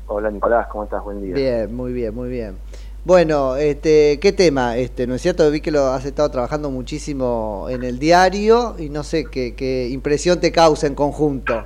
Hola 0.07 0.29
Nicolás, 0.31 0.67
¿cómo 0.67 0.83
estás? 0.83 1.03
Buen 1.03 1.21
día. 1.21 1.33
Bien, 1.35 1.75
muy 1.75 1.91
bien, 1.93 2.13
muy 2.13 2.29
bien. 2.29 2.55
Bueno, 3.03 3.55
este, 3.55 4.19
¿qué 4.19 4.31
tema? 4.31 4.77
Este, 4.77 5.05
¿No 5.07 5.15
es 5.15 5.21
cierto? 5.21 5.49
Vi 5.51 5.61
que 5.61 5.71
lo 5.71 5.87
has 5.87 6.05
estado 6.05 6.29
trabajando 6.29 6.71
muchísimo 6.71 7.67
en 7.69 7.83
el 7.83 7.99
diario 7.99 8.75
y 8.79 8.89
no 8.89 9.03
sé 9.03 9.25
qué, 9.25 9.55
qué 9.55 9.87
impresión 9.89 10.39
te 10.39 10.51
causa 10.51 10.87
en 10.87 10.95
conjunto. 10.95 11.63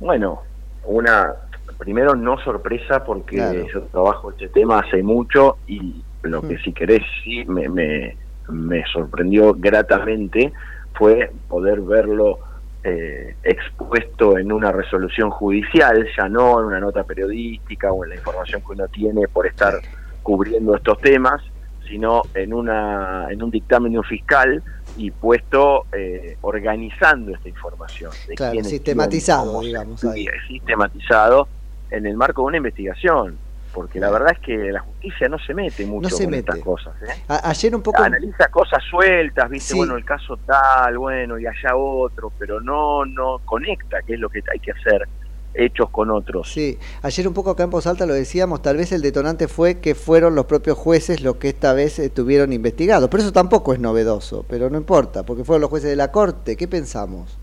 Bueno, 0.00 0.42
una 0.84 1.34
primero 1.78 2.14
no 2.14 2.38
sorpresa 2.40 3.04
porque 3.04 3.36
Claro. 3.36 3.66
yo 3.72 3.82
trabajo 3.84 4.30
este 4.30 4.48
tema 4.48 4.80
hace 4.80 5.02
mucho 5.02 5.58
y 5.66 6.02
lo 6.22 6.42
que 6.42 6.54
Mm. 6.54 6.60
si 6.64 6.72
querés 6.72 7.02
sí 7.22 7.44
me, 7.46 7.68
me, 7.68 8.16
me 8.48 8.84
sorprendió 8.92 9.54
gratamente 9.54 10.52
fue 10.94 11.30
poder 11.48 11.80
verlo 11.82 12.40
eh, 12.88 13.36
expuesto 13.42 14.38
en 14.38 14.52
una 14.52 14.72
resolución 14.72 15.30
judicial, 15.30 16.06
ya 16.16 16.28
no 16.28 16.60
en 16.60 16.66
una 16.66 16.80
nota 16.80 17.04
periodística 17.04 17.92
o 17.92 18.04
en 18.04 18.10
la 18.10 18.16
información 18.16 18.60
que 18.62 18.72
uno 18.72 18.88
tiene 18.88 19.28
por 19.28 19.46
estar 19.46 19.74
cubriendo 20.22 20.74
estos 20.74 21.00
temas, 21.00 21.42
sino 21.88 22.22
en 22.34 22.52
una 22.52 23.28
en 23.30 23.42
un 23.42 23.50
dictamen 23.50 23.92
de 23.92 23.98
un 23.98 24.04
fiscal 24.04 24.62
y 24.96 25.10
puesto 25.10 25.86
eh, 25.92 26.36
organizando 26.42 27.34
esta 27.34 27.48
información. 27.48 28.10
de 28.26 28.34
Claro, 28.34 28.64
sistematizado, 28.64 29.60
quién, 29.60 29.72
digamos, 29.72 30.04
ahí. 30.04 30.26
sistematizado 30.48 31.48
en 31.90 32.06
el 32.06 32.16
marco 32.16 32.42
de 32.42 32.46
una 32.48 32.56
investigación, 32.58 33.38
porque 33.72 34.00
la 34.00 34.10
verdad 34.10 34.32
es 34.32 34.38
que 34.40 34.56
la 34.72 34.80
justicia 34.80 35.28
no 35.28 35.38
se 35.38 35.54
mete 35.54 35.84
mucho 35.86 36.08
No 36.08 36.16
se 36.16 36.24
con 36.24 36.30
mete. 36.32 36.50
estas 36.50 36.64
cosas. 36.64 36.94
¿eh? 37.02 37.22
Ayer 37.44 37.74
un 37.74 37.82
poco... 37.82 38.02
Analiza 38.02 38.48
cosas 38.48 38.82
sueltas, 38.90 39.48
viste, 39.50 39.72
Sí. 39.72 39.76
bueno, 39.78 39.96
el 39.96 40.04
caso 40.04 40.36
tal, 40.46 40.98
bueno, 40.98 41.38
y 41.38 41.46
allá 41.46 41.76
otro, 41.76 42.32
pero 42.38 42.60
no 42.60 43.04
no 43.04 43.38
conecta, 43.44 44.02
que 44.02 44.14
es 44.14 44.20
lo 44.20 44.28
que 44.28 44.42
hay 44.52 44.58
que 44.58 44.72
hacer, 44.72 45.08
hechos 45.54 45.90
con 45.90 46.10
otros. 46.10 46.50
Sí, 46.52 46.78
ayer 47.02 47.26
un 47.26 47.34
poco 47.34 47.50
acá 47.50 47.64
en 47.64 47.70
Voz 47.70 47.86
Alta 47.86 48.06
lo 48.06 48.14
decíamos, 48.14 48.62
tal 48.62 48.76
vez 48.76 48.92
el 48.92 49.02
detonante 49.02 49.48
fue 49.48 49.80
que 49.80 49.94
fueron 49.94 50.34
los 50.34 50.46
propios 50.46 50.76
jueces 50.78 51.20
los 51.22 51.36
que 51.36 51.48
esta 51.48 51.72
vez 51.72 51.98
estuvieron 51.98 52.52
investigados. 52.52 53.08
Pero 53.10 53.22
eso 53.22 53.32
tampoco 53.32 53.72
es 53.72 53.80
novedoso, 53.80 54.44
pero 54.48 54.70
no 54.70 54.78
importa, 54.78 55.24
porque 55.24 55.44
fueron 55.44 55.62
los 55.62 55.70
jueces 55.70 55.90
de 55.90 55.96
la 55.96 56.12
Corte. 56.12 56.56
¿Qué 56.56 56.68
pensamos? 56.68 57.38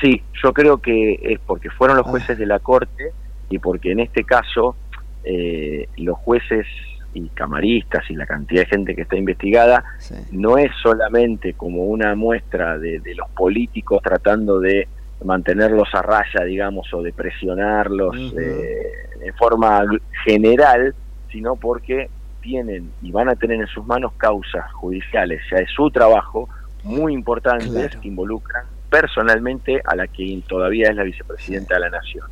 Sí, 0.00 0.22
yo 0.42 0.52
creo 0.52 0.78
que 0.78 1.14
es 1.22 1.40
porque 1.46 1.68
fueron 1.70 1.96
Ah. 1.96 2.00
los 2.00 2.06
jueces 2.08 2.38
de 2.38 2.46
la 2.46 2.58
Corte 2.60 3.12
y 3.50 3.58
porque 3.58 3.90
en 3.92 4.00
este 4.00 4.22
caso 4.24 4.76
eh, 5.24 5.88
los 5.96 6.18
jueces 6.18 6.66
y 7.12 7.28
camaristas 7.30 8.08
y 8.08 8.14
la 8.14 8.26
cantidad 8.26 8.62
de 8.62 8.66
gente 8.66 8.94
que 8.94 9.02
está 9.02 9.16
investigada 9.16 9.84
no 10.30 10.58
es 10.58 10.70
solamente 10.80 11.54
como 11.54 11.84
una 11.84 12.14
muestra 12.14 12.78
de, 12.78 13.00
de 13.00 13.14
los 13.16 13.28
políticos 13.30 14.00
tratando 14.02 14.60
de 14.60 14.86
mantenerlos 15.24 15.88
a 15.94 16.02
raya, 16.02 16.44
digamos, 16.44 16.92
o 16.94 17.02
de 17.02 17.12
presionarlos 17.12 18.16
eh, 18.38 18.92
de 19.18 19.32
forma 19.38 19.82
general, 20.24 20.94
sino 21.30 21.56
porque 21.56 22.08
tienen 22.40 22.90
y 23.02 23.12
van 23.12 23.28
a 23.28 23.34
tener 23.34 23.60
en 23.60 23.66
sus 23.66 23.84
manos 23.86 24.12
causas 24.14 24.72
judiciales, 24.72 25.42
ya 25.50 25.58
es 25.58 25.70
su 25.70 25.90
trabajo, 25.90 26.48
muy 26.84 27.12
importantes 27.12 27.94
que 27.96 28.08
involucran 28.08 28.64
personalmente 28.88 29.80
a 29.84 29.94
la 29.94 30.06
que 30.06 30.42
todavía 30.48 30.88
es 30.88 30.96
la 30.96 31.02
vicepresidenta 31.02 31.74
de 31.74 31.80
la 31.80 31.90
Nación. 31.90 32.26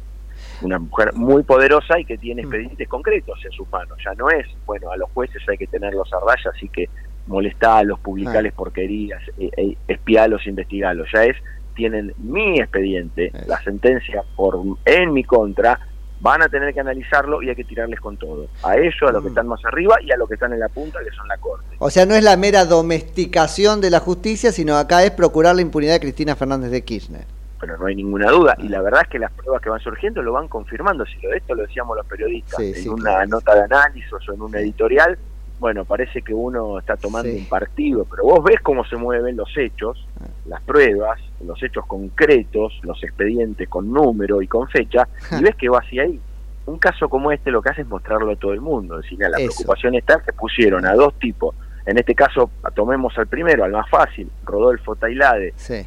Una 0.61 0.79
mujer 0.79 1.13
muy 1.15 1.43
poderosa 1.43 1.99
y 1.99 2.05
que 2.05 2.19
tiene 2.19 2.43
expedientes 2.43 2.89
concretos 2.89 3.39
en 3.45 3.53
sus 3.53 3.71
manos. 3.71 3.97
Ya 4.05 4.15
no 4.15 4.29
es, 4.31 4.47
bueno, 4.67 4.91
a 4.91 4.97
los 4.97 5.11
jueces 5.13 5.43
hay 5.49 5.57
que 5.57 5.67
tenerlos 5.67 6.13
a 6.13 6.21
raya, 6.21 6.51
así 6.55 6.69
que 6.69 6.89
molestarlos, 7.27 8.01
publicarles 8.01 8.53
porquerías, 8.55 9.23
eh, 9.39 9.51
eh, 9.57 9.77
espiarlos, 9.87 10.47
investigarlos. 10.47 11.09
Ya 11.15 11.25
es, 11.25 11.37
tienen 11.75 12.13
mi 12.19 12.59
expediente, 12.59 13.31
la 13.47 13.63
sentencia 13.63 14.23
por 14.35 14.59
en 14.85 15.13
mi 15.13 15.23
contra, 15.23 15.79
van 16.21 16.43
a 16.43 16.49
tener 16.49 16.75
que 16.75 16.81
analizarlo 16.81 17.43
y 17.43 17.51
hay 17.51 17.55
que 17.55 17.65
tirarles 17.65 18.01
con 18.01 18.17
todo. 18.17 18.49
A 18.65 18.77
ellos, 18.77 18.95
a 19.03 19.13
los 19.13 19.23
que 19.23 19.29
están 19.29 19.47
más 19.47 19.65
arriba 19.65 19.97
y 20.03 20.11
a 20.11 20.17
los 20.17 20.29
que 20.29 20.35
están 20.35 20.53
en 20.53 20.61
la 20.61 20.69
punta, 20.69 20.99
que 20.99 21.15
son 21.15 21.29
la 21.29 21.39
Corte. 21.39 21.77
O 21.79 21.91
sea, 21.91 22.07
no 22.07 22.15
es 22.15 22.25
la 22.25 22.37
mera 22.37 22.65
domesticación 22.65 23.81
de 23.81 23.91
la 23.91 24.01
justicia, 24.01 24.51
sino 24.51 24.77
acá 24.77 25.05
es 25.05 25.13
procurar 25.13 25.55
la 25.55 25.63
impunidad 25.63 25.93
de 25.93 26.01
Cristina 26.01 26.35
Fernández 26.35 26.71
de 26.71 26.83
Kirchner. 26.83 27.38
Pero 27.61 27.77
no 27.79 27.87
hay 27.87 27.95
ninguna 27.97 28.31
duda. 28.31 28.57
Y 28.59 28.69
la 28.69 28.81
verdad 28.83 29.03
es 29.03 29.09
que 29.09 29.19
las 29.19 29.33
pruebas 29.33 29.61
que 29.63 29.69
van 29.71 29.81
surgiendo 29.81 30.23
lo 30.23 30.33
van 30.33 30.49
confirmando. 30.49 31.05
Si 31.07 31.21
lo 31.21 31.31
de 31.31 31.39
esto 31.39 31.55
lo 31.55 31.63
decíamos 31.63 31.97
los 31.97 32.07
periodistas 32.07 32.57
Sí, 32.59 32.69
en 32.69 32.75
sí, 32.75 32.89
una 32.89 33.03
claro. 33.03 33.29
nota 33.29 33.55
de 33.55 33.63
análisis 33.63 34.13
o 34.13 34.33
en 34.33 34.43
un 34.43 34.55
editorial, 34.57 35.19
bueno, 35.59 35.85
parece 35.85 36.23
que 36.23 36.33
uno 36.33 36.79
está 36.79 36.97
tomando 36.97 37.31
un 37.33 37.45
partido, 37.47 38.05
pero 38.09 38.23
vos 38.23 38.45
ves 38.45 38.61
cómo 38.63 38.85
se 38.85 38.97
mueven 38.97 39.37
los 39.37 39.49
hechos, 39.57 40.07
Ah. 40.21 40.27
las 40.47 40.63
pruebas, 40.63 41.19
los 41.45 41.61
hechos 41.63 41.85
concretos, 41.87 42.79
los 42.83 43.03
expedientes 43.03 43.69
con 43.69 43.93
número 43.93 44.41
y 44.43 44.47
con 44.47 44.69
fecha, 44.69 45.09
y 45.39 45.43
ves 45.43 45.57
que 45.57 45.69
va 45.69 45.79
hacia 45.79 46.03
ahí. 46.05 46.21
Un 46.67 46.79
caso 46.79 47.09
como 47.09 47.33
este 47.33 47.51
lo 47.51 47.63
que 47.63 47.71
hace 47.71 47.81
es 47.83 47.89
mostrarlo 47.89 48.31
a 48.33 48.37
todo 48.37 48.53
el 48.53 48.61
mundo. 48.61 48.99
Decir, 48.99 49.19
la 49.19 49.29
Eso. 49.29 49.37
preocupación 49.57 49.95
está 49.95 50.21
que 50.21 50.33
pusieron 50.33 50.87
a 50.87 50.93
dos 50.95 51.15
tipos. 51.19 51.55
En 51.87 51.97
este 51.97 52.15
caso, 52.15 52.51
tomemos 52.75 53.17
al 53.17 53.27
primero, 53.27 53.65
al 53.65 53.73
más 53.73 53.89
fácil, 53.89 54.31
Rodolfo 54.45 54.95
Tailade, 54.97 55.55
Sí. 55.57 55.87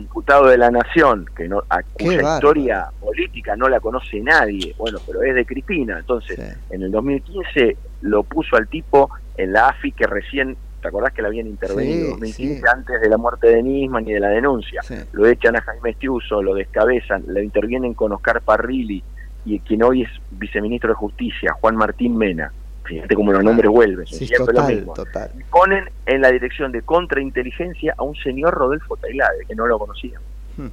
Diputado 0.00 0.46
de 0.48 0.58
la 0.58 0.70
Nación, 0.70 1.26
que 1.36 1.48
no, 1.48 1.62
a 1.68 1.82
cuya 1.82 2.34
historia 2.34 2.86
política 3.00 3.56
no 3.56 3.68
la 3.68 3.80
conoce 3.80 4.20
nadie, 4.20 4.74
bueno, 4.78 4.98
pero 5.06 5.22
es 5.22 5.34
de 5.34 5.44
Cristina, 5.44 5.98
entonces 5.98 6.38
en 6.70 6.82
el 6.82 6.90
2015 6.90 7.76
lo 8.02 8.22
puso 8.22 8.56
al 8.56 8.68
tipo 8.68 9.10
en 9.36 9.52
la 9.52 9.68
AFI 9.68 9.92
que 9.92 10.06
recién, 10.06 10.56
¿te 10.82 10.88
acordás 10.88 11.12
que 11.12 11.22
la 11.22 11.28
habían 11.28 11.46
intervenido 11.46 11.96
Sí, 11.96 12.04
en 12.04 12.10
2015 12.10 12.54
sí. 12.54 12.62
antes 12.72 13.00
de 13.00 13.08
la 13.08 13.16
muerte 13.16 13.48
de 13.48 13.62
Nisman 13.62 14.08
y 14.08 14.12
de 14.12 14.20
la 14.20 14.28
denuncia? 14.28 14.82
Lo 15.12 15.26
echan 15.26 15.56
a 15.56 15.60
Jaime 15.62 15.90
Estiuso, 15.90 16.42
lo 16.42 16.54
descabezan, 16.54 17.24
lo 17.26 17.40
intervienen 17.40 17.94
con 17.94 18.12
Oscar 18.12 18.40
Parrilli 18.42 19.02
y 19.44 19.58
quien 19.60 19.82
hoy 19.82 20.02
es 20.02 20.10
viceministro 20.30 20.90
de 20.90 20.94
Justicia, 20.94 21.52
Juan 21.60 21.76
Martín 21.76 22.16
Mena. 22.16 22.52
Fíjate 22.90 23.14
cómo 23.14 23.32
los 23.32 23.44
nombres 23.44 23.70
vuelven, 23.70 24.04
Sí, 24.06 24.26
siempre 24.26 24.52
lo 24.52 24.60
total, 24.60 24.74
mismo 24.74 24.92
total. 24.94 25.30
y 25.38 25.44
ponen 25.44 25.84
en 26.06 26.20
la 26.22 26.30
dirección 26.32 26.72
de 26.72 26.82
contrainteligencia 26.82 27.94
a 27.96 28.02
un 28.02 28.16
señor 28.16 28.52
Rodolfo 28.54 28.96
Tailade, 28.96 29.44
que 29.46 29.54
no 29.54 29.66
lo 29.66 29.78
conocían. 29.78 30.20
Hmm. 30.56 30.66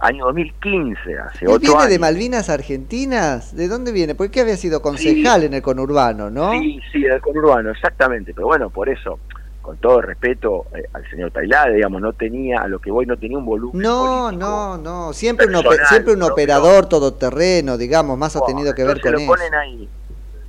Año 0.00 0.24
2015, 0.26 1.18
hace 1.18 1.44
¿Él 1.44 1.50
ocho 1.50 1.58
viene 1.60 1.76
años. 1.76 1.88
de 1.90 1.98
Malvinas 1.98 2.48
Argentinas? 2.48 3.54
¿De 3.54 3.68
dónde 3.68 3.92
viene? 3.92 4.14
Porque 4.14 4.40
había 4.40 4.56
sido 4.56 4.80
concejal 4.80 5.44
en 5.44 5.52
el 5.54 5.60
conurbano, 5.62 6.30
¿no? 6.30 6.52
Sí, 6.52 6.80
sí, 6.90 7.02
del 7.02 7.20
conurbano, 7.20 7.70
exactamente. 7.72 8.32
Pero 8.32 8.46
bueno, 8.46 8.70
por 8.70 8.88
eso, 8.88 9.18
con 9.60 9.76
todo 9.76 10.00
respeto 10.00 10.66
eh, 10.74 10.84
al 10.94 11.04
señor 11.10 11.32
Tailade, 11.32 11.74
digamos, 11.74 12.00
no 12.00 12.12
tenía, 12.14 12.60
a 12.62 12.68
lo 12.68 12.78
que 12.78 12.90
voy, 12.90 13.04
no 13.04 13.18
tenía 13.18 13.36
un 13.36 13.44
volumen. 13.44 13.82
No, 13.82 14.32
no, 14.32 14.78
no. 14.78 15.12
Siempre 15.12 15.46
un, 15.46 15.62
siempre 15.90 16.14
un 16.14 16.22
operador 16.22 16.88
todoterreno, 16.88 17.76
digamos, 17.76 18.16
más 18.16 18.36
ha 18.36 18.40
tenido 18.46 18.74
que 18.74 18.84
ver 18.84 19.00
con 19.02 19.12
lo 19.12 19.18
eso. 19.18 19.26
ponen 19.26 19.54
ahí. 19.54 19.88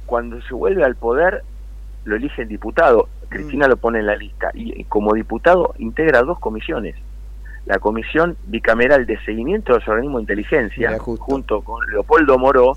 Cuando 0.10 0.42
se 0.42 0.56
vuelve 0.56 0.84
al 0.84 0.96
poder, 0.96 1.44
lo 2.06 2.16
eligen 2.16 2.48
diputado. 2.48 3.08
Cristina 3.30 3.68
Mm. 3.68 3.70
lo 3.70 3.78
pone 3.78 4.00
en 4.00 4.08
la 4.08 4.16
lista. 4.16 4.50
Y, 4.56 4.82
y 4.82 4.84
como 4.86 5.14
diputado 5.14 5.76
integra 5.78 6.24
dos 6.24 6.40
comisiones. 6.40 6.96
La 7.68 7.78
comisión 7.78 8.36
bicameral 8.48 9.06
de 9.06 9.20
seguimiento 9.24 9.74
de 9.74 9.80
los 9.80 9.88
organismos 9.88 10.20
de 10.20 10.24
inteligencia, 10.24 10.98
junto 10.98 11.62
con 11.62 11.86
Leopoldo 11.92 12.40
Moró, 12.40 12.76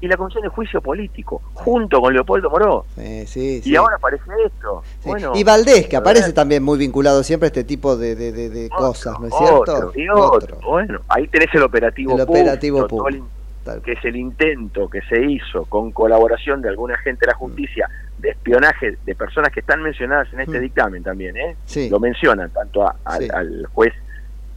y 0.00 0.06
la 0.06 0.16
comisión 0.16 0.44
de 0.44 0.48
juicio 0.48 0.80
político, 0.80 1.42
junto 1.54 2.00
con 2.00 2.14
Leopoldo 2.14 2.48
Moró. 2.48 2.84
Sí, 2.94 3.26
sí, 3.26 3.60
Y 3.64 3.74
ahora 3.74 3.96
aparece 3.96 4.24
esto. 4.46 4.84
Bueno, 5.04 5.32
y 5.34 5.42
Valdés, 5.42 5.88
que 5.88 5.96
aparece 5.96 6.32
también 6.32 6.62
muy 6.62 6.78
vinculado 6.78 7.24
siempre 7.24 7.46
a 7.46 7.48
este 7.48 7.64
tipo 7.64 7.96
de, 7.96 8.14
de- 8.14 8.30
de- 8.30 8.48
de 8.50 8.68
cosas, 8.70 9.18
¿no 9.18 9.26
es 9.26 9.34
cierto? 9.36 9.58
Otro, 9.58 9.92
y 9.96 10.08
otro. 10.08 10.58
Bueno, 10.64 11.00
ahí 11.08 11.26
tenés 11.26 11.52
el 11.52 11.64
operativo 11.64 12.14
El 12.14 12.20
operativo 12.20 12.86
Puff. 12.86 13.08
Que 13.84 13.92
es 13.92 14.04
el 14.04 14.16
intento 14.16 14.88
que 14.88 15.00
se 15.02 15.20
hizo 15.22 15.64
con 15.66 15.92
colaboración 15.92 16.62
de 16.62 16.68
algún 16.68 16.90
agente 16.92 17.26
de 17.26 17.32
la 17.32 17.36
justicia 17.38 17.88
de 18.18 18.30
espionaje 18.30 18.98
de 19.04 19.14
personas 19.14 19.52
que 19.52 19.60
están 19.60 19.82
mencionadas 19.82 20.32
en 20.32 20.40
este 20.40 20.58
Mm. 20.58 20.62
dictamen 20.62 21.02
también, 21.02 21.36
¿eh? 21.36 21.56
Sí. 21.64 21.88
Lo 21.90 22.00
mencionan 22.00 22.50
tanto 22.50 22.86
a- 22.86 22.96
al, 23.04 23.22
Sí. 23.22 23.28
al 23.32 23.66
juez 23.72 23.92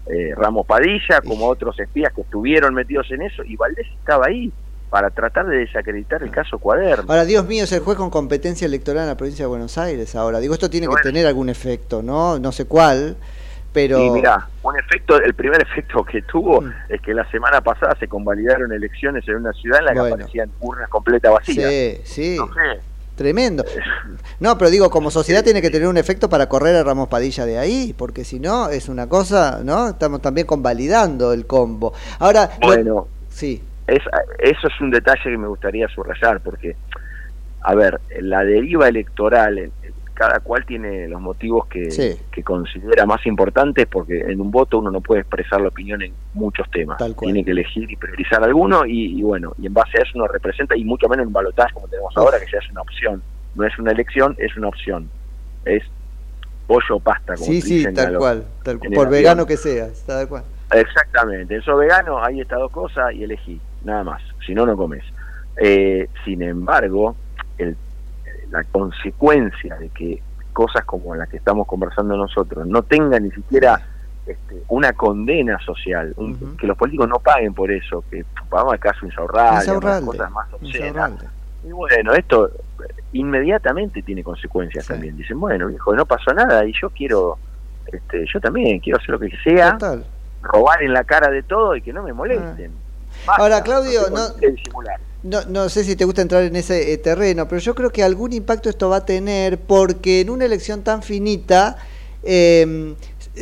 eh, 0.06 0.34
Ramos 0.36 0.66
Padilla 0.66 1.22
como 1.26 1.46
a 1.46 1.50
otros 1.50 1.80
espías 1.80 2.12
que 2.14 2.22
estuvieron 2.22 2.74
metidos 2.74 3.10
en 3.12 3.22
eso 3.22 3.42
y 3.46 3.56
Valdés 3.56 3.88
estaba 4.00 4.26
ahí 4.28 4.52
para 4.90 5.10
tratar 5.10 5.48
de 5.48 5.60
desacreditar 5.60 6.22
el 6.22 6.30
caso 6.30 6.60
Cuaderno. 6.60 7.06
Ahora, 7.10 7.24
Dios 7.24 7.46
mío, 7.48 7.64
es 7.64 7.72
el 7.72 7.80
juez 7.80 7.98
con 7.98 8.10
competencia 8.10 8.66
electoral 8.66 9.04
en 9.04 9.10
la 9.10 9.16
provincia 9.18 9.44
de 9.46 9.48
Buenos 9.50 9.78
Aires. 9.78 10.14
Ahora, 10.16 10.40
digo, 10.42 10.54
esto 10.56 10.70
tiene 10.70 10.88
que 10.88 11.02
tener 11.02 11.26
algún 11.26 11.48
efecto, 11.50 12.04
¿no? 12.04 12.38
No 12.38 12.52
sé 12.52 12.66
cuál, 12.66 13.16
pero... 13.74 14.00
Y 14.00 14.10
mirá, 14.12 14.48
un 14.62 14.78
efecto, 14.80 15.20
el 15.20 15.34
primer 15.34 15.62
efecto 15.62 16.04
que 16.06 16.22
tuvo 16.22 16.64
es 16.88 17.02
que 17.02 17.14
la 17.14 17.30
semana 17.32 17.60
pasada 17.62 17.96
se 18.00 18.08
convalidaron 18.08 18.72
elecciones 18.72 19.28
en 19.28 19.36
una 19.38 19.52
ciudad 19.54 19.80
en 19.80 19.86
la 19.86 19.94
que 19.94 20.00
aparecían 20.00 20.52
urnas 20.62 20.88
completas 20.90 21.34
vacías. 21.34 21.70
Sí, 21.70 21.98
sí. 22.04 22.36
No 22.38 22.48
sé. 22.54 22.80
Tremendo. 23.16 23.64
No, 24.40 24.58
pero 24.58 24.72
digo, 24.72 24.90
como 24.90 25.12
sociedad 25.12 25.44
tiene 25.44 25.62
que 25.62 25.70
tener 25.70 25.88
un 25.88 25.98
efecto 25.98 26.30
para 26.30 26.50
correr 26.50 26.76
a 26.76 26.84
Ramos 26.84 27.10
Padilla 27.10 27.46
de 27.46 27.60
ahí, 27.60 27.94
porque 27.96 28.24
si 28.24 28.40
no, 28.40 28.70
es 28.70 28.90
una 28.90 29.08
cosa, 29.08 29.62
¿no? 29.64 29.90
Estamos 29.90 30.20
también 30.22 30.48
convalidando 30.48 31.32
el 31.32 31.46
combo. 31.46 31.94
Ahora, 32.18 32.50
lo- 32.60 32.68
Bueno, 32.68 33.08
sí. 33.30 33.62
es, 33.86 34.00
eso 34.40 34.68
es 34.68 34.82
un 34.82 34.90
detalle 34.90 35.22
que 35.26 35.38
me 35.38 35.48
gustaría 35.48 35.88
subrayar, 35.90 36.40
porque, 36.40 36.76
a 37.62 37.76
ver, 37.76 38.02
la 38.20 38.44
deriva 38.44 38.88
electoral, 38.88 39.60
eh, 39.60 39.72
cada 40.14 40.40
cual 40.42 40.66
tiene 40.66 41.08
los 41.08 41.20
motivos 41.20 41.66
que, 41.68 41.90
Sí. 41.92 42.16
que 42.32 42.44
considera 42.44 43.06
más 43.06 43.26
importantes, 43.26 43.88
porque 43.88 44.20
en 44.20 44.40
un 44.40 44.52
voto 44.52 44.80
uno 44.80 44.92
no 44.92 45.02
puede 45.02 45.22
expresar 45.22 45.60
la 45.62 45.70
opinión 45.70 46.02
en 46.02 46.14
muchos 46.34 46.70
temas. 46.72 46.98
Tal 46.98 47.16
cual. 47.16 47.32
Tiene 47.34 47.44
que 47.46 47.52
elegir 47.52 47.90
y 47.92 47.96
priorizar 47.96 48.44
alguno, 48.44 48.86
y, 48.86 49.20
y 49.20 49.22
bueno, 49.24 49.54
y 49.60 49.66
en 49.68 49.74
base 49.74 49.98
a 50.00 50.04
eso 50.04 50.12
uno 50.16 50.28
representa, 50.28 50.76
y 50.78 50.84
mucho 50.86 51.08
menos 51.10 51.24
en 51.24 51.28
un 51.28 51.34
balotaje 51.34 51.74
como 51.74 51.88
tenemos 51.88 52.16
ahora, 52.16 52.40
que 52.40 52.46
ya 52.52 52.60
es 52.60 52.70
una 52.72 52.82
opción. 52.82 53.22
No 53.56 53.66
es 53.66 53.78
una 53.80 53.92
elección, 53.92 54.36
es 54.40 54.56
una 54.58 54.68
opción. 54.68 55.10
Es 55.66 55.84
pollo 56.68 56.96
o 56.96 57.00
pasta, 57.00 57.34
como 57.36 57.46
Sí, 57.46 57.62
sí, 57.62 57.76
dicen 57.78 57.94
tal 57.94 58.18
cual, 58.18 58.46
tal 58.64 58.80
Por 58.80 59.10
vegano 59.10 59.46
que 59.46 59.58
seas, 59.58 60.04
tal 60.06 60.28
cual. 60.30 60.44
Exactamente, 60.72 61.58
eso 61.58 61.76
vegano, 61.78 62.24
hay 62.24 62.42
estas 62.42 62.60
dos 62.60 62.72
cosas 62.72 63.14
y 63.14 63.24
elegí, 63.24 63.60
nada 63.84 64.04
más, 64.04 64.22
si 64.46 64.54
no, 64.56 64.66
no 64.66 64.76
comes. 64.78 65.04
Eh, 65.58 66.08
sin 66.26 66.42
embargo, 66.42 67.16
el- 67.58 67.76
la 68.54 68.64
consecuencia 68.66 69.76
de 69.78 69.90
que 69.90 70.22
cosas 70.54 70.86
como 70.86 71.16
la 71.16 71.26
que 71.26 71.38
estamos 71.38 71.66
conversando 71.68 72.16
nosotros 72.16 72.68
no 72.68 72.84
tengan 72.84 73.24
ni 73.24 73.32
siquiera 73.32 73.82
este, 74.28 74.64
una 74.70 74.94
condena 74.94 75.58
social, 75.60 76.14
un- 76.16 76.56
que 76.56 76.68
los 76.68 76.78
políticos 76.78 77.10
no 77.10 77.18
paguen 77.20 77.54
por 77.54 77.72
eso, 77.72 78.04
que 78.10 78.24
pagamos 78.50 78.76
acaso 78.76 79.06
insaurralde, 79.06 79.56
Insaurralde, 79.62 80.06
cosas 80.06 80.32
más 80.32 80.54
obscenas. 80.54 81.12
Y 81.66 81.72
bueno, 81.72 82.14
esto 82.14 82.48
eh, 82.48 82.94
inmediatamente 83.14 84.02
tiene 84.04 84.24
consecuencias 84.24 84.86
también. 84.86 85.18
Dicen, 85.18 85.40
bueno, 85.40 85.68
viejo, 85.68 85.94
no 85.96 86.06
pasó 86.06 86.32
nada 86.34 86.64
y 86.66 86.74
yo 86.80 86.90
quiero, 86.92 87.38
este, 87.88 88.26
yo 88.32 88.40
también 88.40 88.80
quiero 88.80 88.98
hacer 89.00 89.10
lo 89.10 89.20
que 89.20 89.32
sea, 89.44 89.72
robar 90.44 90.84
en 90.84 90.94
la 90.94 91.04
cara 91.04 91.30
de 91.32 91.42
todo 91.44 91.76
y 91.76 91.82
que 91.82 91.92
no 91.92 92.04
me 92.04 92.14
molesten. 92.14 92.72
Basta, 93.26 93.42
Ahora, 93.42 93.62
Claudio, 93.64 94.02
no-. 94.12 94.28
No, 95.24 95.40
no 95.48 95.70
sé 95.70 95.84
si 95.86 95.96
te 95.96 96.04
gusta 96.06 96.22
entrar 96.22 96.44
en 96.44 96.56
ese 96.58 96.92
eh, 96.92 96.98
terreno, 96.98 97.48
pero 97.48 97.60
yo 97.62 97.74
creo 97.76 97.90
que 97.92 98.04
algún 98.04 98.34
impacto 98.34 98.70
esto 98.70 98.90
va 98.90 98.98
a 98.98 99.06
tener 99.06 99.58
porque 99.58 100.20
en 100.22 100.30
una 100.30 100.44
elección 100.46 100.84
tan 100.84 101.02
finita 101.02 101.78
eh, 102.24 102.94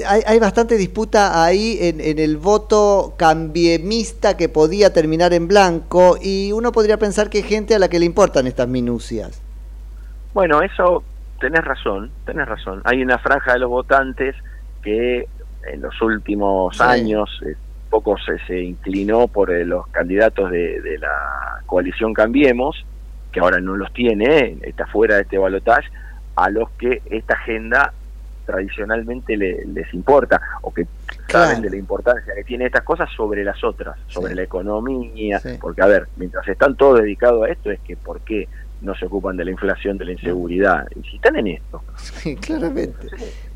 hay, 0.07 0.21
hay 0.25 0.39
bastante 0.39 0.77
disputa 0.77 1.43
ahí 1.43 1.79
en, 1.81 1.99
en 1.99 2.19
el 2.19 2.37
voto 2.37 3.15
cambiemista 3.17 4.37
que 4.37 4.47
podía 4.47 4.93
terminar 4.93 5.33
en 5.33 5.47
blanco 5.47 6.17
y 6.21 6.51
uno 6.51 6.71
podría 6.71 6.97
pensar 6.97 7.29
que 7.29 7.39
hay 7.39 7.43
gente 7.43 7.73
a 7.73 7.79
la 7.79 7.89
que 7.89 7.99
le 7.99 8.05
importan 8.05 8.45
estas 8.45 8.67
minucias. 8.67 9.41
Bueno, 10.33 10.61
eso 10.61 11.03
tenés 11.39 11.65
razón, 11.65 12.11
tenés 12.25 12.47
razón. 12.47 12.81
Hay 12.85 13.01
una 13.01 13.17
franja 13.17 13.53
de 13.53 13.59
los 13.59 13.69
votantes 13.69 14.35
que 14.83 15.27
en 15.67 15.81
los 15.81 15.99
últimos 16.01 16.77
Sí. 16.77 16.83
años 16.83 17.29
eh, 17.45 17.55
poco 17.91 18.17
se, 18.17 18.39
se 18.47 18.59
inclinó 18.59 19.27
por 19.27 19.51
eh, 19.51 19.63
los 19.65 19.85
candidatos 19.89 20.49
de, 20.49 20.81
de 20.81 20.97
la 20.97 21.61
coalición 21.67 22.13
Cambiemos, 22.15 22.83
que 23.31 23.39
ahora 23.39 23.59
no 23.59 23.75
los 23.77 23.93
tiene, 23.93 24.57
está 24.63 24.87
fuera 24.87 25.17
de 25.17 25.21
este 25.21 25.37
balotaje, 25.37 25.87
a 26.35 26.49
los 26.49 26.69
que 26.71 27.03
esta 27.11 27.35
agenda 27.35 27.93
tradicionalmente 28.45 29.37
le- 29.37 29.65
les 29.65 29.93
importa 29.93 30.41
o 30.61 30.73
que 30.73 30.87
saben 31.27 31.61
de 31.61 31.69
la 31.69 31.77
importancia 31.77 32.33
que 32.33 32.43
tiene 32.43 32.65
estas 32.65 32.83
cosas 32.83 33.09
sobre 33.15 33.43
las 33.43 33.63
otras, 33.63 33.95
sobre 34.07 34.33
la 34.35 34.43
economía, 34.43 35.39
porque 35.61 35.81
a 35.81 35.85
ver, 35.87 36.07
mientras 36.17 36.47
están 36.47 36.75
todos 36.75 36.99
dedicados 37.01 37.43
a 37.45 37.49
esto 37.51 37.69
es 37.71 37.79
que 37.81 37.95
¿por 37.95 38.19
qué 38.21 38.47
no 38.81 38.95
se 38.95 39.05
ocupan 39.05 39.37
de 39.37 39.45
la 39.45 39.51
inflación, 39.51 39.97
de 39.97 40.05
la 40.05 40.11
inseguridad? 40.13 40.87
Y 40.95 41.07
si 41.07 41.15
están 41.17 41.35
en 41.37 41.47
esto, 41.47 41.81
Sí, 41.97 42.35
claramente. 42.35 43.07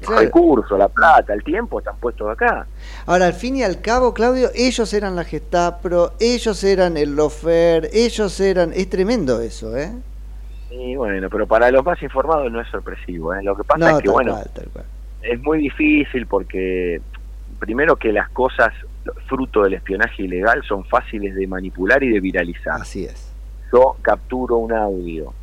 los 0.02 0.20
recursos, 0.20 0.78
la 0.78 0.88
plata, 0.88 1.34
el 1.34 1.44
tiempo 1.44 1.80
están 1.80 1.98
puestos 1.98 2.30
acá. 2.30 2.68
Ahora, 3.08 3.26
al 3.28 3.34
fin 3.34 3.56
y 3.56 3.64
al 3.64 3.82
cabo, 3.82 4.14
Claudio, 4.14 4.50
ellos 4.54 4.94
eran 4.94 5.16
la 5.16 5.24
Gestapo, 5.24 6.12
ellos 6.20 6.64
eran 6.64 6.96
el 6.98 7.16
Lofer, 7.16 7.90
ellos 7.92 8.40
eran... 8.40 8.72
Es 8.74 8.90
tremendo 8.90 9.42
eso, 9.42 9.76
¿eh? 9.78 9.92
Y 10.72 10.96
bueno, 10.96 11.30
pero 11.30 11.48
para 11.48 11.72
los 11.72 11.84
más 11.86 12.02
informados 12.04 12.52
no 12.52 12.60
es 12.62 12.68
sorpresivo. 12.70 13.34
¿eh? 13.34 13.42
Lo 13.44 13.56
que 13.56 13.64
pasa 13.64 13.92
No, 13.92 13.98
es 13.98 14.04
que, 14.04 14.10
bueno, 14.10 14.34
cual, 14.34 14.50
tal 14.54 14.66
cual. 14.74 14.86
es 15.22 15.42
muy 15.42 15.60
difícil 15.60 16.28
porque, 16.28 17.02
primero 17.60 17.96
que 17.96 18.12
las 18.12 18.30
cosas 18.30 18.74
fruto 19.28 19.62
del 19.64 19.76
espionaje 19.76 20.24
ilegal 20.24 20.64
son 20.68 20.84
fáciles 20.86 21.36
de 21.36 21.48
manipular 21.48 22.04
y 22.04 22.10
de 22.10 22.20
viralizar. 22.20 22.82
Así 22.82 23.06
es. 23.06 23.32
Yo 23.72 23.96
capturo 24.02 24.58
un 24.58 24.74
audio 24.74 25.34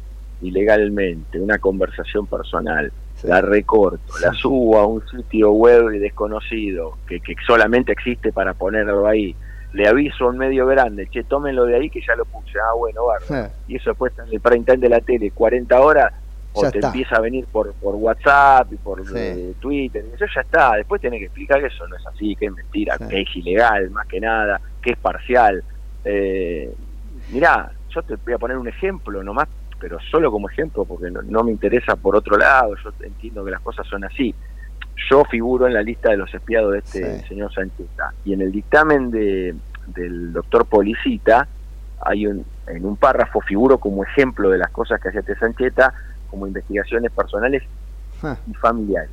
ilegalmente, 0.43 1.41
una 1.41 1.59
conversación 1.59 2.27
personal, 2.27 2.93
la 3.23 3.41
recorto, 3.41 4.19
la 4.21 4.33
subo 4.33 4.79
a 4.79 4.87
un 4.87 5.03
sitio 5.09 5.53
web 5.53 5.89
desconocido 5.91 6.99
que, 7.07 7.21
que 7.21 7.35
solamente 7.47 7.93
existe 7.93 8.33
para 8.33 8.55
ponerlo 8.55 9.07
ahí. 9.07 9.35
Le 9.73 9.89
aviso 9.89 10.25
a 10.25 10.29
un 10.31 10.39
medio 10.39 10.67
grande, 10.67 11.09
che, 11.09 11.25
tómenlo 11.25 11.65
de 11.65 11.77
ahí 11.77 11.89
que 11.89 12.01
ya 12.07 12.15
lo 12.17 12.25
puse. 12.27 12.59
Ah, 12.59 12.75
bueno, 12.77 13.07
bárbaro. 13.07 13.53
Y 13.69 13.77
eso 13.77 13.91
después 13.91 14.13
está 14.13 14.25
en 14.25 14.33
el 14.35 14.41
prime 14.41 14.65
time 14.65 14.79
de 14.79 14.89
la 14.89 15.01
tele, 15.01 15.31
40 15.31 15.81
horas, 15.81 16.13
o 16.53 16.63
Ya 16.63 16.71
te 16.71 16.79
está. 16.79 16.89
empieza 16.89 17.17
a 17.17 17.21
venir 17.21 17.47
por, 17.47 17.73
por 17.75 17.95
WhatsApp 17.95 18.71
y 18.73 18.77
por 18.77 19.03
eh, 19.15 19.55
Twitter, 19.61 20.05
y 20.11 20.15
eso 20.15 20.27
ya 20.35 20.43
está. 20.43 20.75
Después 20.77 21.01
tenés 21.01 21.21
que 21.21 21.27
explicar 21.27 21.61
que 21.61 21.69
eso 21.69 21.87
no 21.87 21.97
es 21.97 22.07
así, 22.07 22.37
que 22.37 22.47
es 22.47 22.53
mentira, 22.53 22.99
que 22.99 23.23
es 23.23 23.37
ilegal, 23.37 23.89
más 23.91 24.07
que 24.09 24.21
nada, 24.21 24.61
que 24.83 24.91
es 24.91 24.99
parcial. 24.99 25.63
Eh, 26.05 26.71
mirá, 27.31 27.71
yo 27.95 28.03
te 28.03 28.17
voy 28.17 28.35
a 28.35 28.39
poner 28.39 28.57
un 28.57 28.69
ejemplo 28.69 29.23
nomás, 29.23 29.49
pero 29.81 29.99
solo 30.11 30.31
como 30.31 30.49
ejemplo, 30.49 30.85
porque 30.85 31.11
no, 31.11 31.23
no 31.23 31.43
me 31.45 31.53
interesa 31.53 31.97
por 31.97 32.17
otro 32.17 32.37
lado, 32.37 32.75
yo 32.83 32.93
entiendo 33.01 33.45
que 33.45 33.51
las 33.51 33.61
cosas 33.61 33.87
son 33.87 34.05
así. 34.05 34.35
Yo 35.11 35.25
figuro 35.25 35.67
en 35.67 35.75
la 35.75 35.83
lista 35.83 36.11
de 36.11 36.17
los 36.17 36.33
espiados 36.33 36.73
de 36.73 36.79
este 36.79 37.27
señor 37.29 37.53
Sancheta, 37.53 38.13
y 38.25 38.33
en 38.35 38.43
el 38.43 38.53
dictamen 38.53 39.11
de, 39.11 39.55
del 39.89 40.33
doctor 40.33 40.67
Policita, 40.67 41.49
hay 42.05 42.27
un, 42.27 42.45
en 42.67 42.85
un 42.85 42.97
párrafo 42.97 43.41
figuro 43.41 43.79
como 43.79 44.05
ejemplo 44.05 44.51
de 44.51 44.59
las 44.59 44.71
cosas 44.71 45.01
que 45.01 45.09
hacía 45.09 45.21
este 45.21 45.37
Sancheta, 45.37 45.95
como 46.31 46.47
investigaciones 46.47 47.11
personales 47.13 47.63
Ah. 48.23 48.37
y 48.47 48.55
familiares. 48.55 49.11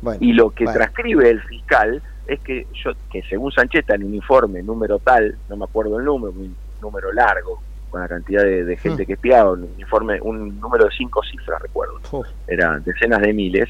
Bueno, 0.00 0.18
y 0.20 0.32
lo 0.32 0.50
que 0.50 0.64
bueno. 0.64 0.78
transcribe 0.78 1.30
el 1.30 1.40
fiscal 1.42 2.00
es 2.26 2.40
que 2.40 2.66
yo 2.74 2.92
que 3.10 3.22
según 3.24 3.50
Sancheta 3.52 3.94
en 3.96 4.04
un 4.04 4.14
informe 4.14 4.62
número 4.62 4.98
tal, 5.00 5.36
no 5.48 5.56
me 5.56 5.64
acuerdo 5.64 5.98
el 5.98 6.04
número, 6.04 6.32
un 6.32 6.54
número 6.80 7.12
largo 7.12 7.60
con 7.92 8.00
la 8.00 8.08
cantidad 8.08 8.42
de, 8.42 8.64
de 8.64 8.76
gente 8.78 9.02
Mm. 9.04 9.06
que 9.06 9.12
espiaba, 9.12 9.52
un 9.52 9.68
informe, 9.78 10.18
un 10.22 10.58
número 10.58 10.86
de 10.86 10.90
cinco 10.96 11.22
cifras 11.22 11.60
recuerdo, 11.60 12.00
eran 12.48 12.82
decenas 12.82 13.20
de 13.20 13.32
miles, 13.34 13.68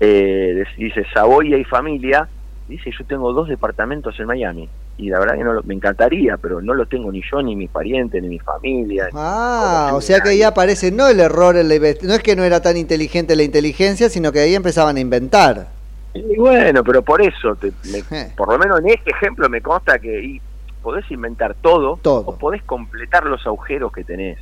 eh, 0.00 0.64
dice 0.76 1.04
Saboya 1.14 1.56
y 1.56 1.64
familia, 1.64 2.28
dice 2.68 2.90
yo 2.96 3.04
tengo 3.06 3.32
dos 3.32 3.48
departamentos 3.48 4.14
en 4.20 4.26
Miami 4.26 4.68
y 4.98 5.08
la 5.08 5.18
verdad 5.18 5.36
que 5.36 5.44
no 5.44 5.54
lo- 5.54 5.62
me 5.62 5.74
encantaría, 5.74 6.36
pero 6.36 6.60
no 6.60 6.74
lo 6.74 6.86
tengo 6.86 7.10
ni 7.10 7.22
yo, 7.30 7.42
ni 7.42 7.56
mi 7.56 7.66
pariente, 7.66 8.20
ni 8.20 8.28
mi 8.28 8.38
familia. 8.38 9.08
Ah, 9.14 9.92
o 9.94 10.00
sea 10.02 10.20
que 10.20 10.28
ahí 10.28 10.42
aparece 10.42 10.92
no 10.92 11.08
el 11.08 11.18
error, 11.20 11.56
inve- 11.56 12.00
no 12.02 12.12
es 12.14 12.22
que 12.22 12.36
no 12.36 12.44
era 12.44 12.60
tan 12.60 12.76
inteligente 12.76 13.34
la 13.34 13.42
inteligencia, 13.44 14.08
sino 14.10 14.30
que 14.30 14.40
ahí 14.40 14.54
empezaban 14.54 14.96
a 14.96 15.00
inventar. 15.00 15.68
Y 16.12 16.36
bueno, 16.36 16.84
pero 16.84 17.02
por 17.02 17.20
eso, 17.22 17.56
te- 17.56 17.72
me- 17.90 18.02
por 18.36 18.52
lo 18.52 18.58
menos 18.58 18.80
en 18.80 18.90
este 18.90 19.10
ejemplo 19.10 19.48
me 19.48 19.60
consta 19.62 19.98
que 19.98 20.22
y 20.22 20.40
podés 20.84 21.10
inventar 21.10 21.54
todo, 21.60 21.98
o 22.04 22.36
podés 22.36 22.62
completar 22.62 23.24
los 23.24 23.44
agujeros 23.46 23.90
que 23.90 24.04
tenés. 24.04 24.38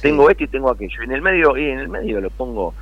Tengo 0.00 0.28
esto 0.30 0.42
y 0.44 0.48
tengo 0.48 0.70
aquello. 0.70 1.02
Y 1.02 1.04
en 1.04 1.12
el 1.12 1.22
medio, 1.22 1.56
y 1.56 1.68
en 1.68 1.78
el 1.78 1.88
medio 1.88 2.20
lo 2.20 2.30
pongo 2.30 2.74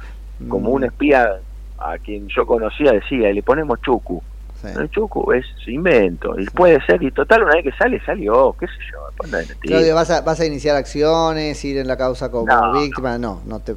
como 0.48 0.70
Mm. 0.70 0.72
un 0.72 0.84
espía 0.84 1.40
a 1.78 1.98
quien 1.98 2.28
yo 2.28 2.46
conocía 2.46 2.92
decía, 2.92 3.28
y 3.30 3.34
le 3.34 3.42
ponemos 3.42 3.80
chucu. 3.82 4.22
El 4.62 4.90
chucu 4.90 5.32
es 5.32 5.44
invento, 5.66 6.38
y 6.38 6.44
puede 6.46 6.80
ser, 6.84 7.02
y 7.02 7.10
total 7.10 7.42
una 7.44 7.54
vez 7.54 7.64
que 7.64 7.72
sale, 7.72 7.98
salió, 8.04 8.54
qué 8.58 8.66
sé 8.66 8.72
yo. 8.92 8.98
no. 9.26 9.38
Claudio, 9.60 9.94
¿vas 9.94 10.10
a, 10.10 10.20
vas 10.20 10.38
a 10.40 10.46
iniciar 10.46 10.76
acciones, 10.76 11.62
ir 11.64 11.78
en 11.78 11.88
la 11.88 11.96
causa 11.96 12.30
como 12.30 12.46
No, 12.46 12.72
víctima? 12.80 13.18
No, 13.18 13.40
no 13.46 13.60
te... 13.60 13.74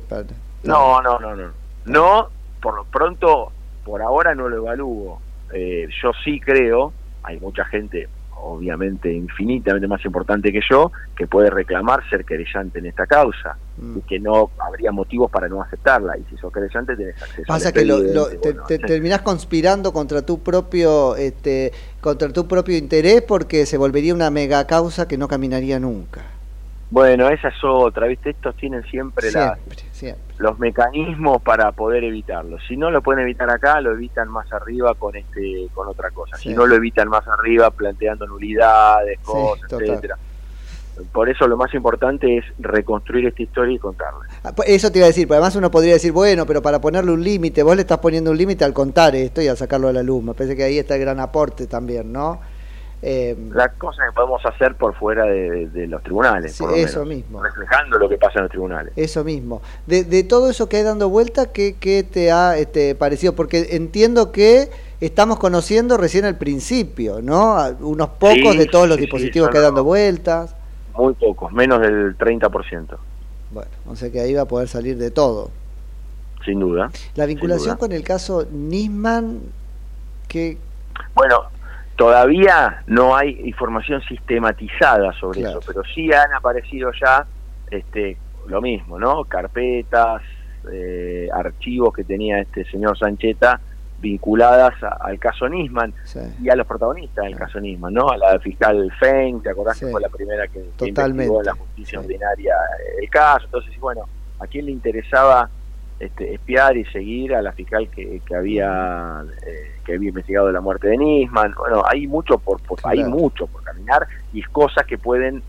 No, 0.64 1.02
no, 1.02 1.20
no, 1.20 1.36
no. 1.36 1.52
No, 1.86 2.28
por 2.62 2.76
lo 2.76 2.84
pronto, 2.86 3.52
por 3.86 4.02
ahora 4.02 4.36
no 4.36 4.48
lo 4.48 4.58
evalúo. 4.58 5.20
Eh, 5.54 5.88
yo 6.02 6.12
sí 6.24 6.40
creo, 6.40 6.94
hay 7.24 7.40
mucha 7.40 7.64
gente, 7.66 8.08
obviamente 8.44 9.12
infinitamente 9.12 9.88
más 9.88 10.04
importante 10.06 10.52
que 10.52 10.60
yo, 10.70 10.92
que 11.16 11.28
puede 11.28 11.50
reclamar 11.50 12.08
ser 12.10 12.26
querellante 12.26 12.80
en 12.80 12.86
esta 12.88 13.06
causa 13.08 13.58
Mm. 13.76 13.98
y 13.98 14.02
que 14.02 14.20
no 14.20 14.52
habría 14.60 14.92
motivos 14.92 15.32
para 15.32 15.48
no 15.50 15.60
aceptarla. 15.62 16.16
Y 16.18 16.24
si 16.30 16.38
sos 16.38 16.54
querellante 16.54 16.96
tenés 16.96 17.20
acceso 17.20 17.48
Pasa 17.48 17.72
que 17.72 17.84
lo, 17.86 17.98
lo- 18.00 18.28
te, 18.28 18.38
bueno, 18.52 18.64
te 18.68 18.76
sí. 18.78 18.84
terminás 18.84 19.22
conspirando 19.22 19.92
contra 19.92 20.22
tu 20.24 20.44
propio 20.44 21.16
este 21.16 21.72
contra 22.00 22.30
tu 22.32 22.48
propio 22.48 22.78
interés 22.78 23.24
porque 23.24 23.66
se 23.66 23.78
volvería 23.78 24.14
una 24.14 24.30
mega 24.30 24.68
causa 24.68 25.08
que 25.08 25.18
no 25.18 25.28
caminaría 25.28 25.80
nunca. 25.80 26.22
Bueno, 26.94 27.28
esa 27.28 27.48
es 27.48 27.56
otra, 27.64 28.06
¿viste? 28.06 28.30
Estos 28.30 28.56
tienen 28.56 28.84
siempre, 28.84 29.32
Siempre, 29.32 29.78
siempre. 29.92 30.22
los 30.38 30.60
mecanismos 30.60 31.42
para 31.42 31.72
poder 31.72 32.04
evitarlo. 32.04 32.60
Si 32.68 32.78
no 32.78 32.92
lo 32.92 33.02
pueden 33.02 33.24
evitar 33.24 33.50
acá, 33.50 33.82
lo 33.82 33.94
evitan 33.94 34.30
más 34.30 34.46
arriba 34.54 34.94
con 34.94 35.16
este 35.16 35.70
con 35.74 35.88
otra 35.88 36.12
cosa. 36.12 36.38
Sí. 36.38 36.50
Si 36.50 36.54
no 36.56 36.68
lo 36.68 36.76
evitan 36.76 37.10
más 37.10 37.28
arriba 37.28 37.72
planteando 37.72 38.28
nulidades, 38.28 39.20
cosas, 39.22 39.68
total. 39.68 39.90
etcétera. 39.90 40.18
Por 41.12 41.30
eso 41.30 41.48
lo 41.48 41.58
más 41.58 41.74
importante 41.74 42.38
es 42.38 42.46
reconstruir 42.60 43.26
esta 43.26 43.42
historia 43.42 43.74
y 43.76 43.80
contarla. 43.80 44.28
Ah, 44.44 44.52
pues 44.56 44.70
Eso 44.70 44.92
te 44.92 45.00
iba 45.00 45.06
a 45.06 45.08
decir, 45.08 45.28
pero 45.28 45.38
además 45.40 45.56
uno 45.56 45.72
podría 45.72 45.94
decir, 45.94 46.12
bueno, 46.12 46.46
pero 46.46 46.62
para 46.62 46.80
ponerle 46.80 47.12
un 47.12 47.24
límite, 47.24 47.64
vos 47.64 47.76
le 47.76 47.82
estás 47.82 47.98
poniendo 47.98 48.30
un 48.30 48.38
límite 48.38 48.66
al 48.66 48.74
contar 48.74 49.16
esto 49.16 49.42
y 49.42 49.48
al 49.48 49.58
sacarlo 49.58 49.88
a 49.88 49.94
la 49.94 50.04
luz. 50.04 50.24
Me 50.24 50.36
parece 50.36 50.56
que 50.56 50.64
ahí 50.64 50.78
está 50.78 50.94
el 50.94 51.02
gran 51.02 51.20
aporte 51.20 51.66
también, 51.66 52.14
¿no? 52.14 52.40
Eh, 53.06 53.36
Las 53.54 53.74
cosas 53.74 54.06
que 54.10 54.16
podemos 54.16 54.46
hacer 54.46 54.76
por 54.76 54.96
fuera 54.96 55.26
de, 55.26 55.68
de 55.68 55.88
los 55.88 56.02
tribunales, 56.04 56.54
Sí, 56.54 56.64
por 56.64 56.72
lo 56.72 56.78
eso 56.78 57.00
menos, 57.04 57.16
mismo. 57.18 57.44
reflejando 57.44 57.98
lo 58.00 58.08
que 58.08 58.18
pasa 58.18 58.36
en 58.40 58.44
los 58.44 58.52
tribunales. 58.52 58.94
Eso 58.96 59.26
mismo. 59.26 59.62
De, 59.86 60.06
de 60.06 60.24
todo 60.24 60.50
eso 60.50 60.70
que 60.70 60.78
hay 60.78 60.84
dando 60.84 61.10
vuelta, 61.10 61.52
¿qué, 61.52 61.76
qué 61.78 62.04
te 62.04 62.32
ha 62.32 62.58
este, 62.58 62.96
parecido? 62.96 63.34
Porque 63.34 63.68
entiendo 63.72 64.32
que 64.32 64.70
estamos 65.02 65.38
conociendo 65.38 65.98
recién 65.98 66.24
el 66.24 66.36
principio, 66.36 67.22
¿no? 67.22 67.58
A- 67.58 67.76
Unos 67.82 68.08
pocos 68.12 68.54
Sí, 68.54 68.58
de 68.58 68.66
todos 68.68 68.88
los 68.88 68.96
sí, 68.96 69.02
dispositivos 69.02 69.50
que 69.50 69.58
hay 69.58 69.64
dando 69.64 69.84
vueltas. 69.84 70.56
Muy 70.96 71.14
pocos, 71.16 71.52
menos 71.52 71.82
del 71.82 72.18
30%, 72.18 72.98
Bueno, 73.52 73.70
o 73.88 73.96
sea 73.98 74.10
que 74.12 74.22
ahí 74.22 74.34
va 74.34 74.44
a 74.44 74.48
poder 74.48 74.70
salir 74.70 74.98
de 74.98 75.12
todo. 75.12 75.52
sin 76.46 76.60
duda. 76.62 76.90
La 77.16 77.26
vinculación 77.26 77.76
duda. 77.76 77.78
con 77.80 77.92
el 77.92 78.04
caso 78.04 78.46
Nisman, 78.50 79.42
que 80.30 80.58
Bueno, 81.16 81.44
todavía 81.96 82.84
no 82.88 83.16
hay 83.16 83.40
información 83.46 84.02
sistematizada 84.02 85.14
sobre 85.14 85.42
Claro. 85.42 85.60
eso, 85.60 85.68
pero 85.68 85.84
sí 85.94 86.12
han 86.12 86.34
aparecido 86.34 86.92
ya 87.00 87.26
este 87.72 88.18
lo 88.48 88.62
mismo, 88.62 89.00
¿no? 89.00 89.24
Carpetas, 89.24 90.22
eh, 90.72 91.30
archivos 91.34 91.94
que 91.94 92.04
tenía 92.04 92.40
este 92.40 92.66
señor 92.66 92.98
Sancheta 92.98 93.60
vinculadas 94.00 94.74
a- 94.84 94.98
al 95.00 95.18
caso 95.18 95.48
Nisman 95.48 95.94
y 96.42 96.50
a 96.50 96.56
los 96.56 96.68
protagonistas 96.68 97.24
del 97.24 97.38
caso 97.38 97.60
Nisman, 97.62 97.94
¿no? 97.94 98.10
A 98.10 98.18
la 98.18 98.38
fiscal 98.40 98.92
Feng, 99.00 99.42
¿te 99.42 99.50
acordás 99.50 99.78
Sí. 99.78 99.86
que 99.86 99.92
fue 99.92 100.02
la 100.02 100.10
primera 100.10 100.46
que, 100.48 100.60
que 100.78 100.88
investigó 100.90 101.40
en 101.40 101.46
la 101.46 101.54
justicia 101.54 102.00
ordinaria 102.00 102.54
eh, 102.80 103.04
el 103.04 103.10
caso? 103.10 103.46
Entonces, 103.46 103.80
bueno, 103.80 104.02
¿a 104.40 104.48
quién 104.48 104.66
le 104.66 104.72
interesaba 104.74 105.50
este, 106.06 106.34
espiar 106.34 106.76
y 106.78 106.86
seguir 106.86 107.34
a 107.36 107.42
la 107.42 107.52
fiscal 107.52 107.90
que, 107.90 108.22
que 108.26 108.36
había 108.36 109.24
eh, 109.48 109.72
que 109.86 109.94
había 109.96 110.10
investigado 110.10 110.52
la 110.52 110.62
muerte 110.62 110.88
de 110.88 110.98
Nisman? 110.98 111.54
Bueno, 111.58 111.84
hay 111.86 112.08
mucho 112.08 112.38
por, 112.38 112.62
por 112.62 112.80
hay 112.84 113.04
mucho 113.04 113.48
por 113.48 113.64
caminar 113.64 114.08
y 114.34 114.42
cosas 114.44 114.86
que 114.86 114.98
pueden, 114.98 115.44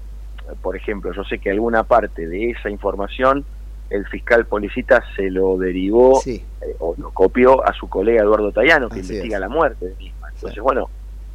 por 0.62 0.76
ejemplo, 0.76 1.12
yo 1.12 1.24
sé 1.24 1.38
que 1.38 1.50
alguna 1.50 1.84
parte 1.84 2.26
de 2.26 2.50
esa 2.50 2.70
información 2.70 3.44
el 3.90 4.06
fiscal 4.06 4.46
Policita 4.46 5.02
se 5.14 5.30
lo 5.30 5.56
derivó 5.58 6.20
Sí. 6.20 6.42
eh, 6.62 6.74
o 6.80 6.94
lo 6.98 7.10
copió 7.10 7.64
a 7.64 7.72
su 7.74 7.88
colega 7.88 8.22
Eduardo 8.22 8.50
Tayano, 8.50 8.88
que 8.88 9.00
Así 9.00 9.12
investiga 9.12 9.36
es. 9.36 9.40
la 9.40 9.48
muerte 9.48 9.86
de 9.86 9.94
Nisman. 9.96 10.32
Entonces, 10.34 10.62
bueno, 10.62 10.88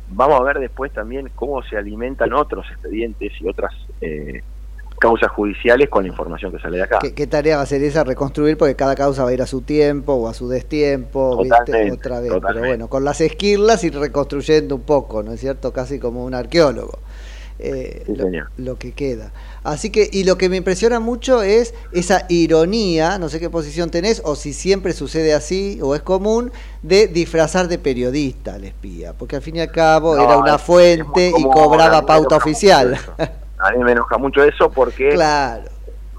vamos 0.10 0.42
a 0.42 0.44
ver 0.44 0.60
después 0.60 0.92
también 0.92 1.30
cómo 1.36 1.62
se 1.64 1.78
alimentan 1.78 2.34
otros 2.34 2.66
expedientes 2.72 3.32
y 3.40 3.48
otras 3.48 3.72
eh, 4.02 4.42
causas 5.00 5.32
judiciales 5.32 5.89
con 5.89 6.04
la 6.04 6.10
información 6.10 6.52
que 6.52 6.60
sale 6.60 6.78
de 6.78 6.84
acá. 6.84 7.00
¿Qué, 7.00 7.14
qué 7.14 7.28
tarea 7.28 7.58
va 7.58 7.64
a 7.64 7.66
ser 7.66 7.82
esa? 7.84 8.04
Reconstruir, 8.04 8.58
porque 8.58 8.76
cada 8.76 8.95
causa 8.95 9.24
va 9.24 9.30
a 9.30 9.34
ir 9.34 9.41
a 9.41 9.47
su 9.47 9.62
tiempo 9.62 10.14
o 10.14 10.28
a 10.28 10.34
su 10.34 10.50
destiempo, 10.50 11.38
¿viste? 11.38 11.91
Otra 11.91 12.20
vez. 12.20 12.43
Pero 12.45 12.64
bueno, 12.64 12.89
con 12.89 13.04
las 13.06 13.22
esquirlas 13.22 13.84
ir 13.84 13.97
reconstruyendo 13.97 14.76
un 14.76 14.84
poco, 14.84 15.24
¿no 15.24 15.34
es 15.34 15.39
cierto? 15.39 15.74
Casi 15.74 16.00
como 16.00 16.26
un 16.26 16.34
arqueólogo. 16.34 17.00
eh, 17.60 18.04
Sí, 18.06 18.16
lo, 18.16 18.34
lo 18.58 18.78
que 18.78 18.93
queda. 18.93 19.34
Así 19.64 19.89
que, 19.91 20.10
y 20.12 20.24
lo 20.24 20.38
que 20.38 20.47
me 20.50 20.58
impresiona 20.58 21.00
mucho 21.02 21.41
es 21.43 21.74
esa 21.91 22.26
ironía, 22.30 23.18
no 23.20 23.30
sé 23.30 23.39
qué 23.39 23.50
posición 23.50 23.89
tenés, 23.91 24.22
o 24.26 24.36
si 24.36 24.54
siempre 24.54 24.93
sucede 24.93 25.34
así, 25.34 25.80
o 25.82 25.95
es 25.95 26.02
común, 26.02 26.52
de 26.82 27.08
disfrazar 27.08 27.68
de 27.68 27.78
periodista 27.78 28.56
al 28.56 28.64
espía, 28.64 29.14
porque 29.14 29.36
al 29.36 29.41
fin 29.41 29.58
y 29.58 29.60
al 29.62 29.72
cabo 29.72 30.16
No, 30.16 30.24
era 30.24 30.38
una 30.38 30.58
fuente 30.58 31.34
y 31.38 31.43
cobraba 31.43 32.06
pauta 32.06 32.38
oficial. 32.38 32.97
A 33.60 33.72
mí 33.72 33.84
me 33.84 33.91
enoja 33.91 34.18
mucho 34.18 34.43
eso 34.43 34.72
porque 34.72 35.10
Claro. 35.10 35.64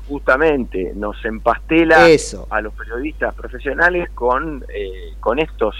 justamente 0.09 0.93
nos 0.95 1.22
empastela 1.24 2.09
Eso. 2.09 2.47
a 2.51 2.61
los 2.61 2.74
periodistas 2.74 3.34
profesionales 3.34 4.11
con, 4.14 4.64
eh, 4.68 5.14
con 5.20 5.38
estos 5.38 5.74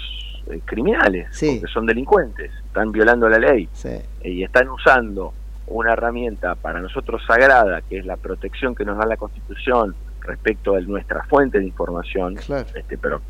eh, 0.47 0.59
criminales, 0.65 1.27
porque 1.29 1.71
son 1.71 1.85
delincuentes, 1.85 2.51
están 2.65 2.91
violando 2.91 3.29
la 3.29 3.37
ley 3.37 3.69
Sí. 3.73 3.89
y 4.23 4.43
están 4.43 4.69
usando 4.69 5.33
una 5.67 5.93
herramienta 5.93 6.55
para 6.55 6.81
nosotros 6.81 7.21
sagrada, 7.27 7.81
que 7.83 7.99
es 7.99 8.05
la 8.05 8.17
protección 8.17 8.73
que 8.75 8.83
nos 8.83 8.97
da 8.97 9.05
la 9.05 9.17
Constitución 9.17 9.95
respecto 10.21 10.73
de 10.73 10.81
nuestra 10.83 11.23
fuente 11.25 11.59
de 11.59 11.65
información, 11.65 12.37
este, 12.75 12.97
pero 12.97 13.21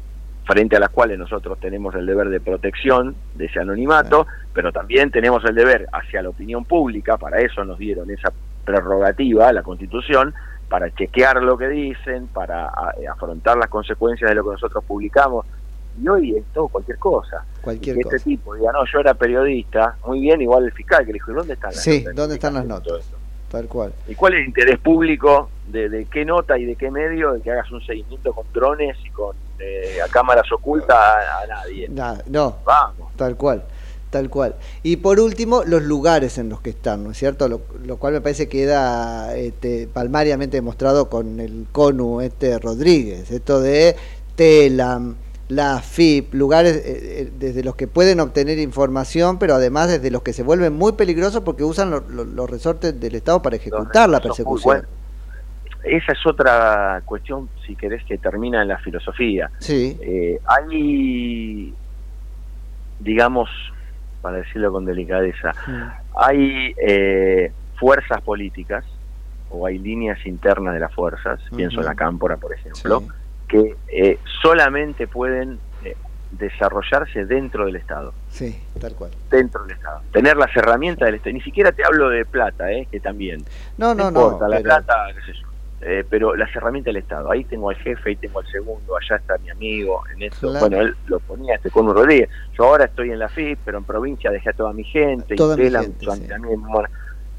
frente 0.46 0.76
a 0.76 0.80
las 0.80 0.90
cuales 0.90 1.18
nosotros 1.20 1.60
tenemos 1.60 1.94
el 1.96 2.06
deber 2.06 2.30
de 2.30 2.40
protección 2.42 3.16
de 3.36 3.46
ese 3.46 3.60
anonimato, 3.60 4.28
pero 4.54 4.72
también 4.72 5.12
tenemos 5.12 5.44
el 5.46 5.56
deber 5.56 5.88
hacia 5.94 6.22
la 6.22 6.30
opinión 6.30 6.66
pública, 6.66 7.18
para 7.18 7.40
eso 7.40 7.64
nos 7.64 7.78
dieron 7.78 8.10
esa 8.10 8.32
prerrogativa, 8.66 9.52
la 9.54 9.64
Constitución, 9.64 10.34
para 10.70 10.90
chequear 10.96 11.42
lo 11.44 11.58
que 11.58 11.68
dicen, 11.68 12.28
para 12.28 12.66
a- 12.68 12.94
afrontar 13.12 13.58
las 13.58 13.68
consecuencias 13.70 14.30
de 14.30 14.36
lo 14.36 14.44
que 14.44 14.52
nosotros 14.52 14.84
publicamos. 14.86 15.46
Y 16.02 16.08
hoy 16.08 16.36
es 16.38 16.44
todo 16.54 16.70
cualquier 16.70 16.98
cosa. 16.98 17.44
Cualquier 17.62 17.98
Y 17.98 18.00
que 18.00 18.04
cosa. 18.06 18.16
este 18.16 18.30
tipo 18.30 18.56
diga, 18.56 18.72
no, 18.72 18.86
yo 18.86 19.00
era 19.00 19.14
periodista, 19.14 19.96
muy 20.08 20.22
bien, 20.22 20.42
igual 20.42 20.64
el 20.64 20.72
fiscal 20.72 21.00
que 21.02 21.08
le 21.08 21.14
dijo, 21.14 21.32
¿y 21.32 21.36
dónde 21.36 21.54
están 21.54 21.72
las 21.72 21.84
Sí, 21.84 22.00
notas? 22.00 22.16
¿dónde 22.16 22.36
están 22.36 22.54
las 22.54 22.66
notas? 22.66 23.12
Tal 23.50 23.68
cual. 23.68 23.92
¿Y 24.08 24.16
cuál 24.16 24.34
es 24.36 24.40
el 24.40 24.46
interés 24.48 24.80
público 24.80 25.50
de, 25.72 25.90
de 25.90 26.06
qué 26.06 26.26
nota 26.26 26.58
y 26.58 26.66
de 26.66 26.76
qué 26.76 26.92
medio 26.92 27.34
de 27.34 27.42
que 27.42 27.52
hagas 27.52 27.72
un 27.72 27.82
seguimiento 27.86 28.34
con 28.34 28.46
drones 28.54 28.98
y 29.06 29.10
con 29.10 29.36
eh, 29.60 29.98
a 30.04 30.08
cámaras 30.10 30.52
ocultas 30.52 30.98
a, 30.98 31.42
a 31.44 31.48
nadie? 31.48 31.90
No, 32.28 32.58
Vamos. 32.66 33.12
tal 33.16 33.36
cual, 33.38 33.64
tal 34.10 34.30
cual. 34.30 34.56
Y 34.84 34.98
por 34.98 35.20
último, 35.20 35.64
los 35.66 35.84
lugares 35.84 36.38
en 36.38 36.50
los 36.50 36.62
que 36.62 36.72
están, 36.72 37.04
¿no 37.04 37.12
es 37.12 37.18
cierto? 37.18 37.48
Lo, 37.48 37.62
lo 37.86 37.98
cual 37.98 38.14
me 38.14 38.22
parece 38.22 38.48
que 38.50 38.60
queda 38.60 39.36
este, 39.38 39.88
palmariamente 39.88 40.58
demostrado 40.58 41.10
con 41.10 41.40
el 41.40 41.68
CONU 41.72 42.22
este 42.22 42.58
Rodríguez, 42.60 43.30
esto 43.32 43.60
de 43.62 43.96
TELAM, 44.36 45.16
la 45.50 45.80
FIP, 45.82 46.34
lugares 46.34 46.78
eh, 46.78 46.82
eh, 46.86 47.32
desde 47.38 47.62
los 47.64 47.76
que 47.76 47.86
pueden 47.88 48.20
obtener 48.22 48.58
información, 48.58 49.38
pero 49.38 49.54
además 49.56 49.90
desde 49.90 50.10
los 50.10 50.22
que 50.24 50.32
se 50.34 50.44
vuelven 50.44 50.74
muy 50.74 50.94
peligrosos 50.94 51.42
porque 51.44 51.64
usan 51.66 51.92
lo- 51.92 52.00
lo- 52.08 52.24
los 52.24 52.50
resortes 52.50 52.98
del 53.00 53.16
Estado 53.16 53.42
para 53.42 53.58
ejecutar 53.58 54.10
la 54.10 54.20
persecución. 54.22 54.88
Esa 55.84 56.12
es 56.14 56.26
otra 56.28 57.02
cuestión, 57.06 57.50
si 57.66 57.76
querés, 57.76 58.04
que 58.06 58.18
termina 58.18 58.62
en 58.62 58.68
la 58.68 58.78
filosofía. 58.78 59.50
Sí. 59.60 59.98
Eh, 60.02 60.40
hay, 60.46 61.74
digamos, 63.00 63.50
para 64.22 64.38
decirlo 64.38 64.72
con 64.72 64.86
delicadeza, 64.86 65.52
hay 66.16 66.76
eh, 66.78 67.52
fuerzas 67.80 68.22
políticas 68.22 68.86
o 69.50 69.66
hay 69.66 69.80
líneas 69.80 70.24
internas 70.26 70.74
de 70.76 70.80
las 70.80 70.94
fuerzas, 70.94 71.40
pienso 71.56 71.80
en 71.80 71.86
la 71.88 71.96
Cámpora, 71.96 72.38
por 72.38 72.54
ejemplo, 72.54 73.04
que 73.48 73.76
eh, 73.88 74.20
solamente 74.42 75.08
pueden 75.08 75.60
eh, 75.84 75.96
desarrollarse 76.32 77.26
dentro 77.26 77.66
del 77.66 77.76
Estado 77.76 78.14
Sí, 78.30 78.58
tal 78.80 78.94
cual. 78.94 79.12
dentro 79.30 79.64
del 79.64 79.72
Estado. 79.76 80.02
Tener 80.14 80.38
las 80.38 80.56
herramientas 80.56 81.08
del 81.08 81.16
Estado. 81.16 81.34
Ni 81.34 81.42
siquiera 81.42 81.72
te 81.72 81.84
hablo 81.84 82.10
de 82.10 82.24
plata, 82.24 82.72
¿eh? 82.72 82.88
que 82.90 83.00
también. 83.00 83.44
No, 83.78 83.94
no, 83.96 84.10
no, 84.12 84.22
importa, 84.22 84.48
la 84.48 84.58
pero- 84.58 84.64
plata, 84.70 84.94
qué 85.16 85.34
sé 85.34 85.38
yo. 85.42 85.48
Eh, 85.84 86.06
pero 86.08 86.36
las 86.36 86.56
herramientas 86.56 86.94
del 86.94 87.02
Estado. 87.02 87.32
Ahí 87.32 87.44
tengo 87.44 87.70
al 87.72 87.76
jefe, 87.78 88.10
ahí 88.10 88.16
tengo 88.16 88.40
al 88.40 88.48
segundo, 88.52 88.96
allá 88.96 89.16
está 89.16 89.38
mi 89.40 89.50
amigo. 89.50 90.04
en 90.14 90.24
eso 90.24 90.50
Claro. 90.52 90.60
Bueno, 90.60 90.82
él 90.82 90.96
lo 91.08 91.20
ponía 91.20 91.56
este 91.56 91.72
con 91.72 91.92
Rodríguez. 91.92 92.30
Yo 92.58 92.66
ahora 92.66 92.86
estoy 92.86 93.10
en 93.10 93.18
la 93.18 93.30
FIP, 93.30 93.60
pero 93.66 93.80
en 93.80 93.84
provincia 93.84 94.30
dejé 94.30 94.52
a 94.52 94.54
toda 94.54 94.74
mi 94.74 94.84
gente. 94.84 95.36
Toda 95.36 95.56
y 95.56 95.58
mi 95.58 95.64
Telam, 95.64 95.84
gente, 95.84 96.06
son 96.06 96.18
sí. 96.18 96.28
también, 96.28 96.62
bueno. 96.62 96.88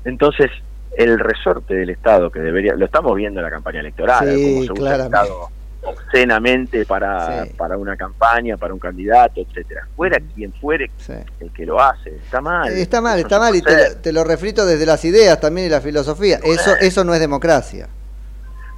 Entonces, 0.04 0.50
el 0.96 1.20
resorte 1.20 1.74
del 1.74 1.90
Estado 1.90 2.30
que 2.30 2.40
debería. 2.40 2.74
Lo 2.74 2.84
estamos 2.84 3.14
viendo 3.14 3.38
en 3.38 3.44
la 3.44 3.50
campaña 3.50 3.80
electoral, 3.80 4.28
Sí, 4.34 4.54
cómo 4.54 4.64
se 4.64 4.82
usa 4.82 4.94
el. 4.96 5.00
Estado 5.02 5.48
obscenamente 5.84 6.86
para, 6.86 7.44
para 7.56 7.76
una 7.76 7.96
campaña, 7.96 8.56
para 8.56 8.72
un 8.72 8.78
candidato, 8.78 9.40
etcétera. 9.40 9.86
Fuera 9.96 10.18
quien 10.34 10.52
fuere 10.52 10.90
el 11.40 11.52
que 11.52 11.66
lo 11.66 11.80
hace. 11.80 12.10
Está 12.10 12.40
mal. 12.40 12.72
Eh, 12.72 12.82
Está 12.82 13.00
mal, 13.00 13.18
está 13.18 13.38
mal, 13.38 13.54
y 13.56 13.62
te 13.62 13.72
lo, 13.72 13.96
te 13.96 14.12
lo 14.12 14.24
refrito 14.24 14.64
desde 14.64 14.86
las 14.86 15.04
ideas 15.04 15.40
también 15.40 15.66
y 15.66 15.70
la 15.70 15.80
filosofía. 15.80 16.38
Eso, 16.44 16.76
eso 16.80 17.04
no 17.04 17.14
es 17.14 17.20
democracia. 17.20 17.88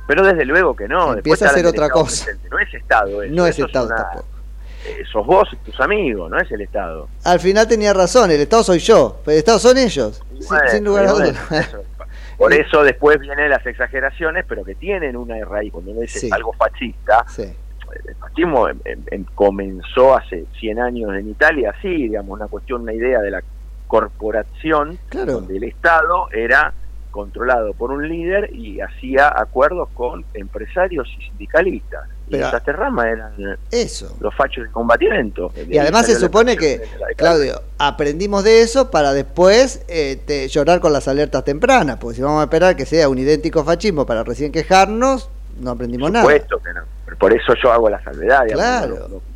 Pero 0.06 0.22
desde 0.24 0.44
luego 0.44 0.76
que 0.76 0.86
no. 0.88 1.14
Empieza 1.14 1.46
a 1.46 1.50
ser 1.50 1.66
otra 1.66 1.88
cosa. 1.88 2.24
presente. 2.26 2.48
No 2.50 2.58
es 2.58 2.74
Estado 2.74 3.22
eso. 3.22 3.34
No 3.34 3.46
es 3.46 3.56
eso 3.56 3.66
Estado 3.66 3.86
una- 3.86 3.96
tampoco. 3.96 4.26
eh, 4.86 5.02
sos 5.10 5.26
vos 5.26 5.48
y 5.52 5.56
tus 5.56 5.80
amigos, 5.80 6.30
no 6.30 6.38
es 6.38 6.50
el 6.52 6.60
Estado. 6.60 7.08
Al 7.24 7.40
final 7.40 7.66
tenía 7.66 7.92
razón, 7.94 8.30
el 8.30 8.40
Estado 8.40 8.62
soy 8.64 8.78
yo, 8.80 9.20
pero 9.24 9.32
el 9.32 9.38
Estado 9.38 9.58
son 9.58 9.78
ellos, 9.78 10.22
sin- 10.38 10.46
Bueno, 10.48 10.68
sin 10.70 10.84
lugar 10.84 11.06
a 11.06 11.12
dudas. 11.12 11.38
Por 12.36 12.52
eso 12.52 12.82
después 12.82 13.18
vienen 13.18 13.48
las 13.48 13.64
exageraciones, 13.64 14.44
pero 14.46 14.62
que 14.64 14.74
tienen 14.74 15.16
una 15.16 15.42
raíz. 15.44 15.72
Cuando 15.72 15.92
uno 15.92 16.00
dice 16.02 16.18
Sí. 16.20 16.28
algo 16.32 16.52
fascista, 16.52 17.24
el 17.38 18.14
fascismo 18.16 18.68
em- 18.68 18.80
em- 18.84 19.04
em- 19.10 19.24
comenzó 19.34 20.16
hace 20.16 20.44
100 20.60 20.78
años 20.80 21.14
en 21.14 21.30
Italia, 21.30 21.72
así, 21.78 21.88
digamos, 21.88 22.36
una 22.38 22.48
cuestión, 22.48 22.82
una 22.82 22.92
idea 22.92 23.20
de 23.20 23.30
la 23.30 23.42
corporación, 23.86 24.98
Claro. 25.08 25.32
donde 25.34 25.56
el 25.56 25.64
Estado 25.64 26.28
era 26.32 26.74
controlado 27.18 27.72
por 27.74 27.92
un 27.92 28.08
líder 28.08 28.52
y 28.52 28.80
hacía 28.80 29.28
acuerdos 29.28 29.88
con 29.94 30.24
empresarios 30.34 31.08
y 31.16 31.22
sindicalistas. 31.28 32.08
y 32.26 32.30
Pero- 32.32 32.48
esas 32.48 32.64
terramas 32.64 33.06
eran 33.06 33.32
Eso. 33.70 34.16
los 34.18 34.34
fachos 34.34 34.64
de 34.64 34.70
combatimiento. 34.70 35.52
Y 35.68 35.76
además 35.78 36.06
se 36.06 36.16
supone 36.16 36.56
que, 36.56 36.80
Claudio, 37.16 37.60
aprendimos 37.78 38.42
de 38.44 38.62
eso 38.62 38.90
para 38.90 39.12
después 39.12 39.84
eh, 39.88 40.16
te- 40.26 40.48
llorar 40.48 40.80
con 40.80 40.92
las 40.92 41.06
alertas 41.06 41.44
tempranas, 41.44 41.98
porque 41.98 42.16
si 42.16 42.22
vamos 42.22 42.40
a 42.40 42.44
esperar 42.44 42.74
que 42.76 42.86
sea 42.86 43.08
un 43.10 43.18
idéntico 43.18 43.62
fascismo 43.62 44.06
para 44.06 44.24
recién 44.24 44.50
quejarnos, 44.52 45.30
no 45.60 45.70
aprendimos 45.70 46.10
nada. 46.10 46.24
supuesto 46.24 46.58
que 46.58 46.72
no. 46.72 46.80
Pero 47.04 47.18
Por 47.18 47.32
eso 47.32 47.52
yo 47.62 47.70
hago 47.70 47.88
la 47.90 48.02
salvedad. 48.02 48.44
digamos, 48.46 48.64
Claro. 48.64 49.08
no- 49.08 49.08
no- 49.16 49.34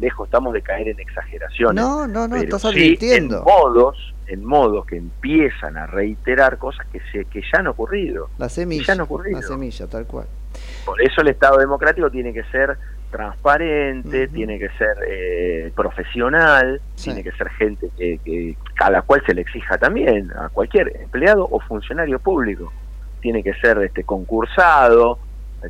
lejos 0.00 0.26
estamos 0.26 0.52
de 0.52 0.60
caer 0.62 0.88
en 0.88 0.98
exageraciones. 1.00 1.82
No, 1.82 2.06
no, 2.08 2.26
no, 2.28 2.36
estás 2.36 2.64
advirtiendo. 2.66 3.38
en 3.38 3.44
modos, 3.44 4.12
en 4.26 4.44
modos 4.44 4.86
que 4.86 4.96
empiezan 4.96 5.76
a 5.76 5.86
reiterar 5.86 6.58
cosas 6.58 6.86
que 6.88 7.00
se 7.12 7.24
que 7.26 7.40
ya 7.40 7.60
han 7.60 7.68
ocurrido. 7.68 8.28
La 8.38 8.48
semilla. 8.48 8.84
Ya 8.86 8.92
han 8.94 9.00
ocurrido. 9.00 9.40
La 9.40 9.46
semilla, 9.46 9.86
tal 9.86 10.06
cual. 10.06 10.26
Por 10.84 11.00
eso 11.00 11.20
el 11.20 11.28
Estado 11.28 11.58
democrático 11.58 12.10
tiene 12.10 12.32
que 12.32 12.44
ser 12.44 12.78
transparente, 13.10 14.28
tiene 14.28 14.58
que 14.58 14.68
ser 14.70 14.96
eh, 15.08 15.72
profesional, 15.74 16.80
tiene 17.02 17.22
que 17.22 17.32
ser 17.32 17.48
gente 17.50 17.88
que, 17.96 18.18
que 18.24 18.56
a 18.80 18.90
la 18.90 19.02
cual 19.02 19.22
se 19.24 19.34
le 19.34 19.42
exija 19.42 19.78
también, 19.78 20.30
a 20.32 20.48
cualquier 20.48 20.96
empleado 21.00 21.46
o 21.50 21.60
funcionario 21.60 22.18
público. 22.18 22.72
Tiene 23.20 23.42
que 23.42 23.54
ser 23.54 23.78
este 23.78 24.04
concursado, 24.04 25.18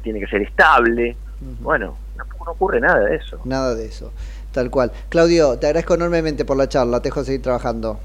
tiene 0.03 0.21
que 0.21 0.27
ser 0.27 0.43
estable. 0.43 1.17
Bueno, 1.61 1.97
no, 2.17 2.25
no 2.25 2.51
ocurre 2.53 2.81
nada 2.81 3.01
de 3.01 3.17
eso. 3.17 3.41
Nada 3.45 3.75
de 3.75 3.87
eso. 3.87 4.13
Tal 4.53 4.71
cual. 4.71 4.91
Claudio, 5.09 5.59
te 5.59 5.67
agradezco 5.67 5.95
enormemente 5.95 6.45
por 6.45 6.57
la 6.57 6.69
charla. 6.69 7.01
Te 7.01 7.09
dejo 7.09 7.23
seguir 7.25 7.43
trabajando. 7.43 8.01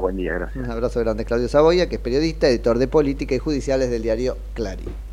Buen 0.00 0.16
día, 0.16 0.34
gracias. 0.34 0.64
Un 0.64 0.70
abrazo 0.70 1.00
grande. 1.00 1.24
Claudio 1.24 1.48
Saboya, 1.48 1.88
que 1.88 1.96
es 1.96 2.00
periodista, 2.00 2.48
editor 2.48 2.78
de 2.78 2.88
política 2.88 3.34
y 3.34 3.38
judiciales 3.38 3.90
del 3.90 4.02
diario 4.02 4.36
Clarín. 4.54 5.03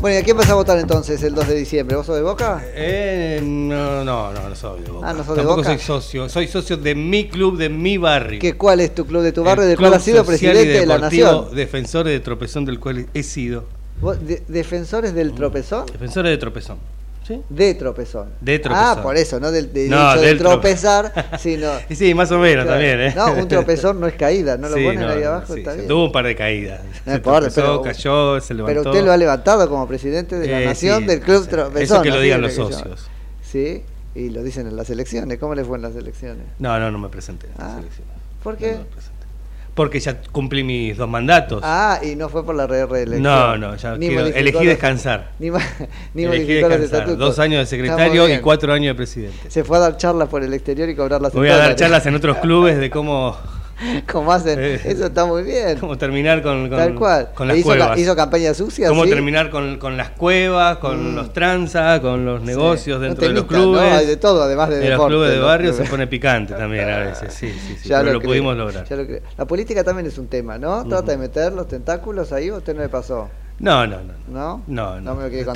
Bueno, 0.00 0.16
¿y 0.16 0.20
a 0.20 0.24
quién 0.24 0.36
vas 0.36 0.48
a 0.48 0.54
votar 0.54 0.78
entonces 0.78 1.22
el 1.22 1.34
2 1.34 1.48
de 1.48 1.54
diciembre? 1.56 1.96
¿Vos 1.96 2.06
sos 2.06 2.16
de 2.16 2.22
Boca? 2.22 2.62
Eh, 2.74 3.40
no, 3.42 4.02
no, 4.04 4.32
no, 4.32 4.48
no 4.48 4.54
soy 4.54 4.80
de 4.82 4.90
Boca. 4.90 5.08
Ah, 5.10 5.12
¿no 5.12 5.24
sos 5.24 5.36
de 5.36 5.42
Boca? 5.42 5.64
soy 5.64 5.78
socio. 5.78 6.28
Soy 6.28 6.46
socio 6.48 6.76
de 6.76 6.94
mi 6.94 7.28
club, 7.28 7.56
de 7.58 7.68
mi 7.68 7.96
barrio. 7.98 8.40
¿Qué, 8.40 8.56
¿Cuál 8.56 8.80
es 8.80 8.94
tu 8.94 9.06
club 9.06 9.22
de 9.22 9.32
tu 9.32 9.42
barrio 9.42 9.64
El 9.64 9.70
del 9.70 9.78
cual 9.78 9.94
has 9.94 10.02
sido 10.02 10.24
presidente 10.24 10.66
de 10.66 10.86
la 10.86 10.98
Nación? 10.98 11.54
Defensores 11.54 12.12
de 12.12 12.20
Tropezón, 12.20 12.64
del 12.64 12.78
cual 12.80 13.06
he 13.12 13.22
sido. 13.22 13.64
¿Vos, 14.00 14.16
de- 14.26 14.42
¿Defensores 14.48 15.12
del 15.14 15.32
tropezón? 15.34 15.84
Defensores 15.86 16.30
de 16.30 16.38
Tropezón. 16.38 16.78
¿Sí? 17.30 17.42
De 17.48 17.74
tropezón. 17.74 18.30
De 18.40 18.58
tropezón. 18.58 18.84
Ah, 18.98 19.00
por 19.02 19.16
eso, 19.16 19.38
no 19.38 19.52
del, 19.52 19.70
No, 19.88 20.16
de 20.16 20.26
del 20.26 20.36
trope- 20.36 20.38
tropezar, 20.38 21.12
sino... 21.38 21.68
Sí, 21.88 22.12
más 22.12 22.28
o 22.32 22.38
menos 22.38 22.64
Claro. 22.64 22.70
también, 22.80 23.00
¿eh? 23.00 23.14
No, 23.14 23.32
un 23.34 23.46
tropezón 23.46 24.00
no 24.00 24.08
es 24.08 24.14
caída, 24.14 24.56
no 24.56 24.68
lo 24.68 24.74
Sí, 24.76 24.82
ponen 24.84 25.00
no, 25.02 25.08
ahí 25.10 25.20
no, 25.22 25.28
abajo, 25.28 25.54
sí, 25.54 25.60
está 25.60 25.74
bien. 25.74 25.86
Tuvo 25.86 26.06
un 26.06 26.12
par 26.12 26.24
de 26.26 26.34
caídas. 26.34 26.80
No 27.06 27.14
importa, 27.16 27.40
tropezó, 27.48 27.60
pero- 27.60 27.82
cayó, 27.82 28.40
se 28.40 28.54
levantó. 28.54 28.80
Pero 28.82 28.90
usted 28.90 29.04
lo 29.06 29.12
ha 29.12 29.16
levantado 29.16 29.68
como 29.68 29.86
presidente 29.86 30.40
de 30.40 30.48
la 30.48 30.60
Eh, 30.60 30.64
Nación 30.66 31.06
del 31.06 31.20
Club. 31.20 31.46
Tropezón. 31.46 31.82
Eso 31.82 32.02
que 32.02 32.10
lo 32.10 32.20
digan 32.20 32.40
los 32.42 32.52
socios. 32.54 33.08
Sí, 33.42 33.84
y 34.16 34.30
lo 34.30 34.42
dicen 34.42 34.66
en 34.66 34.74
las 34.76 34.90
elecciones. 34.90 35.38
¿Cómo 35.38 35.54
le 35.54 35.64
fue 35.64 35.76
en 35.76 35.82
las 35.82 35.94
elecciones? 35.94 36.46
No, 36.58 36.80
no, 36.80 36.90
no 36.90 36.98
me 36.98 37.08
presenté. 37.10 37.46
en 37.46 37.52
las 37.58 37.76
Ah, 37.76 37.78
elecciones. 37.78 38.12
¿Por 38.42 38.56
qué? 38.56 38.76
Porque 39.80 39.98
ya 39.98 40.20
cumplí 40.30 40.62
mis 40.62 40.94
dos 40.98 41.08
mandatos. 41.08 41.62
Ah, 41.64 42.00
y 42.02 42.14
no 42.14 42.28
fue 42.28 42.44
por 42.44 42.54
la 42.54 42.66
re- 42.66 42.84
reelección. 42.84 43.22
no, 43.22 43.56
no, 43.56 43.76
ya 43.76 43.96
Ni 43.96 44.08
quiero- 44.08 44.26
elegí 44.26 44.66
descansar. 44.66 45.30
Ni, 45.38 45.48
ni 46.14 46.24
Elegí 46.24 46.60
los 46.60 46.68
descansar. 46.80 47.16
Dos 47.16 47.38
años 47.38 47.60
de 47.60 47.64
secretario 47.66 48.28
y 48.28 48.40
cuatro 48.40 48.74
años 48.74 48.88
de 48.88 48.94
presidente. 48.94 49.50
Se 49.50 49.64
fue 49.64 49.78
a 49.78 49.80
dar 49.80 49.96
charlas 49.96 50.28
por 50.28 50.42
el 50.42 50.52
exterior 50.52 50.86
y 50.90 50.94
cobrarlas 50.94 51.32
en 51.32 51.40
Voy 51.40 51.48
a 51.48 51.56
dar 51.56 51.74
charlas 51.76 52.04
en 52.04 52.14
otros 52.14 52.36
clubes 52.36 52.76
de 52.76 52.90
cómo, 52.90 53.38
¿Cómo 54.12 54.32
hacen? 54.32 54.58
Eh. 54.60 54.80
Eso 54.84 55.06
está 55.06 55.24
muy 55.26 55.42
bien. 55.42 55.78
cómo 55.78 55.96
terminar 55.96 56.42
con, 56.42 56.68
con, 56.68 56.78
Tal 56.78 56.94
cual. 56.94 57.30
con 57.34 57.48
las 57.48 57.56
hizo, 57.56 57.68
ca- 57.70 57.76
cuevas. 57.76 57.98
hizo 57.98 58.14
campaña 58.16 58.52
sucia, 58.54 58.88
Cómo 58.88 59.04
¿sí? 59.04 59.10
terminar 59.10 59.50
con, 59.50 59.78
con 59.78 59.96
las 59.96 60.10
cuevas, 60.10 60.78
con 60.78 61.12
Mm. 61.12 61.16
los 61.16 61.32
tranzas, 61.32 62.00
con 62.00 62.24
los 62.24 62.42
negocios 62.42 62.98
No 63.00 63.06
dentro 63.06 63.28
de 63.28 63.34
los 63.34 63.42
¿no? 63.44 63.48
clubes. 63.48 63.92
Hay 63.92 64.06
de 64.06 64.16
todo, 64.16 64.42
además 64.42 64.68
de 64.68 64.76
En 64.76 64.80
los 64.82 64.90
deporte, 64.90 65.10
clubes 65.12 65.30
de 65.30 65.38
barrio 65.38 65.70
clubes. 65.70 65.86
se 65.86 65.90
pone 65.96 66.06
picante 66.06 66.54
también 66.54 66.88
a 66.88 66.98
veces, 66.98 67.32
sí, 67.32 67.48
sí, 67.52 67.76
sí. 67.80 67.88
Ya 67.88 68.00
pero 68.00 68.14
lo, 68.14 68.20
pudimos 68.20 68.56
lograr. 68.56 68.84
ya 68.86 68.96
lo 68.96 69.06
creo. 69.06 69.20
La 69.38 69.44
política 69.46 69.82
también 69.84 70.06
es 70.06 70.18
un 70.18 70.28
tema, 70.28 70.58
¿no? 70.58 70.84
Trata 70.86 71.12
de 71.12 71.18
meter 71.18 71.52
los 71.52 71.66
tentáculos 71.68 72.32
ahí, 72.32 72.50
¿o 72.50 72.56
usted 72.58 72.74
no 72.74 72.82
le 72.82 72.88
pasó? 72.88 73.28
No, 73.60 73.86
no, 73.86 73.96
no. 73.98 74.12
¿No? 74.28 74.62
No, 74.66 74.94
no. 74.96 75.00
No 75.00 75.14
me 75.16 75.24
lo 75.24 75.30
contar. 75.44 75.54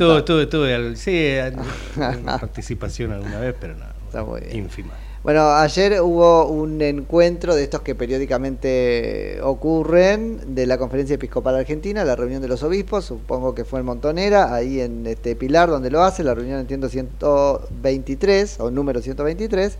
al- 0.74 0.96
sí, 0.96 1.34
participación 2.24 3.12
alguna 3.12 3.38
vez, 3.40 3.54
pero 3.60 3.74
no. 3.74 3.84
Está 4.06 4.22
muy 4.22 4.40
bien. 4.42 4.56
Ínfima. 4.56 4.92
Bueno, 5.24 5.54
ayer 5.54 6.02
hubo 6.02 6.48
un 6.48 6.82
encuentro 6.82 7.54
de 7.54 7.62
estos 7.62 7.80
que 7.80 7.94
periódicamente 7.94 9.40
ocurren 9.40 10.54
de 10.54 10.66
la 10.66 10.76
Conferencia 10.76 11.14
Episcopal 11.14 11.56
Argentina, 11.56 12.04
la 12.04 12.14
reunión 12.14 12.42
de 12.42 12.48
los 12.48 12.62
obispos, 12.62 13.06
supongo 13.06 13.54
que 13.54 13.64
fue 13.64 13.80
en 13.80 13.86
Montonera, 13.86 14.54
ahí 14.54 14.82
en 14.82 15.06
este 15.06 15.34
Pilar 15.34 15.70
donde 15.70 15.90
lo 15.90 16.02
hace, 16.02 16.24
la 16.24 16.34
reunión 16.34 16.60
entiendo 16.60 16.90
123 16.90 18.60
o 18.60 18.70
número 18.70 19.00
123, 19.00 19.78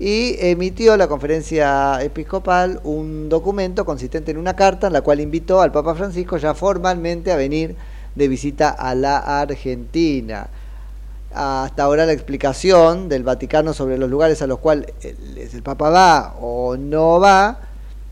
y 0.00 0.34
emitió 0.40 0.96
la 0.96 1.06
Conferencia 1.06 2.02
Episcopal 2.02 2.80
un 2.82 3.28
documento 3.28 3.84
consistente 3.84 4.32
en 4.32 4.38
una 4.38 4.56
carta 4.56 4.88
en 4.88 4.94
la 4.94 5.02
cual 5.02 5.20
invitó 5.20 5.60
al 5.60 5.70
Papa 5.70 5.94
Francisco 5.94 6.36
ya 6.36 6.52
formalmente 6.52 7.30
a 7.30 7.36
venir 7.36 7.76
de 8.16 8.26
visita 8.26 8.70
a 8.70 8.96
la 8.96 9.40
Argentina 9.40 10.50
hasta 11.32 11.84
ahora 11.84 12.06
la 12.06 12.12
explicación 12.12 13.08
del 13.08 13.22
Vaticano 13.22 13.72
sobre 13.72 13.98
los 13.98 14.10
lugares 14.10 14.42
a 14.42 14.46
los 14.46 14.58
cuales 14.58 14.92
el, 15.02 15.62
Papa 15.62 15.90
va 15.90 16.34
o 16.40 16.76
no 16.76 17.20
va, 17.20 17.60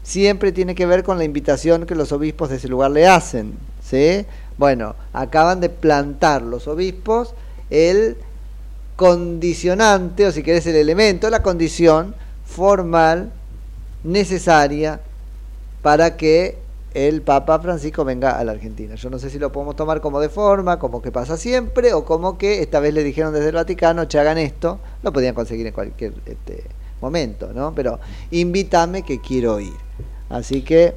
siempre 0.03 0.53
tiene 0.53 0.75
que 0.75 0.87
ver 0.87 1.03
con 1.03 1.19
la 1.19 1.25
invitación 1.25 1.87
que 1.87 1.95
los 1.95 2.13
obispos 2.13 2.51
de 2.51 2.57
ese 2.57 2.69
lugar 2.69 2.91
le 2.93 3.09
hacen. 3.09 3.59
¿sí? 3.83 4.25
Bueno, 4.57 4.95
acaban 5.13 5.61
de 5.61 5.69
plantar 5.69 6.43
los 6.43 6.69
obispos 6.69 7.35
el 7.71 8.17
condicionante, 8.97 10.27
o 10.27 10.33
si 10.33 10.43
querés 10.43 10.67
el 10.67 10.77
elemento, 10.77 11.31
la 11.31 11.43
condición 11.43 12.15
formal 12.45 13.31
necesaria 14.03 15.01
para 15.83 16.17
que 16.17 16.59
el 17.07 17.23
Papa 17.23 17.61
Francisco 17.61 18.05
venga 18.05 18.39
a 18.39 18.45
la 18.45 18.53
Argentina. 18.53 18.97
Yo 18.97 19.09
no 19.09 19.19
sé 19.19 19.31
si 19.31 19.39
lo 19.39 19.53
podemos 19.53 19.77
tomar 19.77 20.01
como 20.01 20.21
de 20.21 20.29
forma, 20.29 20.79
como 20.79 21.01
que 21.01 21.13
pasa 21.13 21.37
siempre, 21.37 21.93
o 21.93 22.05
como 22.05 22.37
que 22.37 22.61
esta 22.61 22.81
vez 22.81 22.93
le 22.93 23.05
dijeron 23.05 23.33
desde 23.33 23.51
el 23.51 23.55
Vaticano, 23.55 24.07
che, 24.07 24.19
hagan 24.19 24.39
esto, 24.39 24.81
lo 25.03 25.13
podían 25.13 25.35
conseguir 25.35 25.67
en 25.67 25.73
cualquier 25.73 26.15
este, 26.27 26.65
momento, 27.01 27.53
¿no? 27.55 27.73
Pero 27.75 28.01
invítame 28.33 29.05
que 29.05 29.21
quiero 29.21 29.61
ir. 29.61 29.73
Así 30.29 30.63
que 30.63 30.95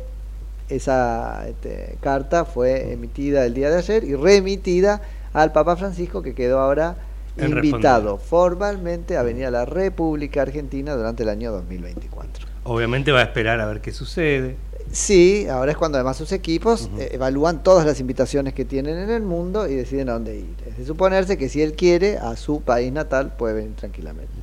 esa 0.70 1.48
este, 1.48 1.98
carta 2.02 2.46
fue 2.46 2.94
emitida 2.94 3.46
el 3.46 3.54
día 3.54 3.70
de 3.70 3.78
ayer 3.78 4.04
y 4.04 4.16
remitida 4.16 5.02
al 5.34 5.52
Papa 5.52 5.76
Francisco, 5.76 6.24
que 6.24 6.34
quedó 6.34 6.60
ahora 6.60 6.96
invitado 7.38 8.18
formalmente 8.18 9.18
a 9.18 9.24
venir 9.24 9.46
a 9.46 9.52
la 9.52 9.66
República 9.66 10.42
Argentina 10.42 10.96
durante 10.96 11.24
el 11.24 11.30
año 11.30 11.52
2024. 11.52 12.48
Obviamente 12.64 13.12
va 13.12 13.20
a 13.20 13.24
esperar 13.24 13.60
a 13.60 13.66
ver 13.66 13.82
qué 13.82 13.92
sucede. 13.92 14.56
Sí, 14.92 15.48
ahora 15.48 15.72
es 15.72 15.78
cuando 15.78 15.98
además 15.98 16.18
sus 16.18 16.34
equipos 16.34 16.90
eh, 16.98 17.12
evalúan 17.14 17.64
todas 17.64 17.86
las 17.86 18.02
invitaciones 18.02 18.54
que 18.54 18.66
tienen 18.66 18.98
en 18.98 19.10
el 19.10 19.22
mundo 19.22 19.68
y 19.68 19.76
deciden 19.76 20.10
a 20.10 20.14
dónde 20.14 20.38
ir. 20.38 20.56
Es 20.68 20.78
de 20.78 20.86
suponerse 20.86 21.38
que 21.38 21.48
si 21.48 21.62
él 21.62 21.74
quiere, 21.74 22.18
a 22.18 22.36
su 22.36 22.62
país 22.62 22.92
natal 22.92 23.34
puede 23.38 23.54
venir 23.54 23.76
tranquilamente. 23.76 24.34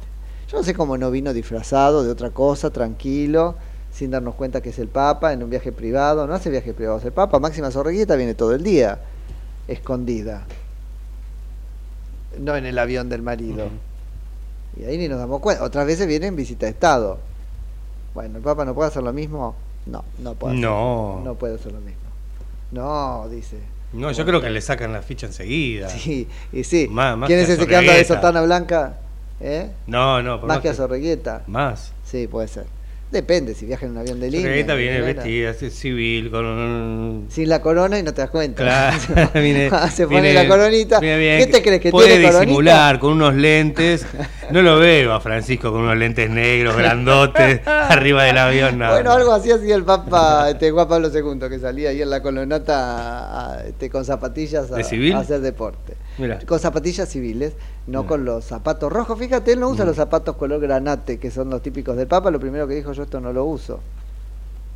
Yo 0.50 0.56
no 0.56 0.64
sé 0.64 0.72
cómo 0.72 0.96
no 0.96 1.10
vino 1.10 1.34
disfrazado 1.34 2.02
de 2.02 2.10
otra 2.10 2.30
cosa, 2.30 2.70
tranquilo, 2.70 3.56
sin 3.92 4.10
darnos 4.10 4.34
cuenta 4.36 4.62
que 4.62 4.70
es 4.70 4.78
el 4.78 4.88
Papa, 4.88 5.34
en 5.34 5.42
un 5.42 5.50
viaje 5.50 5.70
privado. 5.70 6.26
No 6.26 6.32
hace 6.32 6.48
viaje 6.48 6.72
privado, 6.72 6.98
es 6.98 7.04
el 7.04 7.12
Papa. 7.12 7.38
Máxima 7.38 7.70
Zorreguita 7.70 8.16
viene 8.16 8.34
todo 8.34 8.54
el 8.54 8.62
día, 8.62 9.00
escondida. 9.66 10.46
No 12.40 12.56
en 12.56 12.64
el 12.64 12.78
avión 12.78 13.10
del 13.10 13.20
marido. 13.20 13.68
Y 14.78 14.84
ahí 14.84 14.96
ni 14.96 15.08
nos 15.08 15.18
damos 15.18 15.40
cuenta. 15.40 15.62
Otras 15.62 15.86
veces 15.86 16.06
viene 16.06 16.28
en 16.28 16.36
visita 16.36 16.64
de 16.64 16.72
Estado. 16.72 17.18
Bueno, 18.14 18.38
¿el 18.38 18.42
Papa 18.42 18.64
no 18.64 18.74
puede 18.74 18.88
hacer 18.88 19.02
lo 19.02 19.12
mismo? 19.12 19.54
No, 19.88 20.04
no 20.18 20.34
puede. 20.34 20.54
hacer- 20.54 20.64
No. 20.64 21.20
no 21.24 21.34
puede 21.34 21.54
hacer 21.56 21.72
lo 21.72 21.80
mismo. 21.80 22.00
No, 22.72 23.28
dice. 23.28 23.58
No, 23.92 24.10
yo 24.12 24.26
creo 24.26 24.40
que 24.42 24.50
le 24.50 24.60
sacan 24.60 24.92
la 24.92 25.00
ficha 25.02 25.26
enseguida. 25.26 25.88
Sí, 25.98 26.28
y 26.52 26.64
sí. 26.64 26.88
Más- 26.90 27.16
más 27.16 27.26
¿Quién 27.26 27.40
es 27.40 27.46
que 27.46 27.52
ese 27.54 27.66
que 27.66 27.76
anda 27.76 27.94
de 27.94 28.04
sotana 28.04 28.42
blanca? 28.42 28.98
¿Eh? 29.40 29.70
No, 29.86 30.20
no, 30.22 30.40
por 30.40 30.48
Más 30.48 30.56
más 30.56 30.62
que 30.62 30.68
a 30.68 30.72
que- 30.72 30.76
Zorreguieta. 30.76 31.42
Más. 31.46 31.92
Sí, 32.04 32.26
puede 32.26 32.48
ser. 32.48 32.66
Depende, 33.10 33.54
si 33.54 33.64
viaja 33.64 33.86
en 33.86 33.92
un 33.92 33.98
avión 33.98 34.20
de 34.20 34.30
línea. 34.30 34.48
Regueta 34.48 34.74
viene 34.74 35.00
vestida, 35.00 35.50
así, 35.50 35.70
civil, 35.70 36.30
con 36.30 36.44
un... 36.44 37.26
Sin 37.30 37.48
la 37.48 37.62
corona 37.62 37.98
y 37.98 38.02
no 38.02 38.12
te 38.12 38.20
das 38.20 38.28
cuenta. 38.30 38.62
Claro, 38.62 38.98
viene, 39.34 39.70
Se 39.90 40.06
pone 40.06 40.20
viene- 40.20 40.34
la 40.34 40.46
coronita. 40.46 41.00
viene 41.00 41.18
bien. 41.18 41.38
¿Qué 41.38 41.46
te 41.46 41.62
crees 41.62 41.80
que 41.80 41.90
Puede 41.90 42.08
tiene 42.08 42.24
coronita? 42.24 42.44
disimular 42.44 42.98
con 42.98 43.12
unos 43.14 43.34
lentes. 43.34 44.04
No 44.50 44.60
lo 44.60 44.78
veo 44.78 45.14
a 45.14 45.20
Francisco 45.20 45.72
con 45.72 45.82
unos 45.82 45.96
lentes 45.96 46.28
negros, 46.28 46.76
grandotes, 46.76 47.60
arriba 47.66 48.24
del 48.24 48.36
avión. 48.36 48.78
no. 48.78 48.90
Bueno, 48.90 49.12
algo 49.12 49.32
así 49.32 49.50
hacía 49.52 49.74
el 49.74 49.84
Papa 49.84 50.50
este, 50.50 50.70
Juan 50.70 50.86
Pablo 50.88 51.08
II, 51.12 51.48
que 51.48 51.58
salía 51.58 51.88
ahí 51.88 52.02
en 52.02 52.10
la 52.10 52.20
colonata 52.20 52.74
a- 52.76 53.54
a- 53.54 53.64
este, 53.66 53.88
con 53.88 54.04
zapatillas 54.04 54.70
a, 54.70 54.76
¿De 54.76 54.84
civil? 54.84 55.14
a 55.14 55.20
hacer 55.20 55.40
deporte. 55.40 55.94
Con 56.46 56.58
zapatillas 56.58 57.08
civiles, 57.08 57.52
no 57.86 58.06
con 58.06 58.24
los 58.24 58.44
zapatos 58.44 58.92
rojos. 58.92 59.18
Fíjate, 59.18 59.52
él 59.52 59.60
no 59.60 59.68
usa 59.68 59.84
los 59.84 59.96
zapatos 59.96 60.36
color 60.36 60.60
granate, 60.60 61.18
que 61.18 61.30
son 61.30 61.48
los 61.50 61.62
típicos 61.62 61.96
del 61.96 62.06
Papa. 62.06 62.30
Lo 62.30 62.40
primero 62.40 62.66
que 62.66 62.74
dijo, 62.74 62.92
yo 62.92 63.02
esto 63.04 63.20
no 63.20 63.32
lo 63.32 63.44
uso. 63.44 63.80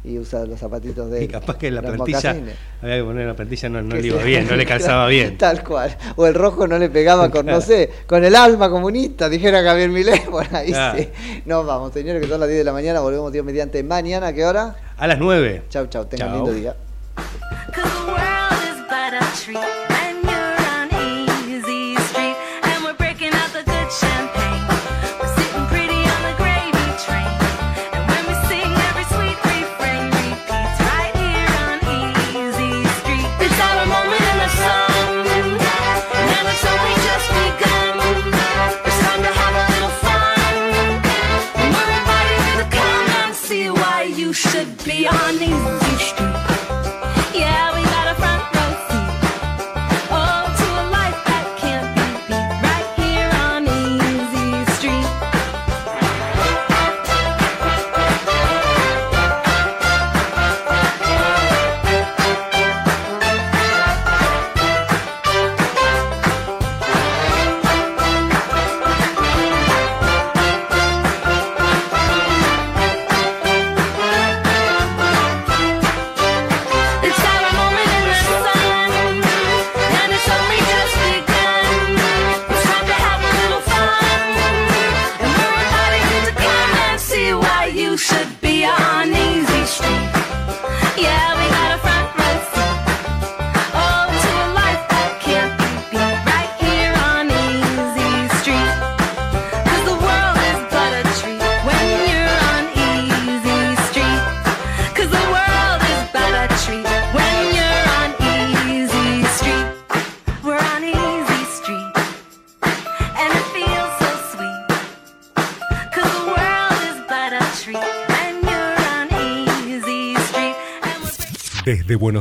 Y 0.04 0.18
usa 0.18 0.44
los 0.46 0.58
zapatitos 0.58 1.08
de 1.12 1.22
Y 1.24 1.28
capaz 1.28 1.56
que 1.58 1.70
la 1.70 1.80
plantilla, 1.80 2.18
mocasines. 2.34 2.56
había 2.82 2.96
que 2.96 3.04
poner 3.04 3.26
la 3.28 3.34
plantilla, 3.34 3.68
no, 3.68 3.82
no 3.82 3.94
le 3.94 4.06
iba 4.06 4.22
bien, 4.22 4.48
no 4.48 4.56
le 4.56 4.66
calzaba 4.72 5.06
bien. 5.06 5.38
Tal 5.38 5.62
cual. 5.62 5.96
O 6.16 6.26
el 6.26 6.34
rojo 6.34 6.66
no 6.66 6.76
le 6.78 6.88
pegaba 6.90 7.30
con, 7.30 7.46
no 7.46 7.60
sé, 7.60 7.88
con 8.08 8.24
el 8.24 8.34
alma 8.34 8.68
comunista, 8.68 9.28
dijera 9.28 9.62
Javier 9.62 9.90
Milei, 9.90 10.20
por 10.30 10.52
ahí 10.54 10.68
Claro. 10.72 10.98
sí. 10.98 11.08
Nos 11.46 11.64
vamos, 11.64 11.92
señores, 11.92 12.20
que 12.20 12.28
son 12.28 12.40
las 12.40 12.48
10 12.48 12.58
de 12.58 12.64
la 12.64 12.72
mañana, 12.72 12.98
volvemos 13.00 13.32
Dios 13.32 13.44
mediante 13.44 13.80
mañana, 13.84 14.28
¿a 14.28 14.32
qué 14.32 14.44
hora? 14.44 14.74
A 14.96 15.06
las 15.06 15.18
9. 15.20 15.62
Chau, 15.68 15.86
chau, 15.86 16.04
tengan 16.06 16.28
Chau. 16.30 16.36
lindo 16.36 16.52
día. 16.52 16.74